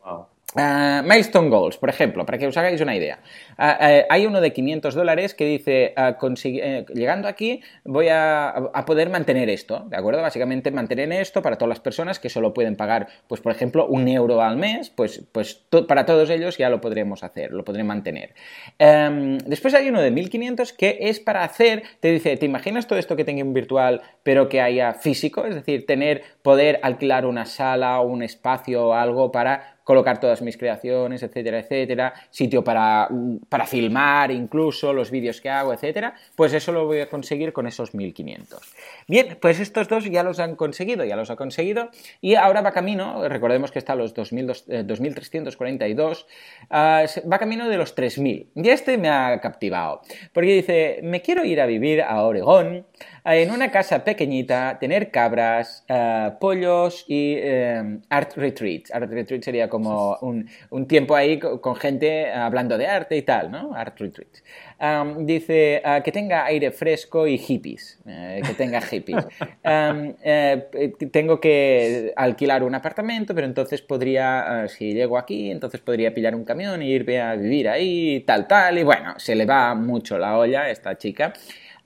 Uh, 0.56 1.02
milestone 1.04 1.50
Goals, 1.50 1.78
por 1.78 1.90
ejemplo, 1.90 2.26
para 2.26 2.38
que 2.38 2.46
os 2.46 2.56
hagáis 2.58 2.80
una 2.80 2.96
idea. 2.96 3.20
Uh, 3.58 3.64
uh, 3.64 4.06
hay 4.10 4.26
uno 4.28 4.40
de 4.40 4.54
500 4.54 4.94
dólares 4.94 5.34
que 5.34 5.46
dice, 5.46 5.96
eh, 5.96 6.86
llegando 6.94 7.28
aquí 7.28 7.62
voy 7.84 8.10
a, 8.10 8.72
poder 8.86 9.10
mantener 9.10 9.50
esto, 9.50 9.86
¿de 9.90 9.98
acuerdo? 9.98 10.22
Básicamente 10.22 10.70
mantener 10.70 11.12
esto 11.14 11.42
para 11.42 11.58
todas 11.58 11.70
las 11.70 11.80
personas 11.80 12.20
que 12.20 12.30
solo 12.30 12.54
pueden 12.54 12.76
pagar, 12.76 13.08
pues 13.28 13.42
por 13.42 13.52
ejemplo, 13.52 13.88
un 13.88 14.08
euro 14.08 14.42
al 14.42 14.58
mes, 14.58 14.90
pues, 14.90 15.24
pues 15.32 15.56
para 15.88 16.06
todos 16.06 16.30
ellos 16.30 16.58
ya 16.58 16.70
lo 16.70 16.82
podremos 16.82 17.24
hacer, 17.24 17.52
lo 17.52 17.64
podré 17.64 17.84
mantener. 17.84 18.34
Um, 18.80 19.38
después 19.40 19.74
hay 19.74 19.90
uno 19.90 20.02
de 20.02 20.12
1500 20.12 20.74
que 20.74 20.98
es 21.02 21.20
para 21.20 21.44
hacer, 21.44 21.84
te 22.00 22.12
dice, 22.12 22.38
¿te 22.38 22.46
imaginas 22.46 22.88
todo 22.88 23.00
esto 23.00 23.16
que 23.16 23.24
tenga 23.24 23.44
un 23.44 23.54
virtual 23.54 24.02
pero 24.22 24.50
que 24.50 24.62
haya 24.62 24.94
físico? 24.94 25.46
Es 25.46 25.56
decir, 25.56 25.86
tener, 25.86 26.24
poder 26.42 26.80
alquilar 26.84 27.26
una 27.26 27.46
sala 27.46 28.00
o 28.02 28.08
un 28.08 28.22
espacio 28.22 28.90
o 28.90 28.94
algo 28.94 29.32
para 29.32 29.73
colocar 29.84 30.20
todas 30.20 30.42
mis 30.42 30.58
creaciones, 30.58 31.22
etcétera, 31.24 31.60
etcétera, 31.60 32.14
sitio 32.30 32.64
para, 32.64 33.10
para 33.50 33.66
filmar 33.66 34.32
incluso 34.32 34.94
los 34.94 35.12
vídeos 35.12 35.42
que 35.42 35.50
hago, 35.50 35.74
etcétera, 35.74 36.16
pues 36.36 36.54
eso 36.54 36.72
lo 36.72 36.86
voy 36.86 37.02
a 37.02 37.10
conseguir 37.10 37.52
con 37.54 37.68
esos 37.68 37.94
1500. 37.94 38.60
Bien, 39.08 39.38
pues 39.42 39.60
estos 39.60 39.88
dos 39.88 40.06
ya 40.06 40.24
los 40.24 40.40
han 40.40 40.56
conseguido, 40.56 41.06
ya 41.06 41.16
los 41.16 41.30
ha 41.30 41.36
conseguido 41.36 41.90
y 42.22 42.34
ahora 42.36 42.62
va 42.62 42.72
camino, 42.72 43.28
recordemos 43.28 43.72
que 43.72 43.80
está 43.80 43.94
a 43.94 43.96
los 43.96 44.14
2342, 44.14 46.22
uh, 46.22 46.26
eh, 46.72 47.08
va 47.32 47.40
camino 47.40 47.70
de 47.70 47.78
los 47.78 47.96
3000 47.96 48.52
y 48.56 48.70
este 48.70 48.98
me 48.98 49.10
ha 49.10 49.40
captivado 49.42 50.02
porque 50.34 50.54
dice, 50.54 51.00
me 51.04 51.22
quiero 51.22 51.46
ir 51.46 51.62
a 51.62 51.66
vivir 51.66 52.02
a 52.02 52.22
Oregón 52.24 52.86
en 53.26 53.52
una 53.52 53.72
casa 53.72 54.04
pequeñita, 54.04 54.78
tener 54.80 55.10
cabras, 55.10 55.86
uh, 55.90 56.38
pollos 56.40 57.06
y 57.08 57.38
uh, 57.38 58.02
art 58.10 58.34
retreats. 58.36 58.94
Art 58.94 59.10
retreat 59.10 59.44
sería 59.44 59.70
como 59.70 60.18
un, 60.22 60.50
un 60.70 60.88
tiempo 60.88 61.16
ahí 61.16 61.40
con, 61.40 61.76
gente 61.76 62.32
hablando 62.32 62.78
de 62.78 62.88
arte 62.88 63.16
y 63.16 63.22
tal, 63.22 63.50
¿no? 63.50 63.74
Art 63.74 63.98
retreats. 64.00 64.44
Um, 64.80 65.26
dice 65.26 65.82
uh, 65.86 66.04
que 66.04 66.12
tenga 66.12 66.44
aire 66.46 66.72
fresco 66.72 67.26
y 67.26 67.38
hippies, 67.38 68.00
eh, 68.06 68.42
que 68.46 68.54
tenga 68.54 68.82
hippies. 68.82 69.26
Um, 69.66 70.14
eh, 70.22 70.94
tengo 71.10 71.40
que 71.40 72.12
alquilar 72.18 72.64
un 72.64 72.76
apartamento, 72.76 73.34
pero 73.34 73.48
entonces 73.48 73.82
podría, 73.82 74.68
si 74.68 74.94
llego 74.94 75.18
aquí, 75.18 75.50
entonces 75.52 75.80
podría 75.80 76.14
pillar 76.14 76.36
un 76.36 76.44
camión 76.44 76.82
e 76.82 76.88
irme 76.88 77.22
a 77.22 77.36
vivir 77.36 77.70
ahí, 77.70 78.20
tal, 78.28 78.46
tal, 78.46 78.78
y 78.78 78.84
bueno, 78.84 79.14
se 79.18 79.36
le 79.36 79.46
va 79.46 79.74
mucho 79.74 80.18
la 80.18 80.38
olla 80.38 80.64
a 80.64 80.70
esta 80.70 80.98
chica. 80.98 81.34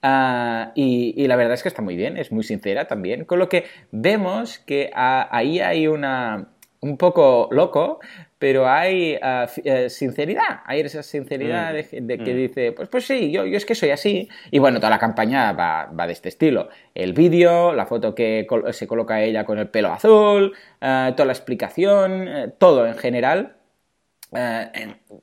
Uh, 0.08 0.72
y, 0.76 1.14
y, 1.22 1.28
la 1.28 1.36
verdad 1.36 1.56
es 1.56 1.64
que 1.64 1.70
está 1.70 1.82
muy 1.82 1.98
bien, 1.98 2.18
es 2.18 2.32
muy 2.32 2.44
sincera 2.44 2.86
también, 2.86 3.26
con 3.26 3.40
lo 3.40 3.50
que 3.50 3.66
vemos 3.92 4.60
que 4.60 4.90
uh, 4.94 5.28
ahí 5.32 5.60
hay 5.60 5.88
una, 5.88 6.50
un 6.80 6.98
poco 6.98 7.50
loco, 7.52 8.00
pero 8.40 8.70
hay 8.70 9.16
uh, 9.16 9.90
sinceridad, 9.90 10.62
hay 10.66 10.82
esa 10.82 11.04
sinceridad 11.04 11.74
mm. 11.74 12.06
de, 12.06 12.18
que 12.20 12.34
mm. 12.34 12.38
dice, 12.38 12.72
pues, 12.72 12.88
pues 12.90 13.06
sí, 13.06 13.32
yo, 13.32 13.46
yo 13.46 13.58
es 13.58 13.66
que 13.66 13.76
soy 13.76 13.90
así, 13.90 14.30
y 14.52 14.60
bueno, 14.60 14.80
toda 14.80 14.92
la 14.92 15.00
campaña 15.00 15.52
va, 15.52 15.88
va 15.88 16.08
de 16.08 16.14
este 16.14 16.30
estilo, 16.30 16.70
el 16.94 17.14
vídeo, 17.14 17.74
la 17.74 17.86
foto 17.86 18.16
que 18.16 18.46
col 18.48 18.72
se 18.74 18.88
coloca 18.88 19.22
ella 19.22 19.44
con 19.46 19.58
el 19.58 19.68
pelo 19.68 19.92
azul, 19.92 20.54
toda 20.80 21.26
la 21.26 21.34
explicación, 21.34 22.54
todo 22.60 22.86
en 22.86 22.96
general, 22.96 23.58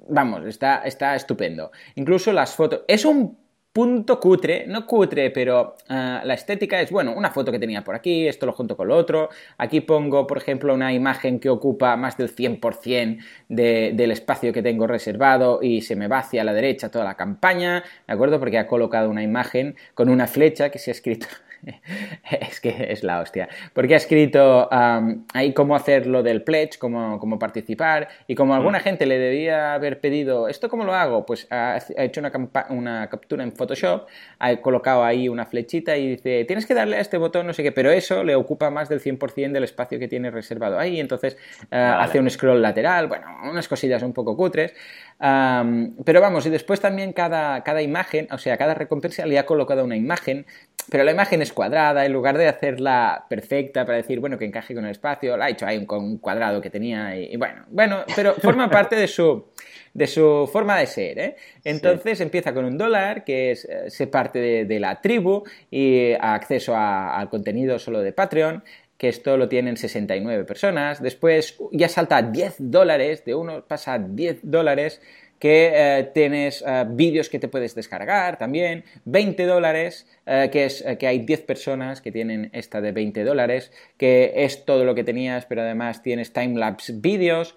vamos, 0.09 0.45
está, 0.47 0.83
está 0.85 1.15
estupendo. 1.15 1.71
Incluso 1.95 2.33
las 2.33 2.55
fotos. 2.55 2.83
Es 2.89 3.05
un 3.05 3.44
punto 3.75 4.21
cutre, 4.21 4.67
no 4.69 4.87
cutre, 4.87 5.33
pero 5.33 5.75
uh, 5.91 6.25
la 6.25 6.35
estética 6.35 6.81
es, 6.81 6.93
bueno, 6.93 7.13
una 7.13 7.33
foto 7.33 7.51
que 7.51 7.59
tenía 7.59 7.83
por 7.83 7.97
aquí, 7.97 8.29
esto 8.29 8.47
lo 8.47 8.53
junto 8.53 8.77
con 8.77 8.87
lo 8.87 8.97
otro, 8.97 9.31
aquí 9.59 9.81
pongo, 9.81 10.29
por 10.29 10.39
ejemplo, 10.39 10.73
una 10.73 10.93
imagen 10.93 11.41
que 11.41 11.51
ocupa 11.51 11.97
más 11.97 12.17
del 12.17 12.33
100% 12.33 13.19
de, 13.49 13.91
del 13.93 14.13
espacio 14.13 14.53
que 14.53 14.63
tengo 14.63 14.87
reservado 14.87 15.59
y 15.61 15.83
se 15.83 15.97
me 15.97 16.07
va 16.07 16.19
hacia 16.19 16.45
la 16.45 16.53
derecha 16.55 16.89
toda 16.89 17.05
la 17.05 17.17
campaña, 17.17 17.83
¿de 18.07 18.15
acuerdo? 18.15 18.39
Porque 18.39 18.59
ha 18.59 18.69
colocado 18.69 19.11
una 19.11 19.25
imagen 19.25 19.75
con 19.95 20.09
una 20.09 20.29
flecha 20.29 20.71
que 20.71 20.79
se 20.79 20.93
ha 20.93 20.95
escrito 20.95 21.27
es 22.41 22.61
que 22.61 22.87
es 22.91 23.03
la 23.03 23.21
hostia. 23.21 23.49
Porque 23.73 23.95
ha 23.95 23.97
escrito 23.97 24.69
ahí 24.71 25.53
cómo 25.53 25.77
hacer 25.77 26.07
lo 26.07 26.23
del 26.23 26.43
pledge, 26.43 26.79
cómo, 26.79 27.19
cómo 27.19 27.39
participar, 27.39 28.09
y 28.27 28.35
como 28.35 28.55
alguna 28.55 28.79
mm. 28.79 28.83
gente 28.83 29.07
le 29.07 29.19
debía 29.19 29.75
haber 29.75 30.01
pedido, 30.01 30.49
¿esto 30.49 30.69
cómo 30.69 30.85
lo 30.85 30.95
hago? 30.95 31.27
Pues 31.27 31.47
ha, 31.51 31.79
hecho 31.97 32.21
una, 32.21 32.33
una, 32.71 33.09
captura 33.09 33.43
en 33.43 33.53
Photoshop, 33.53 34.07
ha 34.39 34.57
colocado 34.57 35.05
ahí 35.05 35.29
una 35.29 35.47
flechita 35.47 35.97
y 35.97 36.11
dice, 36.11 36.45
tienes 36.45 36.67
que 36.67 36.75
darle 36.75 36.97
a 36.97 37.01
este 37.01 37.19
botón, 37.19 37.47
no 37.47 37.53
sé 37.53 37.63
qué, 37.63 37.73
pero 37.73 37.91
eso 37.91 38.25
le 38.25 38.35
ocupa 38.35 38.71
más 38.71 38.89
del 38.89 39.01
100% 39.01 39.53
del 39.53 39.65
espacio 39.65 39.99
que 39.99 40.09
tiene 40.09 40.31
reservado 40.31 40.79
ahí, 40.79 41.01
entonces 41.01 41.37
ah, 41.71 42.01
hace 42.03 42.19
un 42.19 42.29
scroll 42.31 42.61
lateral, 42.61 43.07
bueno, 43.07 43.27
unas 43.51 43.69
cosillas 43.69 44.03
un 44.03 44.13
poco 44.13 44.37
cutres. 44.37 44.75
pero 45.19 46.21
vamos, 46.21 46.47
y 46.47 46.51
después 46.51 46.81
también 46.81 47.13
cada, 47.13 47.63
cada 47.63 47.83
imagen, 47.83 48.29
o 48.31 48.39
sea, 48.39 48.57
cada 48.57 48.75
recompensa 48.75 49.27
le 49.27 49.39
ha 49.39 49.47
colocado 49.47 49.85
una 49.85 49.97
imagen, 49.97 50.47
pero 50.91 51.05
la 51.05 51.13
imagen 51.13 51.41
es 51.43 51.53
cuadrada, 51.55 52.05
en 52.05 52.13
lugar 52.13 52.37
de 52.37 52.49
hacerla 52.49 53.27
perfecta 53.29 53.87
para 53.87 53.99
decir, 53.99 54.21
bueno, 54.21 54.37
que 54.37 54.45
encaje 54.45 54.75
con 54.75 54.85
el 54.85 54.91
espacio, 54.91 55.37
la 55.37 55.47
ha 55.47 55.51
hecho 55.51 55.67
ahí 55.67 55.85
con 55.87 56.05
un 56.05 56.19
cuadrado 56.19 56.61
que 56.61 56.71
tenía 56.71 57.17
y, 57.17 57.37
bueno, 57.37 57.65
bueno, 57.69 58.05
pero 58.15 58.35
forma 58.35 58.69
parte 58.69 58.97
de 58.97 59.09
su, 59.09 59.47
de 59.93 60.07
su 60.07 60.49
forma 60.53 60.79
de 60.79 60.87
ser, 60.87 61.19
¿eh? 61.19 61.37
Entonces 61.65 62.21
empieza 62.21 62.53
con 62.53 62.65
un 62.65 62.77
dólar, 62.77 63.25
que 63.25 63.53
es, 63.53 63.65
eh, 63.65 63.91
se 63.91 64.07
parte 64.07 64.65
de, 64.65 64.81
la 64.81 65.01
tribu 65.01 65.45
y 65.71 66.13
acceso 66.19 66.75
al 66.77 67.29
contenido 67.31 67.79
solo 67.79 68.01
de 68.01 68.13
Patreon, 68.13 68.63
que 68.99 69.09
esto 69.09 69.37
lo 69.37 69.49
tienen 69.49 69.77
69 69.77 70.45
personas. 70.45 71.03
Después 71.03 71.59
ya 71.73 71.89
salta 71.89 72.19
a 72.19 72.23
10 72.23 72.57
dólares, 72.59 73.25
de 73.25 73.35
uno 73.35 73.65
pasa 73.67 73.95
a 73.95 73.99
10 73.99 74.41
dólares 74.43 75.01
que 75.45 75.73
eh, 75.75 76.11
tienes 76.15 76.65
eh, 76.67 76.87
vídeos 76.89 77.29
que 77.29 77.39
te 77.39 77.49
puedes 77.49 77.75
descargar 77.75 78.39
también, 78.39 78.83
20 79.05 79.45
dólares, 79.45 80.07
eh, 80.25 80.49
que 80.51 80.65
es 80.65 80.83
que 80.99 81.07
hay 81.07 81.19
10 81.19 81.43
personas 81.43 82.01
que 82.01 82.11
tienen 82.11 82.49
esta 82.55 82.81
de 82.81 82.93
20 82.93 83.25
dólares, 83.25 83.71
que 83.99 84.33
es 84.37 84.65
todo 84.65 84.87
lo 84.87 84.95
que 84.95 85.05
tenías, 85.05 85.45
pero 85.45 85.61
además 85.61 86.03
tienes 86.03 86.33
timelapse 86.33 86.95
vídeos. 86.97 87.57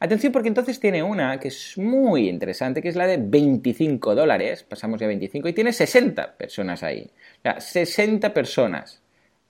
Atención 0.00 0.32
porque 0.32 0.48
entonces 0.48 0.80
tiene 0.80 1.04
una 1.04 1.38
que 1.38 1.46
es 1.46 1.78
muy 1.78 2.28
interesante, 2.28 2.82
que 2.82 2.88
es 2.88 2.96
la 2.96 3.06
de 3.06 3.18
25 3.18 4.16
dólares, 4.16 4.64
pasamos 4.64 4.98
ya 4.98 5.06
a 5.06 5.08
25, 5.08 5.46
y 5.46 5.52
tiene 5.52 5.72
60 5.72 6.36
personas 6.38 6.82
ahí. 6.82 7.08
O 7.38 7.42
sea, 7.42 7.60
60 7.60 8.34
personas 8.34 9.00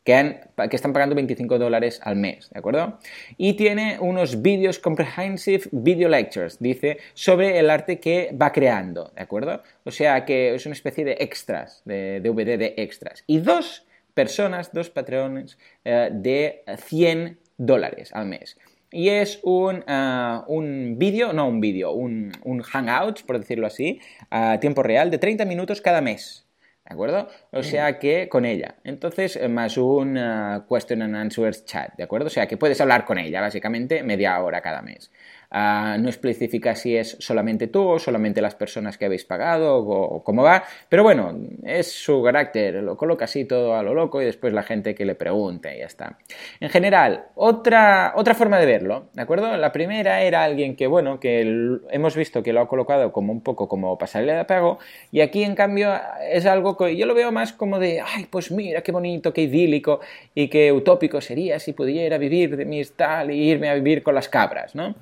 que, 0.09 0.77
están 0.77 0.95
pagando 0.95 1.15
25 1.15 1.59
dólares 1.59 2.01
al 2.03 2.17
mes, 2.17 2.49
¿de 2.49 2.59
acuerdo? 2.59 2.99
Y 3.37 3.55
tiene 3.55 3.99
unos 4.01 4.41
vídeos 4.41 4.79
comprehensive 4.79 5.65
video 5.71 6.09
lectures, 6.09 6.59
dice, 6.59 6.97
sobre 7.13 7.59
el 7.59 7.69
arte 7.69 8.01
que 8.01 8.35
va 8.41 8.51
creando, 8.51 9.13
¿de 9.15 9.23
acuerdo? 9.23 9.63
O 9.85 9.91
sea 9.91 10.25
que 10.25 10.55
es 10.55 10.65
una 10.65 10.73
especie 10.73 11.05
de 11.05 11.19
extras, 11.21 11.83
de 11.85 12.21
DVD 12.21 12.59
de 12.59 12.75
extras. 12.79 13.23
Y 13.27 13.41
dos 13.41 13.85
personas, 14.15 14.73
dos 14.73 14.89
patrones 14.89 15.59
eh, 15.85 16.09
de 16.11 16.63
100 16.87 17.39
dólares 17.59 18.11
al 18.15 18.27
mes. 18.27 18.57
Y 18.91 19.11
es 19.11 19.41
un, 19.43 19.85
uh, 19.87 20.45
un 20.47 20.95
vídeo, 20.99 21.35
no 21.35 21.47
un 21.47 21.61
vídeo, 21.61 21.93
un, 21.93 22.33
un 22.45 22.63
hangout, 22.63 23.25
por 23.27 23.39
decirlo 23.39 23.67
así, 23.67 24.01
a 24.31 24.59
tiempo 24.59 24.83
real, 24.83 25.11
de 25.11 25.19
30 25.19 25.45
minutos 25.45 25.83
cada 25.83 26.01
mes. 26.01 26.48
¿De 26.89 26.95
acuerdo? 26.95 27.29
O 27.53 27.63
sea 27.63 27.99
que 27.99 28.31
con 28.31 28.47
ella. 28.47 28.77
Entonces, 28.83 29.37
eh, 29.37 29.47
más 29.49 29.77
un 29.77 30.17
uh, 30.17 30.67
question 30.67 31.03
and 31.03 31.17
answers 31.17 31.67
chat, 31.67 31.95
¿de 31.99 32.05
acuerdo? 32.05 32.29
O 32.29 32.31
sea 32.31 32.47
que 32.47 32.57
puedes 32.57 32.81
hablar 32.81 33.05
con 33.05 33.19
ella, 33.19 33.43
básicamente, 33.43 34.03
media 34.03 34.41
hora 34.41 34.63
cada 34.63 34.81
mes. 34.81 35.11
Ah, 35.51 35.97
no 35.99 36.11
especifica 36.11 36.75
si 36.75 36.95
es 36.95 37.17
solamente 37.21 37.69
tú 37.69 37.83
o 37.89 37.99
solamente 37.99 38.43
las 38.43 38.55
personas 38.55 38.99
que 38.99 39.07
habéis 39.07 39.25
pagado 39.25 39.79
o, 39.79 40.23
cómo 40.23 40.43
va, 40.43 40.65
pero 40.91 41.03
bueno, 41.03 41.35
es 41.65 41.91
su 41.91 42.23
carácter, 42.23 42.83
lo 42.83 42.99
coloca 42.99 43.25
así 43.25 43.47
todo 43.47 43.75
a 43.75 43.83
lo 43.83 43.95
loco 43.95 44.21
y 44.21 44.27
después 44.27 44.53
la 44.53 44.63
gente 44.63 44.95
que 44.95 45.07
le 45.07 45.15
pregunte 45.15 45.75
y 45.75 45.79
ya 45.79 45.87
está. 45.87 46.19
En 46.61 46.69
general, 46.69 47.29
otra, 47.35 48.13
otra 48.17 48.35
forma 48.35 48.59
de 48.59 48.67
verlo, 48.67 49.09
¿de 49.15 49.23
acuerdo? 49.23 49.57
La 49.57 49.73
primera 49.73 50.21
era 50.21 50.45
alguien 50.45 50.77
que, 50.77 50.87
bueno, 50.87 51.19
que 51.19 51.41
hemos 51.93 52.15
visto 52.15 52.43
que 52.43 52.53
lo 52.53 52.61
ha 52.61 52.69
colocado 52.69 53.11
como 53.11 53.33
un 53.33 53.41
poco 53.41 53.69
como 53.69 53.97
pasarle 53.97 54.35
de 54.35 54.45
pago 54.45 54.79
y 55.11 55.23
aquí 55.23 55.45
en 55.45 55.55
cambio 55.55 55.99
es 56.31 56.45
algo 56.45 56.77
que 56.77 56.95
yo 56.95 57.07
lo 57.07 57.15
veo 57.15 57.33
más 57.33 57.55
como 57.55 57.79
de, 57.79 58.03
ay, 58.03 58.27
pues 58.29 58.51
mira 58.51 58.83
qué 58.83 58.93
bonito, 58.93 59.33
qué 59.33 59.43
idílico 59.43 60.01
y 60.35 60.49
qué 60.49 60.73
utópico 60.73 61.23
sería 61.23 61.59
si 61.59 61.73
pudiera 61.73 62.19
vivir 62.19 62.55
de 62.55 62.67
mis 62.67 62.93
tal 62.93 63.31
y 63.31 63.49
irme 63.49 63.71
a 63.71 63.75
vivir 63.75 64.03
con 64.03 64.15
las 64.15 64.29
cabras, 64.29 64.75
¿no? 64.75 64.95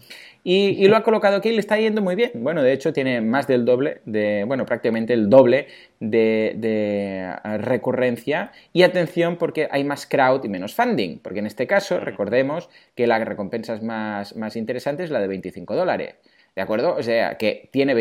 Y, 0.48 0.86
lo 0.86 0.96
ha 0.96 1.02
colocado 1.02 1.38
aquí 1.38 1.48
y 1.48 1.54
le 1.54 1.58
está 1.58 1.76
yendo 1.76 2.02
muy 2.02 2.14
bien. 2.14 2.30
Bueno, 2.34 2.62
de 2.62 2.72
hecho 2.72 2.92
tiene 2.92 3.20
más 3.20 3.48
del 3.48 3.64
doble, 3.64 4.00
de, 4.04 4.44
bueno, 4.46 4.64
prácticamente 4.64 5.12
el 5.12 5.28
doble 5.28 5.66
de, 5.98 7.34
recurrencia. 7.58 8.52
Y 8.72 8.84
atención 8.84 9.38
porque 9.38 9.66
hay 9.72 9.82
más 9.82 10.06
crowd 10.06 10.44
y 10.44 10.48
menos 10.48 10.72
funding, 10.72 11.18
porque 11.18 11.40
en 11.40 11.46
este 11.46 11.66
caso 11.66 11.98
recordemos 11.98 12.70
que 12.94 13.08
la 13.08 13.18
recompensa 13.24 13.76
más, 13.82 14.36
más 14.36 14.54
interesante 14.54 15.02
es 15.02 15.10
la 15.10 15.18
de 15.18 15.26
25 15.26 15.74
dólares. 15.74 16.14
¿De 16.56 16.62
acuerdo? 16.62 16.94
O 16.96 17.02
sea, 17.02 17.36
que 17.36 17.68
tiene 17.70 17.94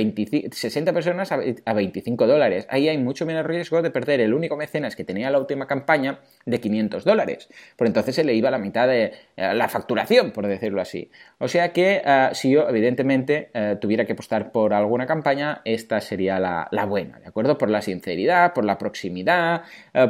60 0.49 0.93
personas 0.93 1.29
a, 1.33 1.73
25 1.73 2.25
dólares. 2.25 2.65
Ahí 2.69 2.87
hay 2.87 2.97
mucho 2.97 3.25
menos 3.25 3.45
riesgo 3.45 3.81
de 3.81 3.91
perder 3.91 4.21
el 4.21 4.33
único 4.33 4.55
mecenas 4.55 4.95
que 4.95 5.03
tenía 5.03 5.29
la 5.29 5.39
última 5.39 5.67
campaña 5.67 6.19
de 6.45 6.61
500 6.61 7.03
dólares. 7.03 7.49
Por 7.75 7.85
entonces 7.85 8.15
se 8.15 8.23
le 8.23 8.33
iba 8.33 8.49
la 8.49 8.57
mitad 8.57 8.87
de 8.87 9.11
eh, 9.35 9.53
la 9.53 9.67
facturación, 9.67 10.31
por 10.31 10.47
decirlo 10.47 10.79
así. 10.79 11.11
O 11.37 11.49
sea 11.49 11.73
que 11.73 12.01
eh, 12.05 12.29
si 12.31 12.51
yo, 12.51 12.69
evidentemente, 12.69 13.49
eh, 13.53 13.75
tuviera 13.81 14.05
que 14.05 14.13
apostar 14.13 14.53
por 14.53 14.73
alguna 14.73 15.05
campaña, 15.05 15.61
esta 15.65 15.99
sería 15.99 16.39
la, 16.39 16.69
la, 16.71 16.85
buena, 16.85 17.19
¿de 17.19 17.27
acuerdo? 17.27 17.57
Por 17.57 17.69
la 17.69 17.81
sinceridad, 17.81 18.53
por 18.53 18.63
la 18.63 18.77
proximidad, 18.77 19.63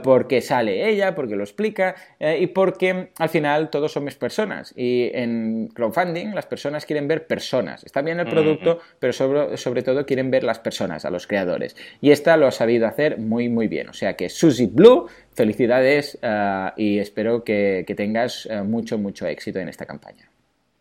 porque 0.04 0.42
sale 0.42 0.88
ella, 0.88 1.16
porque 1.16 1.36
lo 1.36 1.44
explica 1.44 1.96
y 2.20 2.46
porque 2.48 3.10
al 3.18 3.30
final 3.30 3.72
todos 3.72 3.92
somos 3.92 4.14
personas. 4.16 4.72
Y 4.76 5.10
en 5.14 5.70
crowdfunding 5.70 6.36
las 6.36 6.46
personas 6.46 6.86
quieren 6.86 7.08
ver 7.08 7.26
personas. 7.26 7.84
Está 7.84 8.04
bien 8.04 8.20
el 8.20 8.35
producto, 8.36 8.80
pero 9.00 9.14
sobre, 9.14 9.58
sobre, 9.58 9.82
todo 9.82 10.06
quieren 10.06 10.30
ver 10.30 10.44
las 10.44 10.60
personas, 10.60 11.06
a 11.06 11.10
los 11.10 11.28
creadores. 11.28 11.76
Y 12.02 12.12
esta 12.12 12.38
lo 12.38 12.48
ha 12.48 12.52
sabido 12.52 12.88
hacer 12.88 13.18
muy, 13.18 13.50
muy 13.50 13.68
bien. 13.68 13.90
O 13.90 13.94
sea 13.94 14.16
que 14.16 14.30
Suzy 14.30 14.68
Blue, 14.68 15.08
felicidades 15.34 16.18
uh, 16.22 16.70
y 16.78 17.00
espero 17.00 17.44
que, 17.44 17.84
que 17.88 17.96
tengas 17.96 18.46
uh, 18.46 18.64
mucho, 18.64 18.98
mucho 18.98 19.26
éxito 19.26 19.60
en 19.60 19.70
esta 19.70 19.86
campaña. 19.86 20.30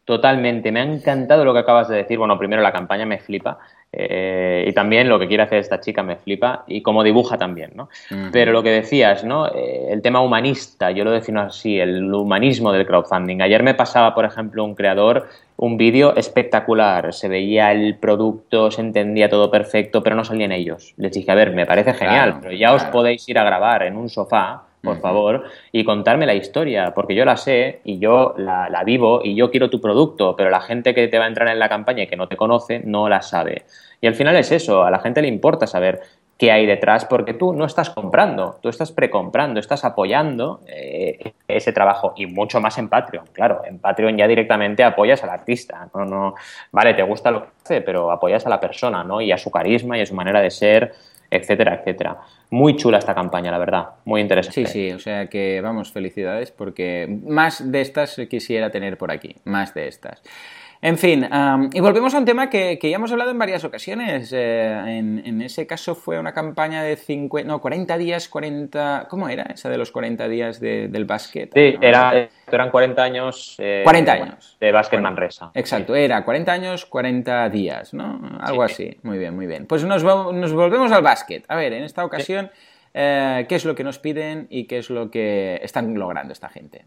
Totalmente, 0.05 0.71
me 0.71 0.81
ha 0.81 0.85
encantado 0.85 1.45
lo 1.45 1.55
que 1.55 1.61
acabas 1.61 1.89
de 1.89 1.97
decir. 1.97 2.19
Bueno, 2.19 2.39
primero 2.39 2.61
la 2.61 2.73
campaña 2.73 3.07
me 3.07 3.19
flipa 3.19 3.59
eh, 3.91 4.67
y 4.69 4.73
también 4.73 5.09
lo 5.09 5.19
que 5.19 5.29
quiere 5.29 5.45
hacer 5.45 5.59
esta 5.59 5.81
chica 5.81 6.03
me 6.03 6.17
flipa 6.17 6.65
y 6.67 6.83
cómo 6.83 7.03
dibuja 7.03 7.39
también, 7.39 7.71
¿no? 7.75 7.89
Pero 8.31 8.53
lo 8.53 8.63
que 8.63 8.71
decías, 8.71 9.25
¿no? 9.25 9.47
Eh, 9.47 9.89
el 9.91 10.03
tema 10.03 10.21
humanista, 10.21 10.91
yo 10.91 11.05
lo 11.05 11.11
defino 11.11 11.41
así, 11.41 11.79
el 11.79 12.13
humanismo 12.13 12.73
del 12.73 12.87
crowdfunding. 12.87 13.41
Ayer 13.41 13.63
me 13.63 13.75
pasaba, 13.75 14.15
por 14.15 14.25
ejemplo, 14.25 14.65
un 14.65 14.75
creador 14.75 15.27
un 15.57 15.77
vídeo 15.77 16.17
espectacular, 16.17 17.15
se 17.15 17.29
veía 17.29 17.71
el 17.73 17.97
producto, 17.97 18.71
se 18.71 18.81
entendía 18.81 19.29
todo 19.29 19.51
perfecto, 19.51 20.03
pero 20.03 20.17
no 20.17 20.25
salían 20.25 20.53
ellos. 20.53 20.95
Les 20.97 21.13
dije, 21.13 21.31
a 21.31 21.37
ver, 21.37 21.53
me 21.53 21.65
parece 21.65 21.95
genial, 21.95 22.39
pero 22.43 22.55
ya 22.55 22.75
os 22.75 22.83
podéis 22.85 23.29
ir 23.29 23.39
a 23.39 23.45
grabar 23.45 23.85
en 23.85 23.97
un 23.97 24.09
sofá 24.09 24.65
por 24.85 25.01
favor, 25.01 25.45
y 25.72 25.85
contarme 25.85 26.26
la 26.26 26.35
historia, 26.35 26.93
porque 26.95 27.14
yo 27.14 27.24
la 27.24 27.37
sé 27.37 27.80
y 27.85 27.99
yo 27.99 28.35
la, 28.37 28.82
vivo 28.85 29.20
y 29.24 29.35
yo 29.35 29.51
quiero 29.51 29.70
tu 29.70 29.80
producto, 29.80 30.37
pero 30.37 30.51
la 30.51 30.61
gente 30.61 30.95
que 30.95 31.09
te 31.09 31.18
va 31.18 31.24
a 31.24 31.28
entrar 31.28 31.49
en 31.49 31.59
la 31.59 31.68
campaña 31.68 32.05
y 32.05 32.07
que 32.07 32.16
no 32.16 32.28
te 32.28 32.37
conoce 32.37 32.80
no 32.85 33.09
la 33.09 33.22
sabe. 33.22 33.64
Y 34.01 34.07
al 34.07 34.14
final 34.14 34.37
es 34.37 34.53
eso, 34.53 34.85
a 34.85 34.91
la 34.91 34.99
gente 34.99 35.22
le 35.22 35.28
importa 35.28 35.66
saber 35.66 36.03
qué 36.39 36.51
hay 36.51 36.66
detrás, 36.66 37.05
porque 37.05 37.32
tú 37.35 37.53
no 37.53 37.64
estás 37.64 37.91
comprando, 37.91 38.59
tú 38.61 38.68
estás 38.68 38.91
precomprando, 38.91 39.61
estás 39.61 39.85
apoyando 39.85 40.61
eh, 40.66 41.32
ese 41.47 41.72
trabajo 41.72 42.12
y 42.16 42.26
mucho 42.26 42.61
más 42.61 42.76
en 42.78 42.89
Patreon, 42.89 43.26
claro, 43.32 43.62
en 43.64 43.78
Patreon 43.78 44.16
ya 44.16 44.26
directamente 44.26 44.82
apoyas 44.82 45.22
al 45.22 45.30
artista, 45.30 45.89
no, 45.95 46.05
no, 46.05 46.35
vale, 46.72 46.95
te 46.95 47.03
gusta 47.03 47.30
lo 47.30 47.43
que 47.43 47.49
hace, 47.62 47.80
pero 47.82 48.11
apoyas 48.11 48.45
a 48.47 48.51
la 48.51 48.61
persona, 48.61 49.05
¿no? 49.05 49.20
Y 49.20 49.30
a 49.30 49.39
su 49.39 49.51
carisma 49.51 49.97
y 49.97 50.01
a 50.01 50.07
su 50.07 50.14
manera 50.14 50.41
de 50.41 50.51
ser, 50.51 50.95
etcétera, 51.39 51.76
etcétera. 51.76 52.18
Muy 52.51 52.76
chula 52.76 52.99
esta 52.99 53.14
campaña, 53.14 53.51
la 53.51 53.59
verdad, 53.59 53.89
muy 54.05 54.20
interesante. 54.20 54.66
Sí, 54.66 54.72
sí, 54.72 54.93
o 54.93 54.99
sea 54.99 55.26
que 55.26 55.61
vamos, 55.61 55.93
felicidades 55.93 56.51
porque 56.51 57.18
más 57.24 57.70
de 57.70 57.80
estas 57.80 58.20
quisiera 58.28 58.70
tener 58.70 58.99
por 58.99 59.11
aquí, 59.11 59.37
más 59.45 59.74
de 59.74 59.89
estas. 59.89 60.22
En 60.85 60.99
fin, 60.99 61.26
y 61.72 61.80
volvemos 61.80 62.14
a 62.14 62.18
un 62.18 62.26
tema 62.26 62.51
que, 62.51 62.78
ya 62.78 62.97
hemos 62.97 63.11
hablado 63.11 63.30
en 63.30 63.39
varias 63.39 63.64
ocasiones. 63.64 64.30
Eh, 64.35 64.99
en, 64.99 65.41
ese 65.41 65.66
caso 65.66 65.95
fue 65.95 66.18
una 66.18 66.35
campaña 66.35 66.82
de 66.82 66.97
50, 66.97 67.49
no, 67.49 67.59
40 67.62 67.97
días, 67.97 68.28
40... 68.28 69.07
¿Cómo 69.09 69.30
era 69.30 69.45
esa 69.45 69.70
de 69.70 69.78
los 69.78 69.91
40 69.91 70.28
días 70.28 70.61
del 70.61 71.07
básquet? 71.07 71.51
Sí, 71.55 71.78
era, 71.80 72.28
eran 72.53 72.70
40 72.70 73.03
años... 73.03 73.55
40 73.57 74.14
eh, 74.14 74.20
años. 74.20 74.59
De 74.61 74.72
básquet 74.72 75.01
Manresa. 75.01 75.51
Exacto, 75.55 75.95
era 75.95 76.22
40 76.22 76.53
años, 76.53 76.85
40 76.85 77.49
días, 77.49 77.95
¿no? 77.95 78.20
Algo 78.43 78.62
así. 78.62 78.99
Muy 79.05 79.16
bien, 79.16 79.35
muy 79.35 79.47
bien. 79.47 79.64
Pues 79.64 79.85
nos, 79.85 80.05
nos 80.05 80.53
volvemos 80.53 80.93
al 80.93 81.03
básquet. 81.03 81.47
A 81.49 81.57
ver, 81.57 81.72
en 81.72 81.85
esta 81.85 82.05
ocasión, 82.05 82.51
eh, 82.93 83.47
¿qué 83.49 83.55
es 83.55 83.64
lo 83.64 83.74
que 83.74 83.85
nos 83.85 83.99
piden 83.99 84.49
y 84.51 84.66
qué 84.66 84.76
es 84.76 84.91
lo 84.91 85.11
que 85.11 85.61
están 85.62 85.95
logrando 85.95 86.35
esta 86.35 86.51
gente? 86.51 86.85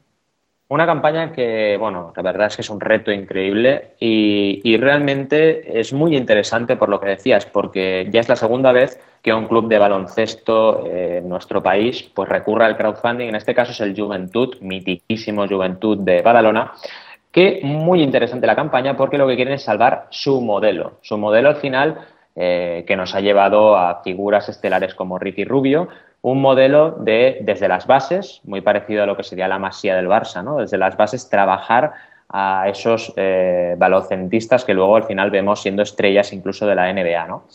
Una 0.69 0.85
campaña 0.85 1.31
que, 1.31 1.77
bueno, 1.77 2.11
la 2.13 2.21
verdad 2.21 2.47
es 2.47 2.57
que 2.57 2.61
es 2.61 2.69
un 2.69 2.81
reto 2.81 3.09
increíble 3.09 3.95
y, 4.01 4.75
realmente 4.75 5.79
es 5.79 5.93
muy 5.93 6.17
interesante 6.17 6.75
por 6.75 6.89
lo 6.89 6.99
que 6.99 7.07
decías, 7.07 7.45
porque 7.45 8.07
ya 8.11 8.19
es 8.19 8.27
la 8.27 8.35
segunda 8.35 8.73
vez 8.73 8.99
que 9.21 9.33
un 9.33 9.47
club 9.47 9.69
de 9.69 9.79
baloncesto 9.79 10.85
en 10.85 11.29
nuestro 11.29 11.63
país 11.63 12.03
pues 12.13 12.27
recurre 12.27 12.65
al 12.65 12.75
crowdfunding, 12.75 13.29
en 13.29 13.35
este 13.35 13.55
caso 13.55 13.71
es 13.71 13.79
el 13.79 13.95
Juventud, 13.97 14.57
mitiquísimo 14.59 15.47
Juventud 15.47 15.99
de 15.99 16.21
Badalona, 16.21 16.73
que 17.31 17.61
muy 17.63 18.01
interesante 18.03 18.45
la 18.45 18.55
campaña 18.55 18.97
porque 18.97 19.17
lo 19.17 19.25
que 19.25 19.35
quieren 19.37 19.53
es 19.53 19.63
salvar 19.63 20.07
su 20.09 20.41
modelo. 20.41 20.97
Su 21.01 21.17
modelo 21.17 21.47
al 21.47 21.55
final 21.55 21.97
eh, 22.39 22.83
que 22.85 22.95
nos 22.95 23.15
ha 23.15 23.19
llevado 23.19 23.75
a 23.75 24.03
figuras 24.03 24.47
estelares 24.47 24.93
como 24.93 25.17
Ricky 25.17 25.43
Rubio, 25.43 25.87
un 26.21 26.39
modelo 26.39 26.91
de 26.91 27.39
desde 27.41 27.67
las 27.67 27.87
bases, 27.87 28.41
muy 28.43 28.61
parecido 28.61 29.01
a 29.01 29.05
lo 29.07 29.17
que 29.17 29.23
sería 29.23 29.47
la 29.47 29.57
masía 29.57 29.95
del 29.95 30.07
Barça, 30.07 30.43
¿no? 30.43 30.57
Desde 30.57 30.77
las 30.77 30.95
bases 30.95 31.29
trabajar 31.29 31.93
a 32.29 32.69
esos 32.69 33.11
eh, 33.15 33.75
balocentistas 33.77 34.65
que 34.65 34.75
luego 34.75 34.97
al 34.97 35.05
final 35.05 35.31
vemos 35.31 35.61
siendo 35.61 35.81
estrellas 35.81 36.31
incluso 36.31 36.67
de 36.67 36.75
la 36.75 36.93
NBA, 36.93 37.25
¿no? 37.25 37.45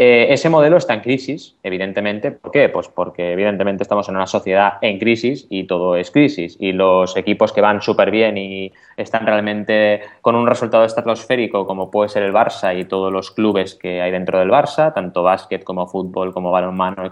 Eh, 0.00 0.32
ese 0.32 0.48
modelo 0.48 0.76
está 0.76 0.94
en 0.94 1.00
crisis, 1.00 1.56
evidentemente. 1.64 2.30
¿Por 2.30 2.52
qué? 2.52 2.68
Pues 2.68 2.86
porque 2.86 3.32
evidentemente 3.32 3.82
estamos 3.82 4.08
en 4.08 4.14
una 4.14 4.28
sociedad 4.28 4.74
en 4.80 4.96
crisis 5.00 5.48
y 5.50 5.64
todo 5.64 5.96
es 5.96 6.12
crisis. 6.12 6.56
Y 6.60 6.70
los 6.70 7.16
equipos 7.16 7.52
que 7.52 7.60
van 7.60 7.82
súper 7.82 8.12
bien 8.12 8.38
y 8.38 8.72
están 8.96 9.26
realmente 9.26 10.02
con 10.20 10.36
un 10.36 10.46
resultado 10.46 10.84
estratosférico, 10.84 11.66
como 11.66 11.90
puede 11.90 12.10
ser 12.10 12.22
el 12.22 12.32
Barça 12.32 12.78
y 12.78 12.84
todos 12.84 13.12
los 13.12 13.32
clubes 13.32 13.74
que 13.74 14.00
hay 14.00 14.12
dentro 14.12 14.38
del 14.38 14.50
Barça, 14.50 14.94
tanto 14.94 15.24
básquet 15.24 15.64
como 15.64 15.88
fútbol, 15.88 16.32
como 16.32 16.52
balonmano, 16.52 17.10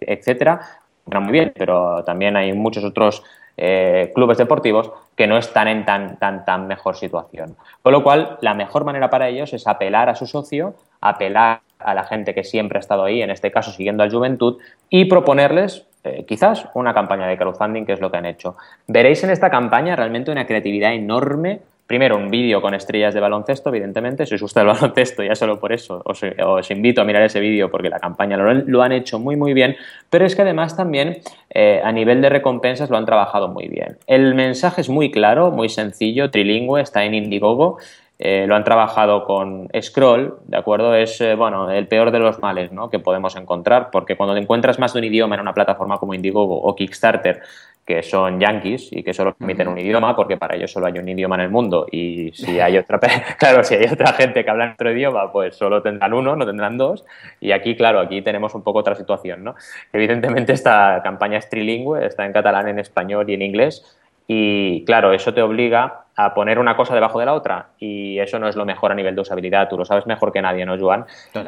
etcétera, 0.00 0.60
muy 1.06 1.32
bien, 1.32 1.52
pero 1.56 2.02
también 2.04 2.36
hay 2.36 2.52
muchos 2.52 2.82
otros 2.82 3.22
eh, 3.56 4.12
clubes 4.14 4.38
deportivos 4.38 4.90
que 5.16 5.26
no 5.26 5.36
están 5.36 5.68
en 5.68 5.84
tan, 5.84 6.18
tan, 6.18 6.44
tan 6.44 6.66
mejor 6.66 6.96
situación. 6.96 7.56
Con 7.82 7.92
lo 7.92 8.02
cual, 8.02 8.38
la 8.40 8.54
mejor 8.54 8.84
manera 8.84 9.10
para 9.10 9.28
ellos 9.28 9.52
es 9.52 9.66
apelar 9.66 10.08
a 10.08 10.14
su 10.14 10.26
socio, 10.26 10.74
apelar 11.00 11.60
a 11.78 11.94
la 11.94 12.04
gente 12.04 12.34
que 12.34 12.44
siempre 12.44 12.78
ha 12.78 12.80
estado 12.80 13.04
ahí, 13.04 13.22
en 13.22 13.30
este 13.30 13.50
caso 13.50 13.70
siguiendo 13.70 14.02
a 14.02 14.10
Juventud, 14.10 14.58
y 14.88 15.04
proponerles 15.04 15.86
eh, 16.02 16.24
quizás 16.26 16.66
una 16.74 16.92
campaña 16.92 17.26
de 17.26 17.36
crowdfunding, 17.36 17.84
que 17.84 17.92
es 17.92 18.00
lo 18.00 18.10
que 18.10 18.18
han 18.18 18.26
hecho. 18.26 18.56
Veréis 18.86 19.22
en 19.24 19.30
esta 19.30 19.50
campaña 19.50 19.96
realmente 19.96 20.30
una 20.30 20.46
creatividad 20.46 20.92
enorme. 20.92 21.60
Primero, 21.86 22.16
un 22.16 22.30
vídeo 22.30 22.62
con 22.62 22.72
estrellas 22.72 23.12
de 23.12 23.20
baloncesto, 23.20 23.68
evidentemente. 23.68 24.24
Si 24.24 24.34
os 24.34 24.40
gusta 24.40 24.62
el 24.62 24.66
baloncesto, 24.68 25.22
ya 25.22 25.34
solo 25.34 25.60
por 25.60 25.72
eso 25.72 26.02
os, 26.04 26.70
invito 26.70 27.02
a 27.02 27.04
mirar 27.04 27.22
ese 27.22 27.40
vídeo 27.40 27.70
porque 27.70 27.90
la 27.90 28.00
campaña 28.00 28.36
lo, 28.36 28.82
han 28.82 28.92
hecho 28.92 29.18
muy, 29.18 29.36
muy 29.36 29.52
bien. 29.52 29.76
Pero 30.08 30.24
es 30.24 30.34
que 30.34 30.42
además 30.42 30.76
también 30.76 31.18
eh, 31.50 31.82
a 31.84 31.92
nivel 31.92 32.22
de 32.22 32.30
recompensas 32.30 32.88
lo 32.88 32.96
han 32.96 33.04
trabajado 33.04 33.48
muy 33.48 33.68
bien. 33.68 33.98
El 34.06 34.34
mensaje 34.34 34.80
es 34.80 34.88
muy 34.88 35.10
claro, 35.10 35.50
muy 35.50 35.68
sencillo, 35.68 36.30
trilingüe, 36.30 36.80
está 36.80 37.04
en 37.04 37.14
Indiegogo. 37.14 37.78
Eh, 38.16 38.46
lo 38.46 38.54
han 38.54 38.62
trabajado 38.62 39.24
con 39.24 39.68
Scroll, 39.82 40.38
¿de 40.46 40.56
acuerdo? 40.56 40.94
Es, 40.94 41.20
eh, 41.20 41.34
bueno, 41.34 41.68
el 41.70 41.88
peor 41.88 42.12
de 42.12 42.20
los 42.20 42.38
males 42.38 42.70
¿no? 42.70 42.88
que 42.88 43.00
podemos 43.00 43.34
encontrar, 43.34 43.90
porque 43.90 44.16
cuando 44.16 44.36
encuentras 44.36 44.78
más 44.78 44.92
de 44.92 45.00
un 45.00 45.04
idioma 45.04 45.34
en 45.34 45.40
una 45.40 45.52
plataforma 45.52 45.98
como 45.98 46.14
Indiegogo 46.14 46.56
o 46.56 46.76
Kickstarter, 46.76 47.42
que 47.84 48.02
son 48.02 48.40
yankees 48.40 48.88
y 48.92 49.02
que 49.02 49.12
solo 49.12 49.34
permiten 49.34 49.68
un 49.68 49.78
idioma, 49.78 50.16
porque 50.16 50.36
para 50.36 50.56
ellos 50.56 50.72
solo 50.72 50.86
hay 50.86 50.98
un 50.98 51.08
idioma 51.08 51.34
en 51.36 51.42
el 51.42 51.50
mundo, 51.50 51.86
y 51.90 52.32
si 52.32 52.58
hay 52.58 52.78
otra, 52.78 52.98
claro, 53.38 53.62
si 53.62 53.74
hay 53.74 53.86
otra 53.92 54.12
gente 54.14 54.44
que 54.44 54.50
habla 54.50 54.72
otro 54.72 54.90
idioma, 54.90 55.30
pues 55.30 55.56
solo 55.56 55.82
tendrán 55.82 56.14
uno, 56.14 56.34
no 56.34 56.46
tendrán 56.46 56.78
dos, 56.78 57.04
y 57.40 57.52
aquí, 57.52 57.76
claro, 57.76 58.00
aquí 58.00 58.22
tenemos 58.22 58.54
un 58.54 58.62
poco 58.62 58.78
otra 58.78 58.94
situación, 58.94 59.44
¿no? 59.44 59.54
Evidentemente 59.92 60.52
esta 60.52 61.00
campaña 61.02 61.38
es 61.38 61.48
trilingüe, 61.50 62.06
está 62.06 62.24
en 62.24 62.32
catalán, 62.32 62.68
en 62.68 62.78
español 62.78 63.28
y 63.28 63.34
en 63.34 63.42
inglés, 63.42 63.98
y 64.26 64.84
claro, 64.86 65.12
eso 65.12 65.34
te 65.34 65.42
obliga 65.42 66.03
a 66.16 66.34
poner 66.34 66.58
una 66.58 66.76
cosa 66.76 66.94
debajo 66.94 67.18
de 67.18 67.26
la 67.26 67.34
otra 67.34 67.68
y 67.78 68.18
eso 68.18 68.38
no 68.38 68.48
es 68.48 68.56
lo 68.56 68.64
mejor 68.64 68.92
a 68.92 68.94
nivel 68.94 69.14
de 69.14 69.20
usabilidad, 69.20 69.68
tú 69.68 69.76
lo 69.76 69.84
sabes 69.84 70.06
mejor 70.06 70.32
que 70.32 70.40
nadie, 70.40 70.64
¿no, 70.64 70.78
Joan? 70.78 71.06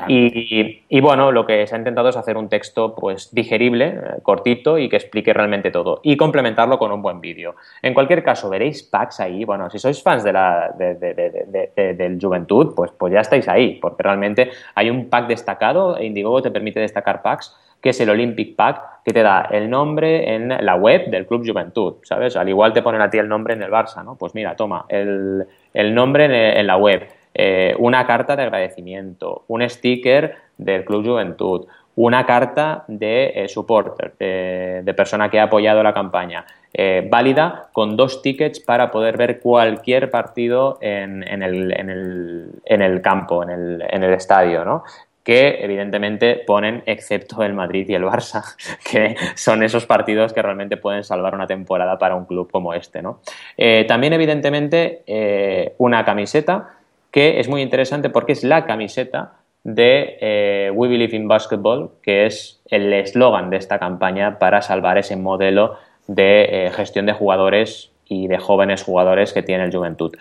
Y, 0.08 0.82
y, 0.88 1.00
bueno, 1.00 1.30
lo 1.32 1.46
que 1.46 1.66
se 1.66 1.74
ha 1.74 1.78
intentado 1.78 2.08
es 2.08 2.16
hacer 2.16 2.36
un 2.36 2.48
texto 2.48 2.94
pues 2.94 3.34
digerible, 3.34 3.86
eh, 3.86 4.00
cortito 4.22 4.78
y 4.78 4.88
que 4.88 4.96
explique 4.96 5.32
realmente 5.32 5.70
todo 5.70 6.00
y 6.02 6.16
complementarlo 6.16 6.78
con 6.78 6.90
un 6.92 7.02
buen 7.02 7.20
vídeo. 7.20 7.54
En 7.82 7.94
cualquier 7.94 8.22
caso, 8.22 8.48
veréis 8.48 8.82
packs 8.82 9.20
ahí, 9.20 9.44
bueno, 9.44 9.70
si 9.70 9.78
sois 9.78 10.02
fans 10.02 10.24
de 10.24 10.32
la, 10.32 10.74
del 10.76 12.18
Juventud, 12.20 12.74
pues, 12.74 12.90
pues 12.92 13.12
ya 13.12 13.20
estáis 13.20 13.48
ahí, 13.48 13.78
porque 13.80 14.02
realmente 14.02 14.50
hay 14.74 14.90
un 14.90 15.08
pack 15.08 15.28
destacado, 15.28 16.00
Indiegogo 16.02 16.42
te 16.42 16.50
permite 16.50 16.80
destacar 16.80 17.22
packs 17.22 17.56
que 17.86 17.90
es 17.90 18.00
el 18.00 18.10
Olympic 18.10 18.56
Pack, 18.56 19.04
que 19.04 19.12
te 19.12 19.22
da 19.22 19.46
el 19.48 19.70
nombre 19.70 20.34
en 20.34 20.48
la 20.48 20.74
web 20.74 21.06
del 21.06 21.24
Club 21.24 21.46
Juventud, 21.46 21.98
¿sabes? 22.02 22.34
Al 22.34 22.48
igual 22.48 22.72
te 22.72 22.82
ponen 22.82 23.00
a 23.00 23.08
ti 23.08 23.18
el 23.18 23.28
nombre 23.28 23.54
en 23.54 23.62
el 23.62 23.70
Barça, 23.70 24.04
¿no? 24.04 24.16
Pues 24.16 24.34
mira, 24.34 24.56
toma, 24.56 24.86
el, 24.88 25.46
nombre 25.94 26.58
en, 26.58 26.66
la 26.66 26.78
web, 26.78 27.06
eh, 27.32 27.76
una 27.78 28.04
carta 28.04 28.34
de 28.34 28.42
agradecimiento, 28.42 29.44
un 29.46 29.62
sticker 29.70 30.34
del 30.58 30.84
Club 30.84 31.06
Juventud, 31.06 31.68
una 31.94 32.26
carta 32.26 32.82
de 32.88 33.32
eh, 33.36 33.48
supporter, 33.48 34.16
de, 34.18 34.94
persona 34.96 35.30
que 35.30 35.38
ha 35.38 35.44
apoyado 35.44 35.84
la 35.84 35.94
campaña, 35.94 36.44
eh, 36.74 37.06
válida 37.08 37.68
con 37.72 37.96
dos 37.96 38.20
tickets 38.20 38.58
para 38.58 38.90
poder 38.90 39.16
ver 39.16 39.38
cualquier 39.38 40.10
partido 40.10 40.78
en, 40.80 41.22
el, 41.22 41.72
en 41.72 42.82
el, 42.82 43.00
campo, 43.00 43.44
en 43.44 43.50
el, 43.50 43.84
en 43.88 44.02
el 44.02 44.12
estadio, 44.12 44.64
¿no? 44.64 44.82
Que 45.26 45.58
evidentemente 45.60 46.36
ponen 46.46 46.84
excepto 46.86 47.42
el 47.42 47.52
Madrid 47.52 47.88
y 47.88 47.94
el 47.94 48.04
Barça, 48.04 48.44
que 48.88 49.16
son 49.34 49.64
esos 49.64 49.84
partidos 49.84 50.32
que 50.32 50.40
realmente 50.40 50.76
pueden 50.76 51.02
salvar 51.02 51.34
una 51.34 51.48
temporada 51.48 51.98
para 51.98 52.14
un 52.14 52.26
club 52.26 52.48
como 52.48 52.72
este. 52.74 53.02
¿no? 53.02 53.20
Eh, 53.56 53.84
también 53.88 54.12
evidentemente 54.12 55.02
eh, 55.08 55.74
una 55.78 56.04
camiseta 56.04 56.76
que 57.10 57.40
es 57.40 57.48
muy 57.48 57.60
interesante 57.60 58.08
porque 58.08 58.32
es 58.32 58.44
la 58.44 58.66
camiseta 58.66 59.32
de 59.64 60.16
eh, 60.20 60.70
We 60.72 60.86
Believe 60.86 61.16
in 61.16 61.26
Basketball, 61.26 61.90
que 62.04 62.26
es 62.26 62.62
el 62.70 62.92
eslogan 62.92 63.50
de 63.50 63.56
esta 63.56 63.80
campaña 63.80 64.38
para 64.38 64.62
salvar 64.62 64.96
ese 64.96 65.16
modelo 65.16 65.76
de 66.06 66.70
gestión 66.76 67.04
de 67.04 67.14
jugadores 67.14 67.90
y 68.08 68.28
de 68.28 68.38
jóvenes 68.38 68.82
jugadores 68.82 69.32
que 69.32 69.42
tiene 69.42 69.64
el 69.64 69.74
Juventud. 69.74 70.14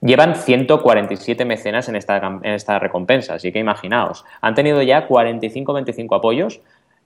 Llevan 0.00 0.34
147 0.34 1.44
mecenas 1.44 1.88
en 1.88 1.96
esta, 1.96 2.16
en 2.42 2.52
esta 2.52 2.78
recompensa, 2.78 3.34
así 3.34 3.52
que 3.52 3.58
imaginaos, 3.58 4.24
han 4.40 4.54
tenido 4.54 4.82
ya 4.82 5.06
45-25 5.08 6.16
apoyos, 6.16 6.60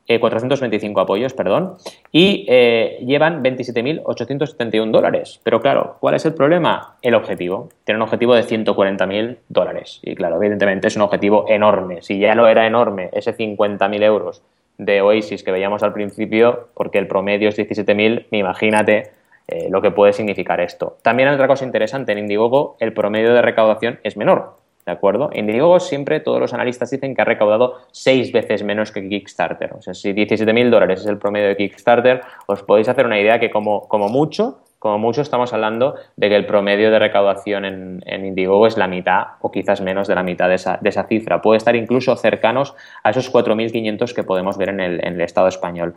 425 0.07 1.01
eh, 1.01 1.03
apoyos, 1.03 1.33
perdón, 1.33 1.77
y 2.13 2.45
eh, 2.49 2.99
llevan 3.07 3.43
27.871 3.43 4.91
dólares. 4.91 5.41
Pero 5.43 5.61
claro, 5.61 5.97
¿cuál 5.99 6.15
es 6.15 6.27
el 6.27 6.35
problema? 6.35 6.97
El 7.01 7.15
objetivo. 7.15 7.71
Tienen 7.85 8.03
un 8.03 8.07
objetivo 8.07 8.35
de 8.35 8.43
140.000 8.43 9.39
dólares. 9.49 10.01
Y 10.03 10.15
claro, 10.15 10.37
evidentemente 10.37 10.89
es 10.89 10.97
un 10.97 11.03
objetivo 11.03 11.47
enorme. 11.49 12.03
Si 12.03 12.19
ya 12.19 12.35
lo 12.35 12.47
era 12.47 12.67
enorme, 12.67 13.09
ese 13.13 13.35
50.000 13.35 14.03
euros 14.03 14.43
de 14.77 15.01
Oasis 15.01 15.43
que 15.43 15.53
veíamos 15.53 15.83
al 15.83 15.95
principio, 15.95 16.69
porque 16.75 16.99
el 16.99 17.07
promedio 17.07 17.49
es 17.49 17.59
17.000, 17.59 18.27
imagínate 18.31 19.11
eh, 19.47 19.69
lo 19.71 19.83
que 19.83 19.91
puede 19.91 20.13
significar 20.13 20.61
esto. 20.61 20.97
También 21.03 21.29
otra 21.29 21.47
cosa 21.47 21.65
interesante, 21.65 22.13
en 22.13 22.19
Indiegogo 22.19 22.77
el 22.81 22.93
promedio 22.93 23.35
de 23.35 23.43
recaudación 23.43 24.01
es 24.03 24.17
menor, 24.17 24.57
¿de 24.87 24.93
acuerdo? 24.93 25.31
En 25.33 25.41
Indiegogo 25.41 25.81
siempre 25.81 26.21
todos 26.21 26.41
los 26.41 26.55
analistas 26.55 26.91
dicen 26.91 27.15
que 27.15 27.23
ha 27.23 27.27
recaudado 27.27 27.81
seis 27.93 28.33
veces 28.33 28.63
menos 28.63 28.91
que 28.91 29.07
Kickstarter. 29.07 29.75
O 29.75 29.83
sea, 29.83 29.95
si 29.95 30.13
17.000 30.13 30.71
dólares 30.71 31.01
es 31.01 31.07
el 31.07 31.19
promedio 31.19 31.49
de 31.49 31.57
Kickstarter, 31.57 32.23
os 32.47 32.63
podéis 32.63 32.89
hacer 32.89 33.05
una 33.05 33.21
idea 33.21 33.39
que 33.39 33.51
como, 33.51 33.87
como 33.89 34.09
mucho 34.09 34.61
como 34.85 34.99
mucho 34.99 35.23
estamos 35.23 35.51
hablando 35.55 35.95
de 36.17 36.29
que 36.29 36.37
el 36.37 36.45
promedio 36.45 36.91
de 36.91 36.99
recaudación 36.99 37.65
en, 37.65 38.03
en 38.05 38.27
Indiegogo 38.27 38.67
es 38.67 38.77
la 38.77 38.87
mitad 38.87 39.29
o 39.41 39.51
quizás 39.51 39.81
menos 39.81 40.09
de 40.09 40.15
la 40.15 40.23
mitad 40.23 40.47
de 40.47 40.57
esa, 40.57 40.79
de 40.79 40.91
esa 40.91 41.05
cifra. 41.05 41.41
Puede 41.41 41.57
estar 41.57 41.75
incluso 41.75 42.15
cercanos 42.17 42.75
a 43.03 43.09
esos 43.09 43.33
4.500 43.33 44.13
que 44.15 44.25
podemos 44.25 44.59
ver 44.59 44.69
en 44.69 44.81
el 44.81 45.21
Estado 45.23 45.49
español. 45.49 45.95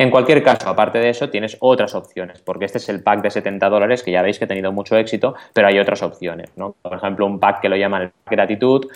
En 0.00 0.10
cualquier 0.10 0.42
caso, 0.42 0.66
aparte 0.66 0.98
de 0.98 1.10
eso, 1.10 1.28
tienes 1.28 1.58
otras 1.60 1.94
opciones, 1.94 2.40
porque 2.40 2.64
este 2.64 2.78
es 2.78 2.88
el 2.88 3.02
pack 3.02 3.20
de 3.20 3.30
70 3.30 3.68
dólares, 3.68 4.02
que 4.02 4.10
ya 4.10 4.22
veis 4.22 4.38
que 4.38 4.46
ha 4.46 4.48
tenido 4.48 4.72
mucho 4.72 4.96
éxito, 4.96 5.34
pero 5.52 5.68
hay 5.68 5.78
otras 5.78 6.02
opciones, 6.02 6.50
¿no? 6.56 6.74
Por 6.80 6.94
ejemplo, 6.94 7.26
un 7.26 7.38
pack 7.38 7.60
que 7.60 7.68
lo 7.68 7.76
llaman 7.76 8.10
gratitud, 8.24 8.86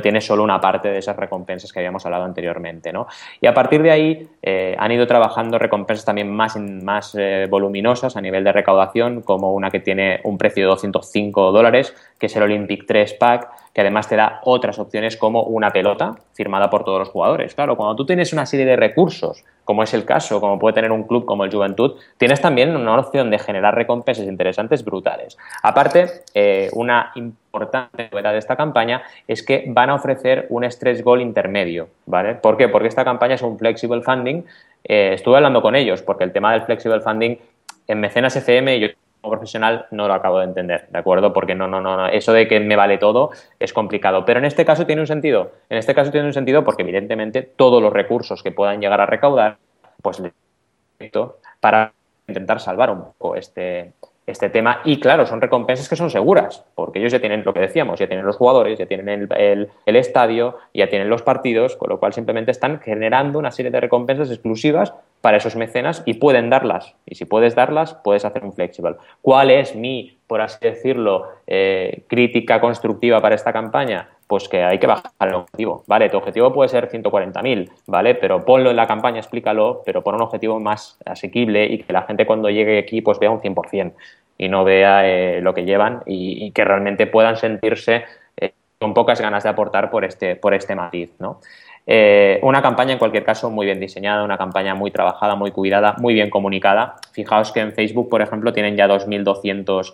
tiene 0.00 0.20
solo 0.20 0.44
una 0.44 0.60
parte 0.60 0.88
de 0.88 0.98
esas 0.98 1.16
recompensas 1.16 1.72
que 1.72 1.80
habíamos 1.80 2.04
hablado 2.06 2.24
anteriormente. 2.24 2.92
¿no? 2.92 3.08
Y 3.40 3.46
a 3.46 3.54
partir 3.54 3.82
de 3.82 3.90
ahí 3.90 4.28
eh, 4.42 4.76
han 4.78 4.92
ido 4.92 5.06
trabajando 5.06 5.58
recompensas 5.58 6.04
también 6.04 6.30
más, 6.30 6.56
más 6.56 7.16
eh, 7.18 7.46
voluminosas 7.50 8.16
a 8.16 8.20
nivel 8.20 8.44
de 8.44 8.52
recaudación, 8.52 9.22
como 9.22 9.52
una 9.52 9.70
que 9.70 9.80
tiene 9.80 10.20
un 10.22 10.38
precio 10.38 10.62
de 10.62 10.68
205 10.68 11.50
dólares, 11.50 11.94
que 12.18 12.26
es 12.26 12.36
el 12.36 12.44
Olympic 12.44 12.84
3 12.86 13.14
Pack, 13.14 13.48
que 13.72 13.80
además 13.80 14.08
te 14.08 14.16
da 14.16 14.40
otras 14.44 14.78
opciones 14.78 15.16
como 15.16 15.42
una 15.42 15.70
pelota 15.70 16.14
firmada 16.34 16.70
por 16.70 16.84
todos 16.84 17.00
los 17.00 17.08
jugadores. 17.08 17.54
Claro, 17.54 17.76
cuando 17.76 17.96
tú 17.96 18.06
tienes 18.06 18.32
una 18.32 18.46
serie 18.46 18.66
de 18.66 18.76
recursos, 18.76 19.44
como 19.70 19.84
es 19.84 19.94
el 19.94 20.04
caso, 20.04 20.40
como 20.40 20.58
puede 20.58 20.74
tener 20.74 20.90
un 20.90 21.04
club 21.04 21.24
como 21.24 21.44
el 21.44 21.52
Juventud, 21.52 21.94
tienes 22.18 22.40
también 22.40 22.74
una 22.74 22.98
opción 22.98 23.30
de 23.30 23.38
generar 23.38 23.72
recompensas 23.72 24.26
interesantes 24.26 24.84
brutales. 24.84 25.38
Aparte, 25.62 26.24
eh, 26.34 26.68
una 26.72 27.12
importante 27.14 28.08
novedad 28.10 28.32
de 28.32 28.38
esta 28.38 28.56
campaña 28.56 29.04
es 29.28 29.44
que 29.44 29.66
van 29.68 29.90
a 29.90 29.94
ofrecer 29.94 30.48
un 30.48 30.68
stretch 30.68 31.04
goal 31.04 31.20
intermedio, 31.20 31.86
¿vale? 32.06 32.34
¿Por 32.34 32.56
qué? 32.56 32.66
Porque 32.68 32.88
esta 32.88 33.04
campaña 33.04 33.36
es 33.36 33.42
un 33.42 33.60
flexible 33.60 34.02
funding. 34.02 34.42
Eh, 34.82 35.12
estuve 35.14 35.36
hablando 35.36 35.62
con 35.62 35.76
ellos 35.76 36.02
porque 36.02 36.24
el 36.24 36.32
tema 36.32 36.50
del 36.52 36.62
flexible 36.62 37.00
funding 37.00 37.36
en 37.86 38.00
Mecenas 38.00 38.34
FM 38.34 38.80
yo 38.80 38.88
como 39.20 39.32
profesional 39.32 39.86
no 39.90 40.08
lo 40.08 40.14
acabo 40.14 40.38
de 40.38 40.44
entender, 40.44 40.88
¿de 40.90 40.98
acuerdo? 40.98 41.32
Porque 41.32 41.54
no, 41.54 41.66
no, 41.66 41.80
no, 41.80 42.06
eso 42.08 42.32
de 42.32 42.48
que 42.48 42.60
me 42.60 42.76
vale 42.76 42.98
todo 42.98 43.30
es 43.58 43.72
complicado. 43.72 44.24
Pero 44.24 44.38
en 44.38 44.46
este 44.46 44.64
caso 44.64 44.86
tiene 44.86 45.02
un 45.02 45.06
sentido. 45.06 45.52
En 45.68 45.78
este 45.78 45.94
caso 45.94 46.10
tiene 46.10 46.26
un 46.26 46.32
sentido 46.32 46.64
porque 46.64 46.82
evidentemente 46.82 47.42
todos 47.42 47.82
los 47.82 47.92
recursos 47.92 48.42
que 48.42 48.52
puedan 48.52 48.80
llegar 48.80 49.00
a 49.00 49.06
recaudar, 49.06 49.58
pues 50.02 50.22
para 51.60 51.92
intentar 52.26 52.60
salvar 52.60 52.90
un 52.90 53.04
poco 53.04 53.36
este, 53.36 53.92
este 54.26 54.48
tema. 54.48 54.80
Y 54.84 55.00
claro, 55.00 55.26
son 55.26 55.40
recompensas 55.40 55.88
que 55.88 55.96
son 55.96 56.10
seguras, 56.10 56.64
porque 56.74 56.98
ellos 56.98 57.12
ya 57.12 57.20
tienen 57.20 57.42
lo 57.44 57.52
que 57.52 57.60
decíamos, 57.60 57.98
ya 57.98 58.06
tienen 58.06 58.26
los 58.26 58.36
jugadores, 58.36 58.78
ya 58.78 58.86
tienen 58.86 59.28
el, 59.30 59.68
el, 59.86 59.96
estadio, 59.96 60.58
ya 60.72 60.88
tienen 60.88 61.08
los 61.08 61.22
partidos, 61.22 61.76
con 61.76 61.90
lo 61.90 61.98
cual 61.98 62.12
simplemente 62.12 62.50
están 62.50 62.80
generando 62.80 63.38
una 63.38 63.50
serie 63.50 63.70
de 63.70 63.80
recompensas 63.80 64.30
exclusivas 64.30 64.94
para 65.20 65.36
esos 65.36 65.56
mecenas 65.56 66.02
y 66.06 66.14
pueden 66.14 66.50
darlas. 66.50 66.94
Y 67.06 67.14
si 67.14 67.24
puedes 67.24 67.54
darlas, 67.54 67.94
puedes 67.94 68.24
hacer 68.24 68.44
un 68.44 68.52
flexible. 68.52 68.96
¿Cuál 69.20 69.50
es 69.50 69.74
mi, 69.76 70.18
por 70.26 70.40
así 70.40 70.58
decirlo, 70.60 71.28
eh, 71.46 72.04
crítica 72.08 72.60
constructiva 72.60 73.20
para 73.20 73.34
esta 73.34 73.52
campaña? 73.52 74.08
Pues 74.26 74.48
que 74.48 74.62
hay 74.62 74.78
que 74.78 74.86
bajar 74.86 75.10
el 75.20 75.34
objetivo, 75.34 75.82
¿vale? 75.86 76.08
Tu 76.08 76.16
objetivo 76.16 76.52
puede 76.52 76.68
ser 76.68 76.88
140.000, 76.88 77.70
¿vale? 77.86 78.14
Pero 78.14 78.44
ponlo 78.44 78.70
en 78.70 78.76
la 78.76 78.86
campaña, 78.86 79.18
explícalo, 79.18 79.82
pero 79.84 80.02
pon 80.02 80.14
un 80.14 80.22
objetivo 80.22 80.60
más 80.60 80.98
asequible 81.04 81.66
y 81.66 81.78
que 81.78 81.92
la 81.92 82.02
gente 82.02 82.26
cuando 82.26 82.48
llegue 82.48 82.78
aquí 82.78 83.02
pues 83.02 83.18
vea 83.18 83.30
un 83.30 83.40
100% 83.40 83.92
y 84.38 84.48
no 84.48 84.64
vea 84.64 85.06
eh, 85.06 85.40
lo 85.42 85.52
que 85.52 85.64
llevan 85.64 86.02
y, 86.06 86.50
que 86.52 86.64
realmente 86.64 87.06
puedan 87.06 87.36
sentirse 87.36 88.04
eh, 88.38 88.54
con 88.78 88.94
pocas 88.94 89.20
ganas 89.20 89.42
de 89.42 89.50
aportar 89.50 89.90
por 89.90 90.04
este, 90.04 90.36
por 90.36 90.54
este 90.54 90.74
matiz, 90.74 91.10
¿no? 91.18 91.40
Eh, 91.86 92.38
una 92.42 92.62
campaña, 92.62 92.92
en 92.92 92.98
cualquier 92.98 93.24
caso, 93.24 93.50
muy 93.50 93.66
bien 93.66 93.80
diseñada, 93.80 94.22
una 94.22 94.38
campaña 94.38 94.74
muy 94.74 94.90
trabajada, 94.90 95.34
muy 95.34 95.50
cuidada, 95.50 95.96
muy 95.98 96.14
bien 96.14 96.30
comunicada. 96.30 96.96
Fijaos 97.12 97.52
que 97.52 97.60
en 97.60 97.72
Facebook, 97.72 98.08
por 98.08 98.22
ejemplo, 98.22 98.52
tienen 98.52 98.76
ya 98.76 98.86
2.200 98.86 99.92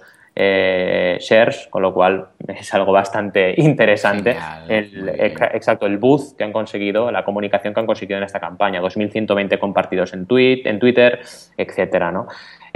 shares, 1.19 1.67
con 1.71 1.81
lo 1.81 1.95
cual 1.95 2.27
es 2.49 2.75
algo 2.75 2.93
bastante 2.93 3.55
interesante. 3.57 4.37
el, 4.69 5.09
exacto, 5.19 5.87
el 5.87 5.99
boost 5.99 6.37
que 6.37 6.45
han 6.45 6.53
conseguido, 6.53 7.11
la 7.11 7.25
comunicación 7.25 7.73
que 7.73 7.81
han 7.81 7.87
conseguido 7.87 8.19
en 8.19 8.25
esta 8.25 8.41
campaña, 8.41 8.83
2.120 8.83 9.59
compartidos 9.59 10.13
en, 10.13 10.27
tweet, 10.27 10.63
en 10.65 10.79
Twitter, 10.79 11.21
etcétera, 11.57 12.13
¿no? 12.13 12.27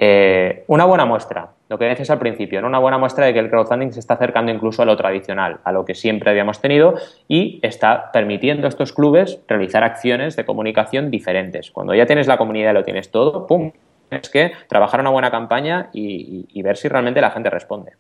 Eh, 0.03 0.65
una 0.67 0.87
buena 0.87 1.05
muestra, 1.05 1.51
lo 1.69 1.79
que 1.79 1.85
decías 1.85 2.09
al 2.09 2.19
principio, 2.19 2.65
una 2.65 2.79
buena 2.79 2.97
muestra 2.97 3.27
de 3.27 3.35
que 3.35 3.39
el 3.39 3.51
crowdfunding 3.51 3.93
se 3.93 4.01
está 4.01 4.15
acercando 4.15 4.51
incluso 4.51 4.81
a 4.81 4.87
lo 4.87 4.97
tradicional, 4.97 5.59
a 5.63 5.73
lo 5.73 5.85
que 5.85 5.95
siempre 5.95 6.31
habíamos 6.31 6.63
tenido 6.63 6.95
y 7.29 7.61
está 7.63 8.11
permitiendo 8.11 8.67
a 8.67 8.71
estos 8.71 8.95
clubes 8.95 9.41
realizar 9.47 9.85
acciones 9.85 10.37
de 10.37 10.47
comunicación 10.47 11.11
diferentes. 11.11 11.71
Cuando 11.71 11.95
ya 11.95 12.07
tienes 12.07 12.29
la 12.29 12.39
comunidad 12.39 12.71
y 12.71 12.75
lo 12.75 12.83
tienes 12.83 13.11
todo, 13.11 13.47
¡pum! 13.47 13.73
Es 14.11 14.31
que 14.31 14.53
trabajar 14.69 15.01
una 15.01 15.11
buena 15.11 15.31
campaña 15.31 15.91
y, 15.93 16.63
ver 16.63 16.79
si 16.79 16.89
realmente 16.89 17.21
la 17.21 17.31
gente 17.31 17.51
responde. 17.51 17.93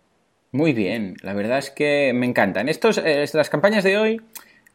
Muy 0.52 0.72
bien, 0.72 1.16
la 1.22 1.34
verdad 1.34 1.58
es 1.58 1.70
que 1.70 2.12
me 2.14 2.24
encantan. 2.24 2.70
Estos, 2.70 2.96
eh, 2.96 3.26
las 3.34 3.50
campañas 3.50 3.84
de 3.84 3.98
hoy 3.98 4.20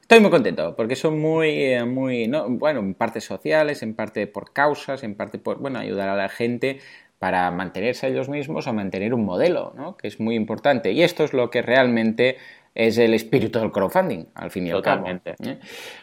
Estoy 0.06 0.20
muy 0.20 0.30
contento 0.30 0.76
porque 0.76 0.96
son 0.96 1.20
muy, 1.20 1.50
eh, 1.64 1.84
muy, 1.84 2.30
bueno, 2.50 2.80
en 2.80 2.94
parte 2.94 3.22
sociales, 3.22 3.82
en 3.82 3.96
parte 3.96 4.28
por 4.28 4.54
causas, 4.54 5.02
en 5.02 5.16
parte 5.16 5.40
por, 5.40 5.58
bueno, 5.58 5.80
ayudar 5.80 6.10
a 6.10 6.16
la 6.16 6.30
gente 6.30 6.80
para 7.26 7.50
mantenerse 7.50 8.08
ellos 8.08 8.30
mismos 8.30 8.68
o 8.68 8.74
mantener 8.74 9.12
un 9.12 9.26
modelo, 9.26 9.74
¿no? 9.76 9.98
que 9.98 10.08
es 10.08 10.20
muy 10.20 10.36
importante. 10.36 10.92
Y 10.92 11.02
esto 11.02 11.24
es 11.24 11.34
lo 11.34 11.50
que 11.50 11.64
realmente 11.64 12.38
es 12.76 13.00
el 13.00 13.16
espíritu 13.16 13.58
del 13.58 13.72
crowdfunding, 13.72 14.26
al 14.36 14.52
fin 14.52 14.68
y 14.68 14.70
al 14.70 14.84
cabo. 14.84 15.08
¿eh? 15.08 15.58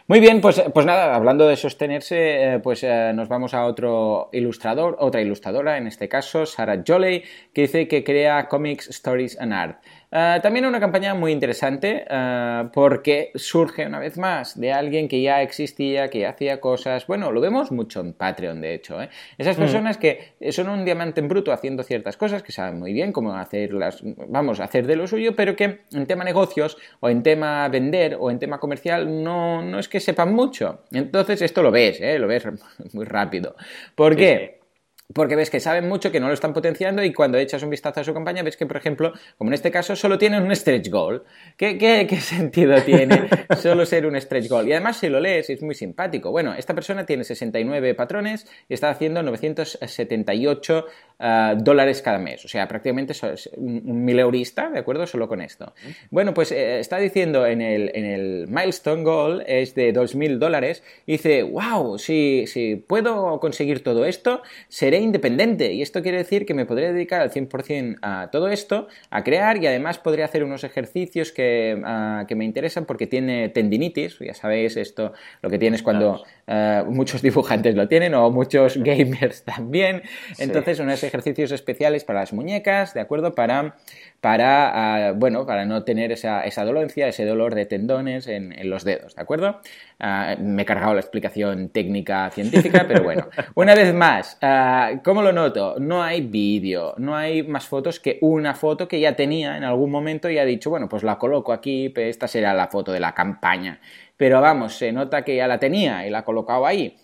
Muy 0.07 0.19
bien, 0.19 0.41
pues, 0.41 0.61
pues 0.73 0.85
nada, 0.85 1.15
hablando 1.15 1.47
de 1.47 1.55
sostenerse, 1.55 2.55
eh, 2.55 2.59
pues 2.59 2.83
eh, 2.83 3.13
nos 3.15 3.29
vamos 3.29 3.53
a 3.53 3.63
otro 3.63 4.29
ilustrador, 4.33 4.97
otra 4.99 5.21
ilustradora, 5.21 5.77
en 5.77 5.87
este 5.87 6.09
caso, 6.09 6.45
Sarah 6.45 6.83
Jolly, 6.85 7.23
que 7.53 7.61
dice 7.61 7.87
que 7.87 8.03
crea 8.03 8.49
Comics, 8.49 8.89
Stories 8.89 9.39
and 9.39 9.53
Art. 9.53 9.77
Eh, 10.15 10.39
también 10.43 10.67
una 10.67 10.79
campaña 10.79 11.15
muy 11.15 11.31
interesante 11.31 12.05
eh, 12.07 12.69
porque 12.71 13.31
surge 13.33 13.87
una 13.87 13.97
vez 13.97 14.15
más 14.19 14.59
de 14.59 14.71
alguien 14.71 15.07
que 15.07 15.19
ya 15.19 15.41
existía, 15.41 16.11
que 16.11 16.19
ya 16.19 16.29
hacía 16.29 16.61
cosas. 16.61 17.07
Bueno, 17.07 17.31
lo 17.31 17.41
vemos 17.41 17.71
mucho 17.71 18.01
en 18.01 18.13
Patreon, 18.13 18.61
de 18.61 18.75
hecho. 18.75 19.01
¿eh? 19.01 19.09
Esas 19.39 19.57
mm. 19.57 19.61
personas 19.61 19.97
que 19.97 20.35
son 20.51 20.69
un 20.69 20.85
diamante 20.85 21.19
en 21.19 21.27
bruto 21.27 21.51
haciendo 21.51 21.81
ciertas 21.81 22.15
cosas, 22.15 22.43
que 22.43 22.51
saben 22.51 22.77
muy 22.77 22.93
bien 22.93 23.11
cómo 23.11 23.35
hacerlas, 23.35 24.03
vamos, 24.27 24.59
a 24.59 24.65
hacer 24.65 24.85
de 24.85 24.97
lo 24.97 25.07
suyo, 25.07 25.35
pero 25.35 25.55
que 25.55 25.79
en 25.91 26.05
tema 26.05 26.23
negocios 26.23 26.77
o 26.99 27.09
en 27.09 27.23
tema 27.23 27.67
vender 27.69 28.15
o 28.19 28.29
en 28.29 28.37
tema 28.37 28.59
comercial 28.59 29.23
no, 29.23 29.63
no 29.63 29.79
es 29.79 29.89
que 29.89 29.99
sepan 29.99 30.31
mucho. 30.31 30.83
Entonces 30.91 31.41
esto 31.41 31.63
lo 31.63 31.71
ves, 31.71 31.99
lo 32.19 32.27
ves 32.27 32.45
muy 32.93 33.05
rápido. 33.05 33.55
¿Por 33.95 34.15
qué? 34.15 34.62
Porque 35.13 35.35
ves 35.35 35.49
que 35.49 35.59
saben 35.59 35.87
mucho, 35.87 36.11
que 36.11 36.19
no 36.19 36.27
lo 36.27 36.33
están 36.33 36.53
potenciando 36.53 37.03
y 37.03 37.13
cuando 37.13 37.37
echas 37.37 37.63
un 37.63 37.69
vistazo 37.69 38.01
a 38.01 38.03
su 38.03 38.13
campaña 38.13 38.43
ves 38.43 38.57
que, 38.57 38.65
por 38.65 38.77
ejemplo, 38.77 39.13
como 39.37 39.49
en 39.49 39.53
este 39.53 39.71
caso, 39.71 39.95
solo 39.95 40.17
tienen 40.17 40.43
un 40.43 40.55
stretch 40.55 40.89
goal. 40.89 41.23
¿Qué, 41.57 41.77
qué, 41.77 42.05
qué 42.07 42.17
sentido 42.21 42.81
tiene 42.81 43.29
solo 43.57 43.85
ser 43.85 44.05
un 44.05 44.19
stretch 44.19 44.49
goal? 44.49 44.67
Y 44.67 44.71
además, 44.73 44.97
si 44.97 45.09
lo 45.09 45.19
lees, 45.19 45.49
es 45.49 45.61
muy 45.61 45.75
simpático. 45.75 46.31
Bueno, 46.31 46.53
esta 46.53 46.73
persona 46.73 47.05
tiene 47.05 47.23
69 47.23 47.93
patrones 47.95 48.47
y 48.67 48.73
está 48.73 48.89
haciendo 48.89 49.23
978 49.23 50.85
eh, 51.25 51.55
dólares 51.57 52.01
cada 52.01 52.19
mes. 52.19 52.43
O 52.43 52.49
sea, 52.49 52.67
prácticamente 52.67 53.13
es 53.13 53.49
un, 53.55 54.03
mil 54.03 54.19
eurista, 54.19 54.69
¿de 54.69 54.79
acuerdo? 54.79 55.07
Solo 55.07 55.29
con 55.29 55.39
esto. 55.39 55.73
Bueno, 56.11 56.33
pues 56.33 56.51
eh, 56.51 56.79
está 56.79 56.97
diciendo 56.97 57.47
en 57.47 57.61
el, 57.61 57.91
en 57.95 58.03
el 58.03 58.47
milestone 58.49 59.03
goal 59.03 59.43
es 59.47 59.73
de 59.73 59.93
2.000 59.93 60.37
dólares. 60.37 60.83
Dice, 61.07 61.43
wow, 61.43 61.97
si, 61.97 62.45
si 62.47 62.75
puedo 62.75 63.39
conseguir 63.39 63.83
todo 63.85 64.03
esto, 64.03 64.41
seré 64.67 64.97
independiente. 64.97 65.71
Y 65.71 65.81
esto 65.81 66.01
quiere 66.01 66.17
decir 66.17 66.45
que 66.45 66.53
me 66.53 66.65
podré 66.65 66.91
dedicar 66.91 67.21
al 67.21 67.31
100% 67.31 67.99
a 68.01 68.29
todo 68.29 68.49
esto, 68.49 68.89
a 69.09 69.23
crear 69.23 69.63
y 69.63 69.67
además 69.67 69.99
podré 69.99 70.23
hacer 70.23 70.43
unos 70.43 70.65
ejercicios 70.65 71.31
que, 71.31 71.81
ah, 71.85 72.25
que 72.27 72.35
me 72.35 72.43
interesan 72.43 72.83
porque 72.83 73.07
tiene 73.07 73.47
tendinitis. 73.47 74.19
Ya 74.19 74.33
sabéis 74.33 74.75
esto, 74.75 75.13
lo 75.41 75.49
que 75.49 75.57
tienes 75.57 75.83
cuando 75.83 76.21
eh, 76.47 76.83
muchos 76.85 77.21
dibujantes 77.21 77.75
lo 77.75 77.87
tienen 77.87 78.13
o 78.13 78.29
muchos 78.29 78.75
gamers 78.83 79.43
también. 79.43 80.01
Entonces, 80.37 80.81
unos 80.81 80.95
ejercicios 80.95 81.12
especiales 81.13 82.03
para 82.03 82.21
las 82.21 82.33
muñecas, 82.33 82.93
¿de 82.93 83.01
acuerdo? 83.01 83.35
Para, 83.35 83.75
para 84.21 85.07
ah, 85.09 85.11
bueno, 85.13 85.45
para 85.45 85.65
no 85.65 85.83
tener 85.83 86.11
esa, 86.11 86.41
esa, 86.41 86.65
dolencia, 86.65 87.07
ese 87.07 87.25
dolor 87.25 87.55
de 87.55 87.65
tendones 87.65 88.27
en, 88.27 88.53
los 88.69 88.83
dedos, 88.83 89.15
¿de 89.15 89.21
acuerdo? 89.21 89.59
Ah, 89.99 90.35
me 90.39 90.63
he 90.63 90.65
cargado 90.65 90.93
la 90.93 91.01
explicación 91.01 91.69
técnica 91.69 92.29
científica, 92.31 92.85
pero 92.87 93.03
bueno. 93.03 93.27
Una 93.55 93.75
vez 93.75 93.93
más, 93.93 94.37
uh, 94.41 95.01
¿cómo 95.03 95.21
lo 95.21 95.31
noto? 95.31 95.75
No 95.79 96.03
hay 96.03 96.21
vídeo, 96.21 96.95
no 96.97 97.15
hay 97.15 97.43
más 97.43 97.67
fotos 97.67 97.99
que 97.99 98.17
una 98.21 98.55
foto 98.55 98.87
que 98.87 98.99
ya 98.99 99.15
tenía 99.15 99.57
en 99.57 99.63
algún 99.63 99.91
momento 99.91 100.29
y 100.29 100.37
ha 100.37 100.45
dicho, 100.45 100.69
bueno, 100.69 100.89
pues 100.89 101.03
la 101.03 101.17
coloco 101.17 101.53
aquí, 101.53 101.93
esta 101.95 102.27
será 102.27 102.53
la 102.53 102.67
foto 102.67 102.91
de 102.91 102.99
la 102.99 103.13
campaña 103.13 103.79
pero 104.23 104.39
vamos, 104.39 104.75
se 104.77 104.91
nota 104.91 105.23
que 105.23 105.35
ya 105.35 105.47
la 105.47 105.59
tenía 105.59 106.07
y 106.07 106.09
la 106.09 106.19
ha 106.19 106.23
colocado 106.23 106.65
ahí. 106.65 106.95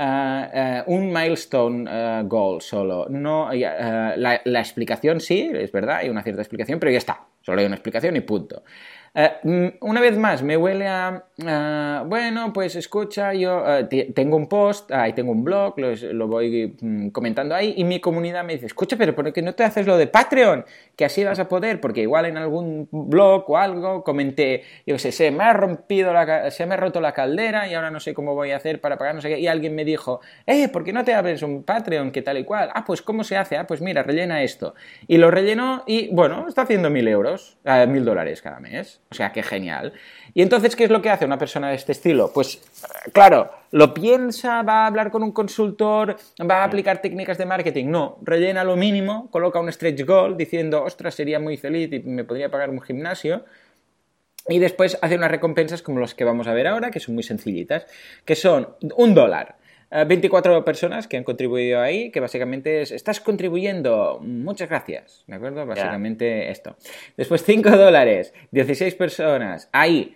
Ah, 0.00 0.48
ah, 0.54 0.84
un 0.86 1.12
milestone 1.12 1.90
ah, 1.90 2.22
goal 2.24 2.60
solo. 2.62 3.08
No, 3.08 3.50
la, 3.52 4.40
la, 4.44 4.60
explicación 4.60 5.18
sí, 5.20 5.50
es 5.52 5.72
verdad, 5.72 5.96
hay 5.96 6.08
una 6.08 6.22
cierta 6.22 6.40
explicación, 6.40 6.78
pero 6.78 6.92
ya 6.92 6.98
está. 6.98 7.26
Solo 7.42 7.58
hay 7.58 7.66
una 7.66 7.74
explicación 7.74 8.14
y 8.14 8.20
punto. 8.20 8.62
Eh, 9.20 9.32
mm, 9.42 9.66
una 9.80 10.00
vez 10.00 10.16
más, 10.16 10.44
me 10.44 10.56
huele 10.56 10.86
a, 10.86 11.24
bueno, 12.06 12.52
pues 12.52 12.76
escucha, 12.76 13.34
yo 13.34 13.64
eh, 13.66 14.12
tengo 14.14 14.36
un 14.36 14.48
post, 14.48 14.92
ahí 14.92 15.12
tengo 15.12 15.32
un 15.32 15.42
blog, 15.42 15.74
lo, 15.76 16.28
voy 16.28 16.76
mm, 16.80 17.08
comentando 17.08 17.56
ahí, 17.56 17.74
y 17.76 17.82
mi 17.82 17.98
comunidad 17.98 18.44
me 18.44 18.52
dice, 18.52 18.66
escucha, 18.66 18.96
pero 18.96 19.16
¿por 19.16 19.32
qué 19.32 19.42
no 19.42 19.56
te 19.56 19.64
haces 19.64 19.88
lo 19.88 19.96
de 19.96 20.06
Patreon? 20.06 20.64
Que 20.94 21.04
así 21.04 21.24
vas 21.24 21.40
a 21.40 21.48
poder, 21.48 21.80
porque 21.80 22.02
igual 22.02 22.26
en 22.26 22.36
algún 22.36 22.88
blog 22.92 23.50
o 23.50 23.58
algo 23.58 24.04
comenté, 24.04 24.62
yo 24.86 25.00
sé, 25.00 25.10
se 25.10 25.32
me 25.32 25.42
ha 25.42 25.52
rompido, 25.52 26.12
la, 26.12 26.52
se 26.52 26.64
me 26.66 26.74
ha 26.74 26.76
roto 26.76 27.00
la 27.00 27.12
caldera 27.12 27.66
y 27.66 27.74
ahora 27.74 27.90
no 27.90 27.98
sé 27.98 28.14
cómo 28.14 28.36
voy 28.36 28.52
a 28.52 28.56
hacer 28.56 28.80
para 28.80 28.98
pagar 28.98 29.16
no 29.16 29.20
sé 29.20 29.30
qué, 29.30 29.40
y 29.40 29.48
alguien 29.48 29.74
me 29.74 29.84
dijo, 29.84 30.20
eh, 30.46 30.68
¿por 30.68 30.84
qué 30.84 30.92
no 30.92 31.04
te 31.04 31.14
abres 31.14 31.42
un 31.42 31.64
Patreon? 31.64 32.12
que 32.12 32.22
tal 32.22 32.38
y 32.38 32.44
cual? 32.44 32.70
Ah, 32.72 32.84
pues 32.84 33.02
¿cómo 33.02 33.24
se 33.24 33.36
hace? 33.36 33.56
Ah, 33.56 33.66
pues 33.66 33.80
mira, 33.80 34.04
rellena 34.04 34.44
esto. 34.44 34.76
Y 35.08 35.18
lo 35.18 35.32
rellenó 35.32 35.82
y, 35.88 36.08
bueno, 36.14 36.46
está 36.46 36.62
haciendo 36.62 36.88
mil 36.88 37.08
euros, 37.08 37.58
eh, 37.64 37.84
mil 37.88 38.04
dólares 38.04 38.42
cada 38.42 38.60
mes. 38.60 39.00
O 39.10 39.14
sea, 39.14 39.32
qué 39.32 39.42
genial. 39.42 39.94
Y 40.34 40.42
entonces, 40.42 40.76
¿qué 40.76 40.84
es 40.84 40.90
lo 40.90 41.00
que 41.00 41.08
hace 41.08 41.24
una 41.24 41.38
persona 41.38 41.70
de 41.70 41.76
este 41.76 41.92
estilo? 41.92 42.30
Pues, 42.32 42.60
claro, 43.12 43.50
lo 43.70 43.94
piensa, 43.94 44.62
va 44.62 44.84
a 44.84 44.86
hablar 44.86 45.10
con 45.10 45.22
un 45.22 45.32
consultor, 45.32 46.16
va 46.48 46.58
a 46.58 46.64
aplicar 46.64 47.00
técnicas 47.00 47.38
de 47.38 47.46
marketing. 47.46 47.86
No, 47.86 48.18
rellena 48.22 48.64
lo 48.64 48.76
mínimo, 48.76 49.30
coloca 49.30 49.60
un 49.60 49.72
stretch 49.72 50.04
goal 50.04 50.36
diciendo, 50.36 50.82
ostras, 50.84 51.14
sería 51.14 51.40
muy 51.40 51.56
feliz 51.56 51.90
y 51.92 52.00
me 52.00 52.24
podría 52.24 52.50
pagar 52.50 52.68
un 52.68 52.82
gimnasio. 52.82 53.44
Y 54.46 54.58
después 54.58 54.98
hace 55.02 55.16
unas 55.16 55.30
recompensas 55.30 55.82
como 55.82 56.00
las 56.00 56.14
que 56.14 56.24
vamos 56.24 56.46
a 56.46 56.54
ver 56.54 56.66
ahora, 56.66 56.90
que 56.90 57.00
son 57.00 57.14
muy 57.14 57.22
sencillitas, 57.22 57.86
que 58.24 58.34
son 58.34 58.68
un 58.96 59.14
dólar. 59.14 59.57
24 59.90 60.56
eh, 60.56 60.62
personas 60.62 61.08
que 61.08 61.16
han 61.16 61.24
contribuido 61.24 61.80
ahí, 61.80 62.10
que 62.10 62.20
básicamente 62.20 62.82
es, 62.82 62.92
estás 62.92 63.20
contribuyendo, 63.20 64.20
muchas 64.22 64.68
gracias, 64.68 65.24
¿de 65.26 65.36
acuerdo? 65.36 65.64
Básicamente 65.66 66.50
esto. 66.50 66.76
Después 67.16 67.42
5 67.44 67.70
dólares, 67.70 68.34
16 68.50 68.94
personas, 68.94 69.68
ahí, 69.72 70.14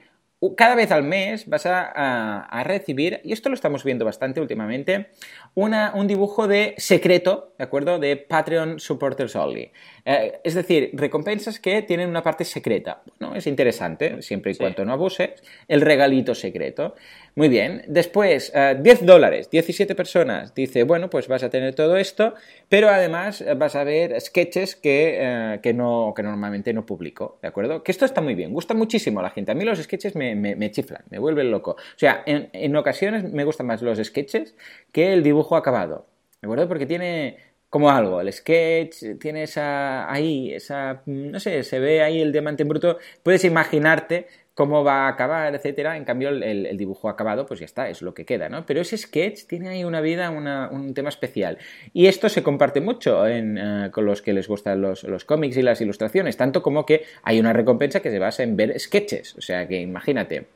cada 0.56 0.74
vez 0.74 0.90
al 0.90 1.04
mes 1.04 1.46
vas 1.46 1.66
a, 1.66 2.62
recibir, 2.64 3.20
y 3.22 3.32
esto 3.32 3.48
lo 3.48 3.54
estamos 3.54 3.84
viendo 3.84 4.04
bastante 4.04 4.40
últimamente, 4.40 5.06
una, 5.54 5.92
un 5.94 6.08
dibujo 6.08 6.48
de 6.48 6.74
secreto, 6.78 7.54
¿de 7.58 7.64
acuerdo? 7.64 7.98
De 7.98 8.16
Patreon 8.16 8.80
Supporters 8.80 9.36
Only. 9.36 9.70
Eh, 10.04 10.40
es 10.42 10.54
decir, 10.54 10.90
recompensas 10.94 11.60
que 11.60 11.82
tienen 11.82 12.08
una 12.08 12.22
parte 12.22 12.44
secreta. 12.44 13.02
Bueno, 13.20 13.36
es 13.36 13.46
interesante, 13.46 14.20
siempre 14.22 14.52
y 14.52 14.56
cuando 14.56 14.84
no 14.84 14.92
abuses. 14.92 15.42
El 15.68 15.80
regalito 15.80 16.34
secreto. 16.34 16.96
Muy 17.35 17.49
bien. 17.49 17.83
Después, 17.89 18.53
10 18.53 19.03
eh, 19.03 19.05
dólares, 19.05 19.49
17 19.51 19.95
personas. 19.95 20.55
Dice, 20.55 20.83
bueno, 20.83 21.09
pues 21.09 21.28
vas 21.28 21.43
a 21.43 21.49
tener 21.49 21.74
todo 21.74 21.97
esto, 21.97 22.35
pero 22.68 22.91
además 22.91 23.41
eh, 23.41 23.55
vas 23.55 23.74
a 23.74 23.85
ver 23.85 24.20
sketches 24.20 24.76
que, 24.76 25.59
que, 25.62 25.72
no, 25.72 26.12
que 26.14 26.22
normalmente 26.22 26.74
no 26.74 26.85
publico, 26.85 27.39
¿de 27.41 27.49
acuerdo? 27.49 27.83
Que 27.83 27.93
esto 27.93 28.05
está 28.05 28.20
muy 28.20 28.35
bien, 28.35 28.53
gusta 28.53 28.74
muchísimo 28.74 29.20
a 29.20 29.22
la 29.22 29.30
gente. 29.30 29.51
A 29.51 29.55
mí 29.55 29.64
los 29.64 29.83
sketches 29.83 30.14
me, 30.14 30.35
me, 30.35 30.70
chiflan, 30.70 31.05
me 31.09 31.18
vuelven 31.18 31.51
loco. 31.51 31.72
O 31.72 31.99
sea, 31.99 32.22
en, 32.26 32.51
en 32.53 32.76
ocasiones 32.76 33.24
me 33.24 33.45
gustan 33.45 33.66
más 33.66 33.80
los 33.80 33.99
sketches 33.99 34.55
que 34.93 35.14
el 35.14 35.22
dibujo 35.22 35.57
acabado, 35.57 36.07
¿de 36.43 36.47
acuerdo? 36.47 36.68
Porque 36.68 36.87
tiene 36.87 37.39
como 37.72 37.89
algo. 37.89 38.20
El 38.20 38.30
sketch 38.30 39.18
tiene 39.18 39.45
esa 39.45 40.12
ahí, 40.12 40.53
esa, 40.53 41.01
no 41.07 41.41
sé, 41.41 41.62
se 41.62 41.78
ve 41.78 42.03
ahí 42.03 42.20
el 42.20 42.30
diamante 42.30 42.64
en 42.64 42.68
bruto. 42.68 42.99
Puedes 43.22 43.47
imaginarte 43.47 44.26
cómo 44.55 44.84
va 44.84 45.07
a 45.07 45.09
acabar, 45.09 45.55
etcétera. 45.55 45.96
En 45.96 46.05
cambio, 46.05 46.28
el, 46.28 46.76
dibujo 46.76 47.09
acabado, 47.09 47.46
pues 47.46 47.61
ya 47.61 47.66
está, 47.66 47.88
es 47.88 48.03
lo 48.03 48.12
que 48.12 48.24
queda, 48.24 48.48
¿no? 48.48 48.66
Pero 48.66 48.80
ese 48.80 48.98
sketch 48.98 49.46
tiene 49.46 49.70
ahí 49.70 49.84
una 49.84 50.00
vida, 50.00 50.30
un 50.30 50.94
tema 50.94 51.09
especial. 51.09 51.59
Y 51.92 52.07
esto 52.07 52.28
se 52.28 52.42
comparte 52.42 52.80
mucho 52.80 53.26
eh, 53.26 53.90
con 53.92 54.05
los 54.05 54.20
que 54.20 54.32
les 54.32 54.48
gustan 54.48 54.82
los, 54.82 55.24
cómics 55.24 55.57
y 55.57 55.62
las 55.62 55.80
ilustraciones, 55.80 56.36
tanto 56.36 56.62
como 56.62 56.84
que 56.84 57.05
hay 57.22 57.40
una 57.40 57.53
recompensa 57.53 58.00
que 58.00 58.11
se 58.11 58.18
basa 58.18 58.42
en 58.42 58.57
ver 58.57 58.78
sketches. 58.78 59.36
O 59.36 59.40
sea 59.40 59.66
que 59.66 59.80
imagínate. 59.80 60.46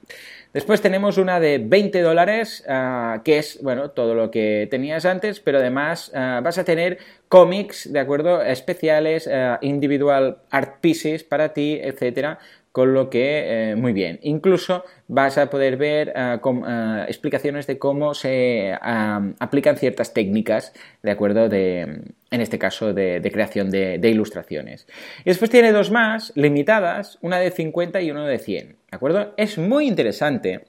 Después 0.53 0.81
tenemos 0.81 1.19
una 1.19 1.39
de 1.39 1.59
20 1.59 2.01
dólares, 2.01 2.65
ah, 2.69 3.21
que 3.25 3.39
es, 3.39 3.63
bueno, 3.63 3.91
todo 3.91 4.15
lo 4.15 4.31
que 4.31 4.69
tenías 4.71 5.05
antes, 5.05 5.41
pero 5.41 5.59
además 5.59 6.11
ah, 6.15 6.41
vas 6.43 6.57
a 6.57 6.65
tener 6.65 6.99
cómics, 7.29 7.93
¿de 7.93 7.99
acuerdo? 7.99 8.41
Especiales, 8.43 9.29
individual 9.61 10.39
art 10.51 10.81
pieces 10.81 11.25
para 11.25 11.53
ti, 11.53 11.79
etcétera, 11.83 12.39
con 12.77 12.93
lo 12.93 13.09
que, 13.09 13.71
eh, 13.71 13.75
muy 13.75 13.95
bien. 13.95 14.19
Incluso 14.21 14.85
vas 15.09 15.39
a 15.39 15.49
poder 15.49 15.79
ver 15.79 16.13
explicaciones 17.09 17.67
de 17.67 17.79
cómo 17.79 18.13
se 18.13 18.75
aplican 18.83 19.79
ciertas 19.79 20.13
técnicas, 20.13 20.75
¿de 21.03 21.11
acuerdo? 21.11 21.49
De, 21.49 21.81
en 22.31 22.41
este 22.43 22.59
caso, 22.59 22.93
de, 22.93 23.27
creación 23.33 23.71
de, 23.71 23.97
de, 23.97 24.11
ilustraciones. 24.11 24.87
Y 25.21 25.31
después 25.31 25.51
tiene 25.51 25.73
dos 25.73 25.91
más, 25.91 26.35
limitadas, 26.35 27.17
una 27.23 27.39
de 27.39 27.51
50 27.51 28.03
y 28.03 28.11
una 28.11 28.27
de 28.27 28.39
100. 28.39 28.67
¿De 28.67 28.77
acuerdo? 28.91 29.33
Es 29.39 29.57
muy 29.57 29.89
interesante 29.89 30.67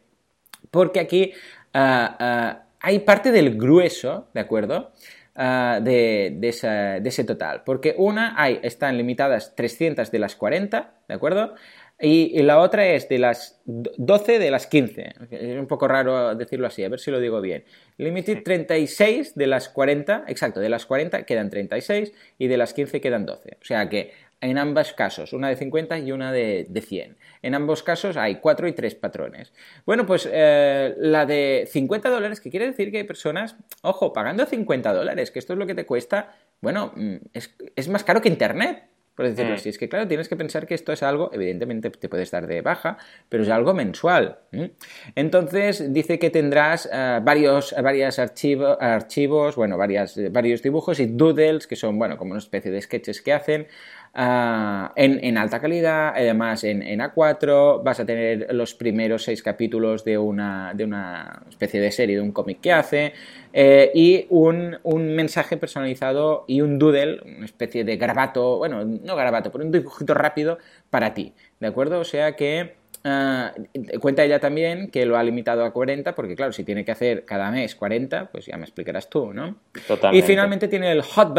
porque 0.71 1.01
aquí 1.01 1.33
ah, 1.73 2.15
ah, 2.21 2.63
hay 2.79 2.99
parte 2.99 3.33
del 3.33 3.57
grueso, 3.57 4.29
¿de 4.33 4.39
acuerdo? 4.39 4.93
Ah, 5.39 5.79
de, 5.83 6.39
ese 6.41 7.23
total. 7.23 7.61
Porque 7.63 7.93
una, 7.95 8.33
hay, 8.41 8.59
están 8.63 8.97
limitadas 8.97 9.55
300 9.55 10.09
de 10.09 10.17
las 10.17 10.35
40, 10.35 10.93
¿de 11.07 11.13
acuerdo? 11.13 11.53
Y, 11.99 12.43
la 12.43 12.59
otra 12.59 12.87
es 12.87 13.09
de 13.09 13.17
las 13.17 13.59
12 13.65 14.37
de 14.37 14.51
las 14.51 14.67
15. 14.67 15.13
Es 15.31 15.59
un 15.59 15.65
poco 15.65 15.87
raro 15.87 16.35
decirlo 16.35 16.67
así, 16.67 16.83
a 16.83 16.89
ver 16.89 16.99
si 16.99 17.09
lo 17.09 17.19
digo 17.19 17.41
bien. 17.41 17.63
Limited 17.97 18.43
36 18.43 19.33
de 19.33 19.47
las 19.47 19.69
40, 19.69 20.25
exacto, 20.27 20.59
de 20.59 20.69
las 20.69 20.85
40 20.85 21.23
quedan 21.23 21.49
36 21.49 22.13
y 22.37 22.47
de 22.47 22.57
las 22.57 22.73
15 22.73 23.01
quedan 23.01 23.25
12. 23.25 23.57
O 23.59 23.65
sea 23.65 23.89
que 23.89 24.11
en 24.41 24.59
ambos 24.59 24.93
casos, 24.93 25.33
una 25.33 25.49
de 25.49 25.55
50 25.55 25.97
y 25.97 26.11
una 26.11 26.31
de, 26.31 26.67
100. 26.71 27.17
En 27.41 27.55
ambos 27.55 27.81
casos 27.81 28.15
hay 28.17 28.35
4 28.35 28.67
y 28.67 28.73
3 28.73 28.93
patrones. 28.93 29.51
Bueno, 29.83 30.05
pues 30.05 30.29
eh, 30.31 30.93
la 30.99 31.25
de 31.25 31.67
50 31.71 32.09
dólares, 32.11 32.39
que 32.39 32.51
quiere 32.51 32.67
decir 32.67 32.91
que 32.91 32.97
hay 32.97 33.03
personas, 33.05 33.55
ojo, 33.81 34.13
pagando 34.13 34.45
50 34.45 34.93
dólares, 34.93 35.31
que 35.31 35.39
esto 35.39 35.53
es 35.53 35.59
lo 35.59 35.65
que 35.65 35.73
te 35.73 35.87
cuesta, 35.87 36.35
bueno, 36.61 36.93
mm, 36.95 37.15
es, 37.33 37.55
es 37.75 37.89
más 37.89 38.03
caro 38.03 38.21
que 38.21 38.29
Internet 38.29 38.83
por 39.17 39.27
decirlo 39.27 39.53
mm. 39.53 39.55
así. 39.55 39.69
Es 39.69 39.79
que, 39.79 39.89
claro, 39.89 40.07
tienes 40.07 40.29
que 40.29 40.35
pensar 40.35 40.67
que 40.67 40.75
esto 40.75 40.93
es 40.93 41.01
algo, 41.01 41.31
evidentemente 41.33 41.89
te 41.89 42.07
puedes 42.07 42.29
dar 42.29 42.45
de 42.45 42.61
baja, 42.61 42.99
pero 43.27 43.41
es 43.41 43.49
algo 43.49 43.73
mensual. 43.73 44.37
Entonces, 45.15 45.91
dice 45.91 46.19
que 46.19 46.29
tendrás 46.29 46.85
uh, 46.85 47.23
varios, 47.23 47.73
varios 47.81 48.19
archivos, 48.19 49.55
bueno, 49.55 49.75
varias, 49.75 50.19
varios 50.31 50.61
dibujos 50.61 50.99
y 50.99 51.07
doodles, 51.07 51.65
que 51.65 51.75
son, 51.75 51.97
bueno, 51.97 52.15
como 52.15 52.31
una 52.31 52.39
especie 52.39 52.69
de 52.69 52.79
sketches 52.79 53.23
que 53.23 53.33
hacen, 53.33 53.67
Ah, 54.19 54.93
en, 54.95 55.37
alta 55.37 55.61
calidad, 55.61 56.09
además 56.15 56.63
en, 56.63 56.81
A4 56.81 57.83
vas 57.83 57.99
a 57.99 58.05
tener 58.07 58.51
los 58.51 58.73
primeros 58.73 59.23
seis 59.23 59.43
capítulos 59.43 60.03
de 60.03 60.17
una, 60.17 60.73
de 60.73 60.85
una 60.85 61.43
especie 61.47 61.79
de 61.79 61.91
serie, 61.91 62.15
de 62.15 62.23
un 62.23 62.31
cómic 62.31 62.59
que 62.59 62.71
hace, 62.71 63.13
eh, 63.53 63.91
y 63.93 64.25
un, 64.31 64.79
mensaje 65.15 65.55
personalizado 65.57 66.45
y 66.47 66.61
un 66.61 66.79
doodle, 66.79 67.19
una 67.37 67.45
especie 67.45 67.83
de 67.83 67.95
garabato, 67.97 68.57
bueno, 68.57 68.83
no 68.85 69.15
garabato, 69.15 69.51
pero 69.51 69.63
un 69.63 69.71
dibujito 69.71 70.15
rápido 70.15 70.57
para 70.89 71.13
ti, 71.13 71.33
¿de 71.59 71.67
acuerdo? 71.67 71.99
O 71.99 72.03
sea 72.03 72.35
que 72.35 72.73
Uh, 73.03 73.99
cuenta 73.99 74.23
ella 74.23 74.39
también 74.39 74.89
que 74.89 75.05
lo 75.05 75.17
ha 75.17 75.23
limitado 75.23 75.63
a 75.63 75.71
40, 75.71 76.15
porque 76.15 76.35
claro, 76.35 76.51
si 76.51 76.63
tiene 76.63 76.83
que 76.83 76.91
hacer 76.91 77.25
cada 77.25 77.51
mes 77.51 77.75
40, 77.75 78.29
pues 78.31 78.45
ya 78.45 78.57
me 78.57 78.63
explicarás 78.63 79.09
tú, 79.09 79.33
¿no? 79.33 79.55
Totalmente. 79.87 80.25
Y 80.25 80.27
finalmente 80.27 80.67
tiene 80.67 80.91
el 80.91 81.01
Hot, 81.01 81.37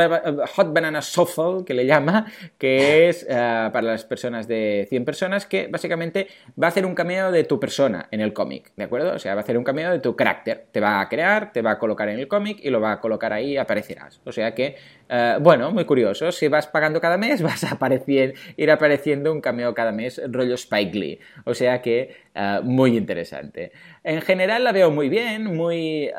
hot 0.55 0.73
Banana 0.73 1.01
Shuffle, 1.03 1.65
que 1.67 1.75
le 1.75 1.87
llama, 1.87 2.27
que 2.57 3.09
es 3.09 3.25
uh, 3.25 3.71
para 3.73 3.83
las 3.83 4.05
personas 4.05 4.49
de 4.49 4.87
100 4.89 5.05
personas, 5.05 5.47
que 5.47 5.69
básicamente 5.69 6.29
va 6.61 6.67
a 6.67 6.71
hacer 6.71 6.87
un 6.87 6.95
cameo 6.95 7.31
de 7.31 7.45
tu 7.45 7.61
persona 7.61 8.09
en 8.11 8.21
el 8.21 8.33
cómic, 8.33 8.73
¿de 8.77 8.85
acuerdo? 8.85 9.15
O 9.15 9.19
sea, 9.19 9.35
va 9.35 9.41
a 9.41 9.45
hacer 9.45 9.59
un 9.59 9.65
cameo 9.65 9.91
de 9.91 9.99
tu 9.99 10.17
carácter. 10.17 10.67
Te 10.73 10.81
va 10.81 11.01
a 11.01 11.09
crear, 11.09 11.53
te 11.53 11.63
va 11.63 11.73
a 11.73 11.79
colocar 11.79 12.09
en 12.09 12.19
el 12.19 12.29
cómic 12.29 12.59
y 12.63 12.71
lo 12.71 12.81
va 12.81 12.93
a 12.93 13.01
colocar 13.01 13.33
ahí 13.33 13.53
y 13.53 13.57
aparecerás. 13.57 14.21
O 14.25 14.33
sea 14.33 14.55
que, 14.55 14.77
uh, 15.11 15.41
bueno, 15.41 15.71
muy 15.71 15.85
curioso. 15.85 16.33
Si 16.33 16.49
vas 16.49 16.67
pagando 16.67 17.01
cada 17.01 17.17
mes, 17.17 17.43
vas 17.49 17.65
a 17.65 17.73
aparecer, 17.73 18.35
ir 18.57 18.71
apareciendo 18.71 19.33
un 19.33 19.41
cameo 19.41 19.75
cada 19.75 19.93
mes, 19.93 20.21
rollo 20.29 20.55
Spike 20.55 20.99
Lee. 20.99 21.19
O 21.49 21.55
sea 21.55 21.81
que 21.81 22.15
uh, 22.37 22.63
muy 22.63 22.95
interesante. 22.95 23.73
En 24.05 24.21
general 24.21 24.65
la 24.65 24.73
veo 24.73 24.91
muy 24.91 25.09
bien, 25.09 25.57
muy... 25.57 26.11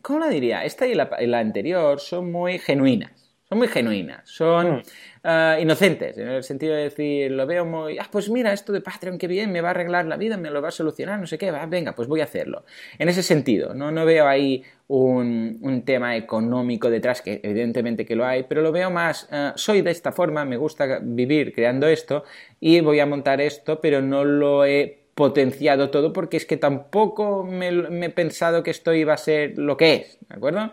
¿Cómo 0.00 0.18
la 0.18 0.28
diría? 0.28 0.64
Esta 0.64 0.86
y 0.86 0.94
la, 0.94 1.10
y 1.20 1.26
la, 1.26 1.38
anterior 1.38 2.00
son 2.00 2.32
muy 2.32 2.58
genuinas. 2.58 3.12
Son 3.46 3.58
muy 3.58 3.68
genuinas. 3.68 4.22
Son... 4.24 4.76
Mm. 4.76 4.82
Uh, 5.22 5.60
inocentes, 5.60 6.16
en 6.16 6.28
el 6.28 6.42
sentido 6.42 6.74
de 6.74 6.84
decir, 6.84 7.30
lo 7.30 7.46
veo 7.46 7.66
muy, 7.66 7.98
ah, 7.98 8.08
pues 8.10 8.30
mira, 8.30 8.54
esto 8.54 8.72
de 8.72 8.80
Patreon, 8.80 9.18
qué 9.18 9.26
bien, 9.26 9.52
me 9.52 9.60
va 9.60 9.68
a 9.68 9.70
arreglar 9.72 10.06
la 10.06 10.16
vida, 10.16 10.38
me 10.38 10.48
lo 10.48 10.62
va 10.62 10.68
a 10.68 10.70
solucionar, 10.70 11.20
no 11.20 11.26
sé 11.26 11.36
qué, 11.36 11.50
va, 11.50 11.66
venga, 11.66 11.94
pues 11.94 12.08
voy 12.08 12.22
a 12.22 12.24
hacerlo. 12.24 12.64
En 12.98 13.10
ese 13.10 13.22
sentido, 13.22 13.74
no, 13.74 13.90
no 13.90 14.06
veo 14.06 14.26
ahí 14.26 14.64
un, 14.88 15.58
un, 15.60 15.82
tema 15.84 16.16
económico 16.16 16.88
detrás, 16.88 17.20
que 17.20 17.38
evidentemente 17.42 18.06
que 18.06 18.16
lo 18.16 18.24
hay, 18.24 18.44
pero 18.44 18.62
lo 18.62 18.72
veo 18.72 18.90
más, 18.90 19.28
uh, 19.30 19.52
soy 19.56 19.82
de 19.82 19.90
esta 19.90 20.10
forma, 20.10 20.46
me 20.46 20.56
gusta 20.56 21.00
vivir 21.02 21.52
creando 21.52 21.86
esto 21.86 22.24
y 22.58 22.80
voy 22.80 23.00
a 23.00 23.04
montar 23.04 23.42
esto, 23.42 23.78
pero 23.78 24.00
no 24.00 24.24
lo 24.24 24.64
he 24.64 25.00
potenciado 25.14 25.90
todo 25.90 26.14
porque 26.14 26.38
es 26.38 26.46
que 26.46 26.56
tampoco 26.56 27.44
me, 27.44 27.70
me 27.70 28.06
he 28.06 28.10
pensado 28.10 28.62
que 28.62 28.70
esto 28.70 28.94
iba 28.94 29.12
a 29.12 29.18
ser 29.18 29.58
lo 29.58 29.76
que 29.76 29.94
es, 29.96 30.18
¿de 30.26 30.36
acuerdo? 30.36 30.72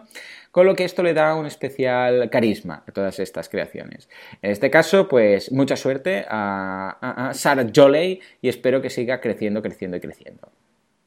Con 0.51 0.65
lo 0.65 0.75
que 0.75 0.83
esto 0.83 1.03
le 1.03 1.13
da 1.13 1.35
un 1.35 1.45
especial 1.45 2.29
carisma 2.29 2.83
a 2.87 2.91
todas 2.91 3.19
estas 3.19 3.49
creaciones. 3.49 4.09
En 4.41 4.51
este 4.51 4.69
caso, 4.69 5.07
pues 5.07 5.51
mucha 5.51 5.75
suerte 5.75 6.25
a, 6.27 7.29
a, 7.29 7.33
Sarah 7.33 7.67
Joley 7.73 8.19
y 8.41 8.49
espero 8.49 8.81
que 8.81 8.89
siga 8.89 9.21
creciendo, 9.21 9.61
creciendo 9.61 9.97
y 9.97 9.99
creciendo. 9.99 10.51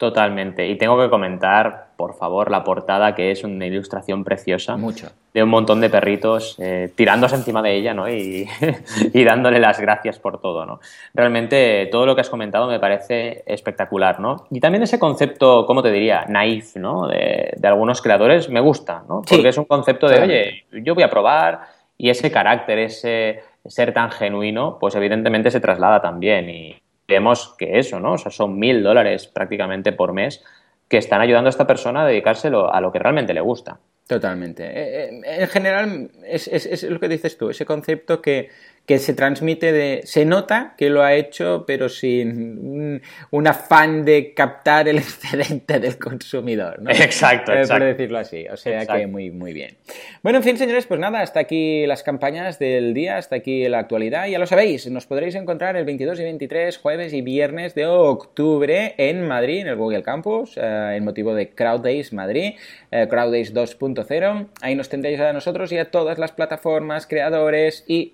Totalmente. 0.01 0.67
Y 0.67 0.79
tengo 0.79 0.99
que 0.99 1.11
comentar, 1.11 1.89
por 1.95 2.15
favor, 2.15 2.49
la 2.49 2.63
portada, 2.63 3.13
que 3.13 3.29
es 3.29 3.43
una 3.43 3.67
ilustración 3.67 4.23
preciosa. 4.23 4.75
Mucho. 4.75 5.11
De 5.31 5.43
un 5.43 5.49
montón 5.49 5.79
de 5.79 5.91
perritos 5.91 6.55
eh, 6.57 6.91
tirándose 6.95 7.35
encima 7.35 7.61
de 7.61 7.75
ella, 7.75 7.93
¿no? 7.93 8.09
Y, 8.09 8.47
y, 9.13 9.23
dándole 9.23 9.59
las 9.59 9.79
gracias 9.79 10.17
por 10.17 10.41
todo, 10.41 10.65
¿no? 10.65 10.79
Realmente 11.13 11.87
todo 11.91 12.07
lo 12.07 12.15
que 12.15 12.21
has 12.21 12.31
comentado 12.31 12.67
me 12.67 12.79
parece 12.79 13.43
espectacular, 13.45 14.19
¿no? 14.19 14.47
Y 14.49 14.59
también 14.59 14.81
ese 14.81 14.97
concepto, 14.97 15.67
¿cómo 15.67 15.83
te 15.83 15.91
diría? 15.91 16.25
Naif, 16.27 16.77
¿no? 16.77 17.05
De, 17.07 17.53
de 17.55 17.67
algunos 17.67 18.01
creadores 18.01 18.49
me 18.49 18.59
gusta, 18.59 19.03
¿no? 19.07 19.17
Porque 19.17 19.43
sí, 19.43 19.47
es 19.49 19.57
un 19.59 19.65
concepto 19.65 20.09
de, 20.09 20.19
oye, 20.19 20.65
yo 20.83 20.95
voy 20.95 21.03
a 21.03 21.11
probar 21.11 21.59
y 21.95 22.09
ese 22.09 22.31
carácter, 22.31 22.79
ese 22.79 23.43
ser 23.67 23.93
tan 23.93 24.09
genuino, 24.09 24.77
pues 24.79 24.95
evidentemente 24.95 25.51
se 25.51 25.59
traslada 25.59 26.01
también 26.01 26.49
y 26.49 26.80
vemos 27.11 27.55
que 27.57 27.77
eso, 27.77 27.99
¿no? 27.99 28.13
O 28.13 28.17
sea, 28.17 28.31
son 28.31 28.57
mil 28.57 28.81
dólares 28.81 29.27
prácticamente 29.27 29.91
por 29.91 30.13
mes 30.13 30.43
que 30.87 30.97
están 30.97 31.21
ayudando 31.21 31.47
a 31.47 31.51
esta 31.51 31.67
persona 31.67 32.03
a 32.03 32.07
dedicárselo 32.07 32.73
a 32.73 32.81
lo 32.81 32.91
que 32.91 32.99
realmente 32.99 33.33
le 33.33 33.41
gusta. 33.41 33.79
Totalmente. 34.07 35.09
En 35.41 35.47
general, 35.47 36.09
es, 36.25 36.47
es, 36.47 36.65
es 36.65 36.83
lo 36.83 36.99
que 36.99 37.07
dices 37.07 37.37
tú, 37.37 37.49
ese 37.49 37.65
concepto 37.65 38.21
que, 38.21 38.49
que 38.85 38.99
se 38.99 39.13
transmite 39.13 39.71
de... 39.71 40.01
Se 40.03 40.25
nota 40.25 40.73
que 40.77 40.89
lo 40.89 41.03
ha 41.03 41.13
hecho, 41.13 41.63
pero 41.65 41.87
sin 41.87 42.57
un, 42.59 43.01
un 43.29 43.47
afán 43.47 44.03
de 44.03 44.33
captar 44.33 44.87
el 44.87 44.97
excedente 44.99 45.79
del 45.79 45.97
consumidor, 45.97 46.81
¿no? 46.81 46.89
Exacto, 46.89 47.53
exacto. 47.53 47.73
Por 47.73 47.83
decirlo 47.83 48.17
así. 48.17 48.47
O 48.51 48.57
sea 48.57 48.81
exacto. 48.81 48.99
que 48.99 49.07
muy, 49.07 49.31
muy 49.31 49.53
bien. 49.53 49.77
Bueno, 50.23 50.39
en 50.39 50.43
fin, 50.43 50.57
señores, 50.57 50.87
pues 50.87 50.99
nada, 50.99 51.21
hasta 51.21 51.39
aquí 51.39 51.85
las 51.85 52.03
campañas 52.03 52.59
del 52.59 52.93
día, 52.93 53.17
hasta 53.17 53.37
aquí 53.37 53.67
la 53.67 53.79
actualidad. 53.79 54.27
Ya 54.27 54.39
lo 54.39 54.47
sabéis, 54.47 54.89
nos 54.89 55.05
podréis 55.05 55.35
encontrar 55.35 55.75
el 55.77 55.85
22 55.85 56.19
y 56.19 56.23
23, 56.23 56.77
jueves 56.77 57.13
y 57.13 57.21
viernes 57.21 57.75
de 57.75 57.85
octubre 57.85 58.95
en 58.97 59.27
Madrid, 59.27 59.61
en 59.61 59.67
el 59.67 59.75
Google 59.75 60.03
Campus, 60.03 60.57
eh, 60.57 60.95
en 60.95 61.03
motivo 61.03 61.33
de 61.33 61.49
Crowd 61.49 61.81
Days 61.81 62.13
Madrid, 62.13 62.53
eh, 62.91 63.07
Crowd 63.09 63.31
Days 63.31 63.53
2.0. 63.53 64.47
Ahí 64.61 64.75
nos 64.75 64.89
tendréis 64.89 65.19
a 65.19 65.33
nosotros 65.33 65.71
y 65.71 65.77
a 65.77 65.91
todas 65.91 66.17
las 66.17 66.31
plataformas, 66.31 67.07
creadores 67.07 67.83
y 67.87 68.13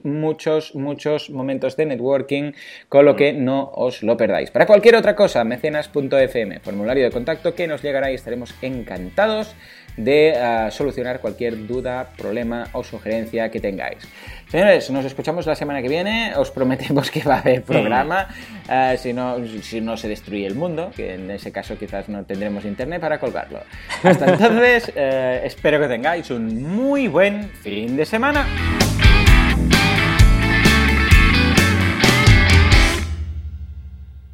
muchos 0.75 0.97
muchos, 0.97 1.29
momentos 1.29 1.77
de 1.77 1.85
networking, 1.85 2.53
con 2.89 3.05
lo 3.05 3.15
que 3.15 3.31
no 3.33 3.69
os 3.75 4.01
lo 4.01 4.17
perdáis. 4.17 4.49
Para 4.49 4.65
cualquier 4.65 4.95
otra 4.95 5.15
cosa, 5.15 5.43
mecenas.fm, 5.43 6.59
formulario 6.61 7.03
de 7.03 7.11
contacto 7.11 7.53
que 7.53 7.67
nos 7.67 7.83
llegará 7.83 8.11
y 8.11 8.15
estaremos 8.15 8.55
encantados 8.61 9.53
de 9.95 10.35
uh, 10.37 10.71
solucionar 10.71 11.19
cualquier 11.19 11.67
duda, 11.67 12.11
problema 12.17 12.67
o 12.73 12.83
sugerencia 12.83 13.49
que 13.49 13.59
tengáis. 13.59 13.97
Señores, 14.49 14.89
nos 14.91 15.03
escuchamos 15.05 15.45
la 15.45 15.55
semana 15.55 15.81
que 15.81 15.89
viene. 15.89 16.33
Os 16.35 16.51
prometemos 16.51 17.11
que 17.11 17.21
va 17.23 17.35
a 17.35 17.39
haber 17.39 17.63
programa. 17.63 18.27
Uh, 18.69 18.97
si, 18.97 19.11
no, 19.11 19.37
si 19.61 19.81
no 19.81 19.97
se 19.97 20.07
destruye 20.07 20.45
el 20.45 20.55
mundo, 20.55 20.91
que 20.95 21.15
en 21.15 21.29
ese 21.31 21.51
caso 21.51 21.77
quizás 21.77 22.09
no 22.09 22.23
tendremos 22.23 22.63
internet 22.63 23.01
para 23.01 23.19
colgarlo. 23.19 23.59
Hasta 24.03 24.25
entonces, 24.33 24.89
uh, 24.89 25.45
espero 25.45 25.79
que 25.79 25.87
tengáis 25.87 26.29
un 26.29 26.63
muy 26.63 27.07
buen 27.07 27.49
fin 27.49 27.97
de 27.97 28.05
semana. 28.05 28.45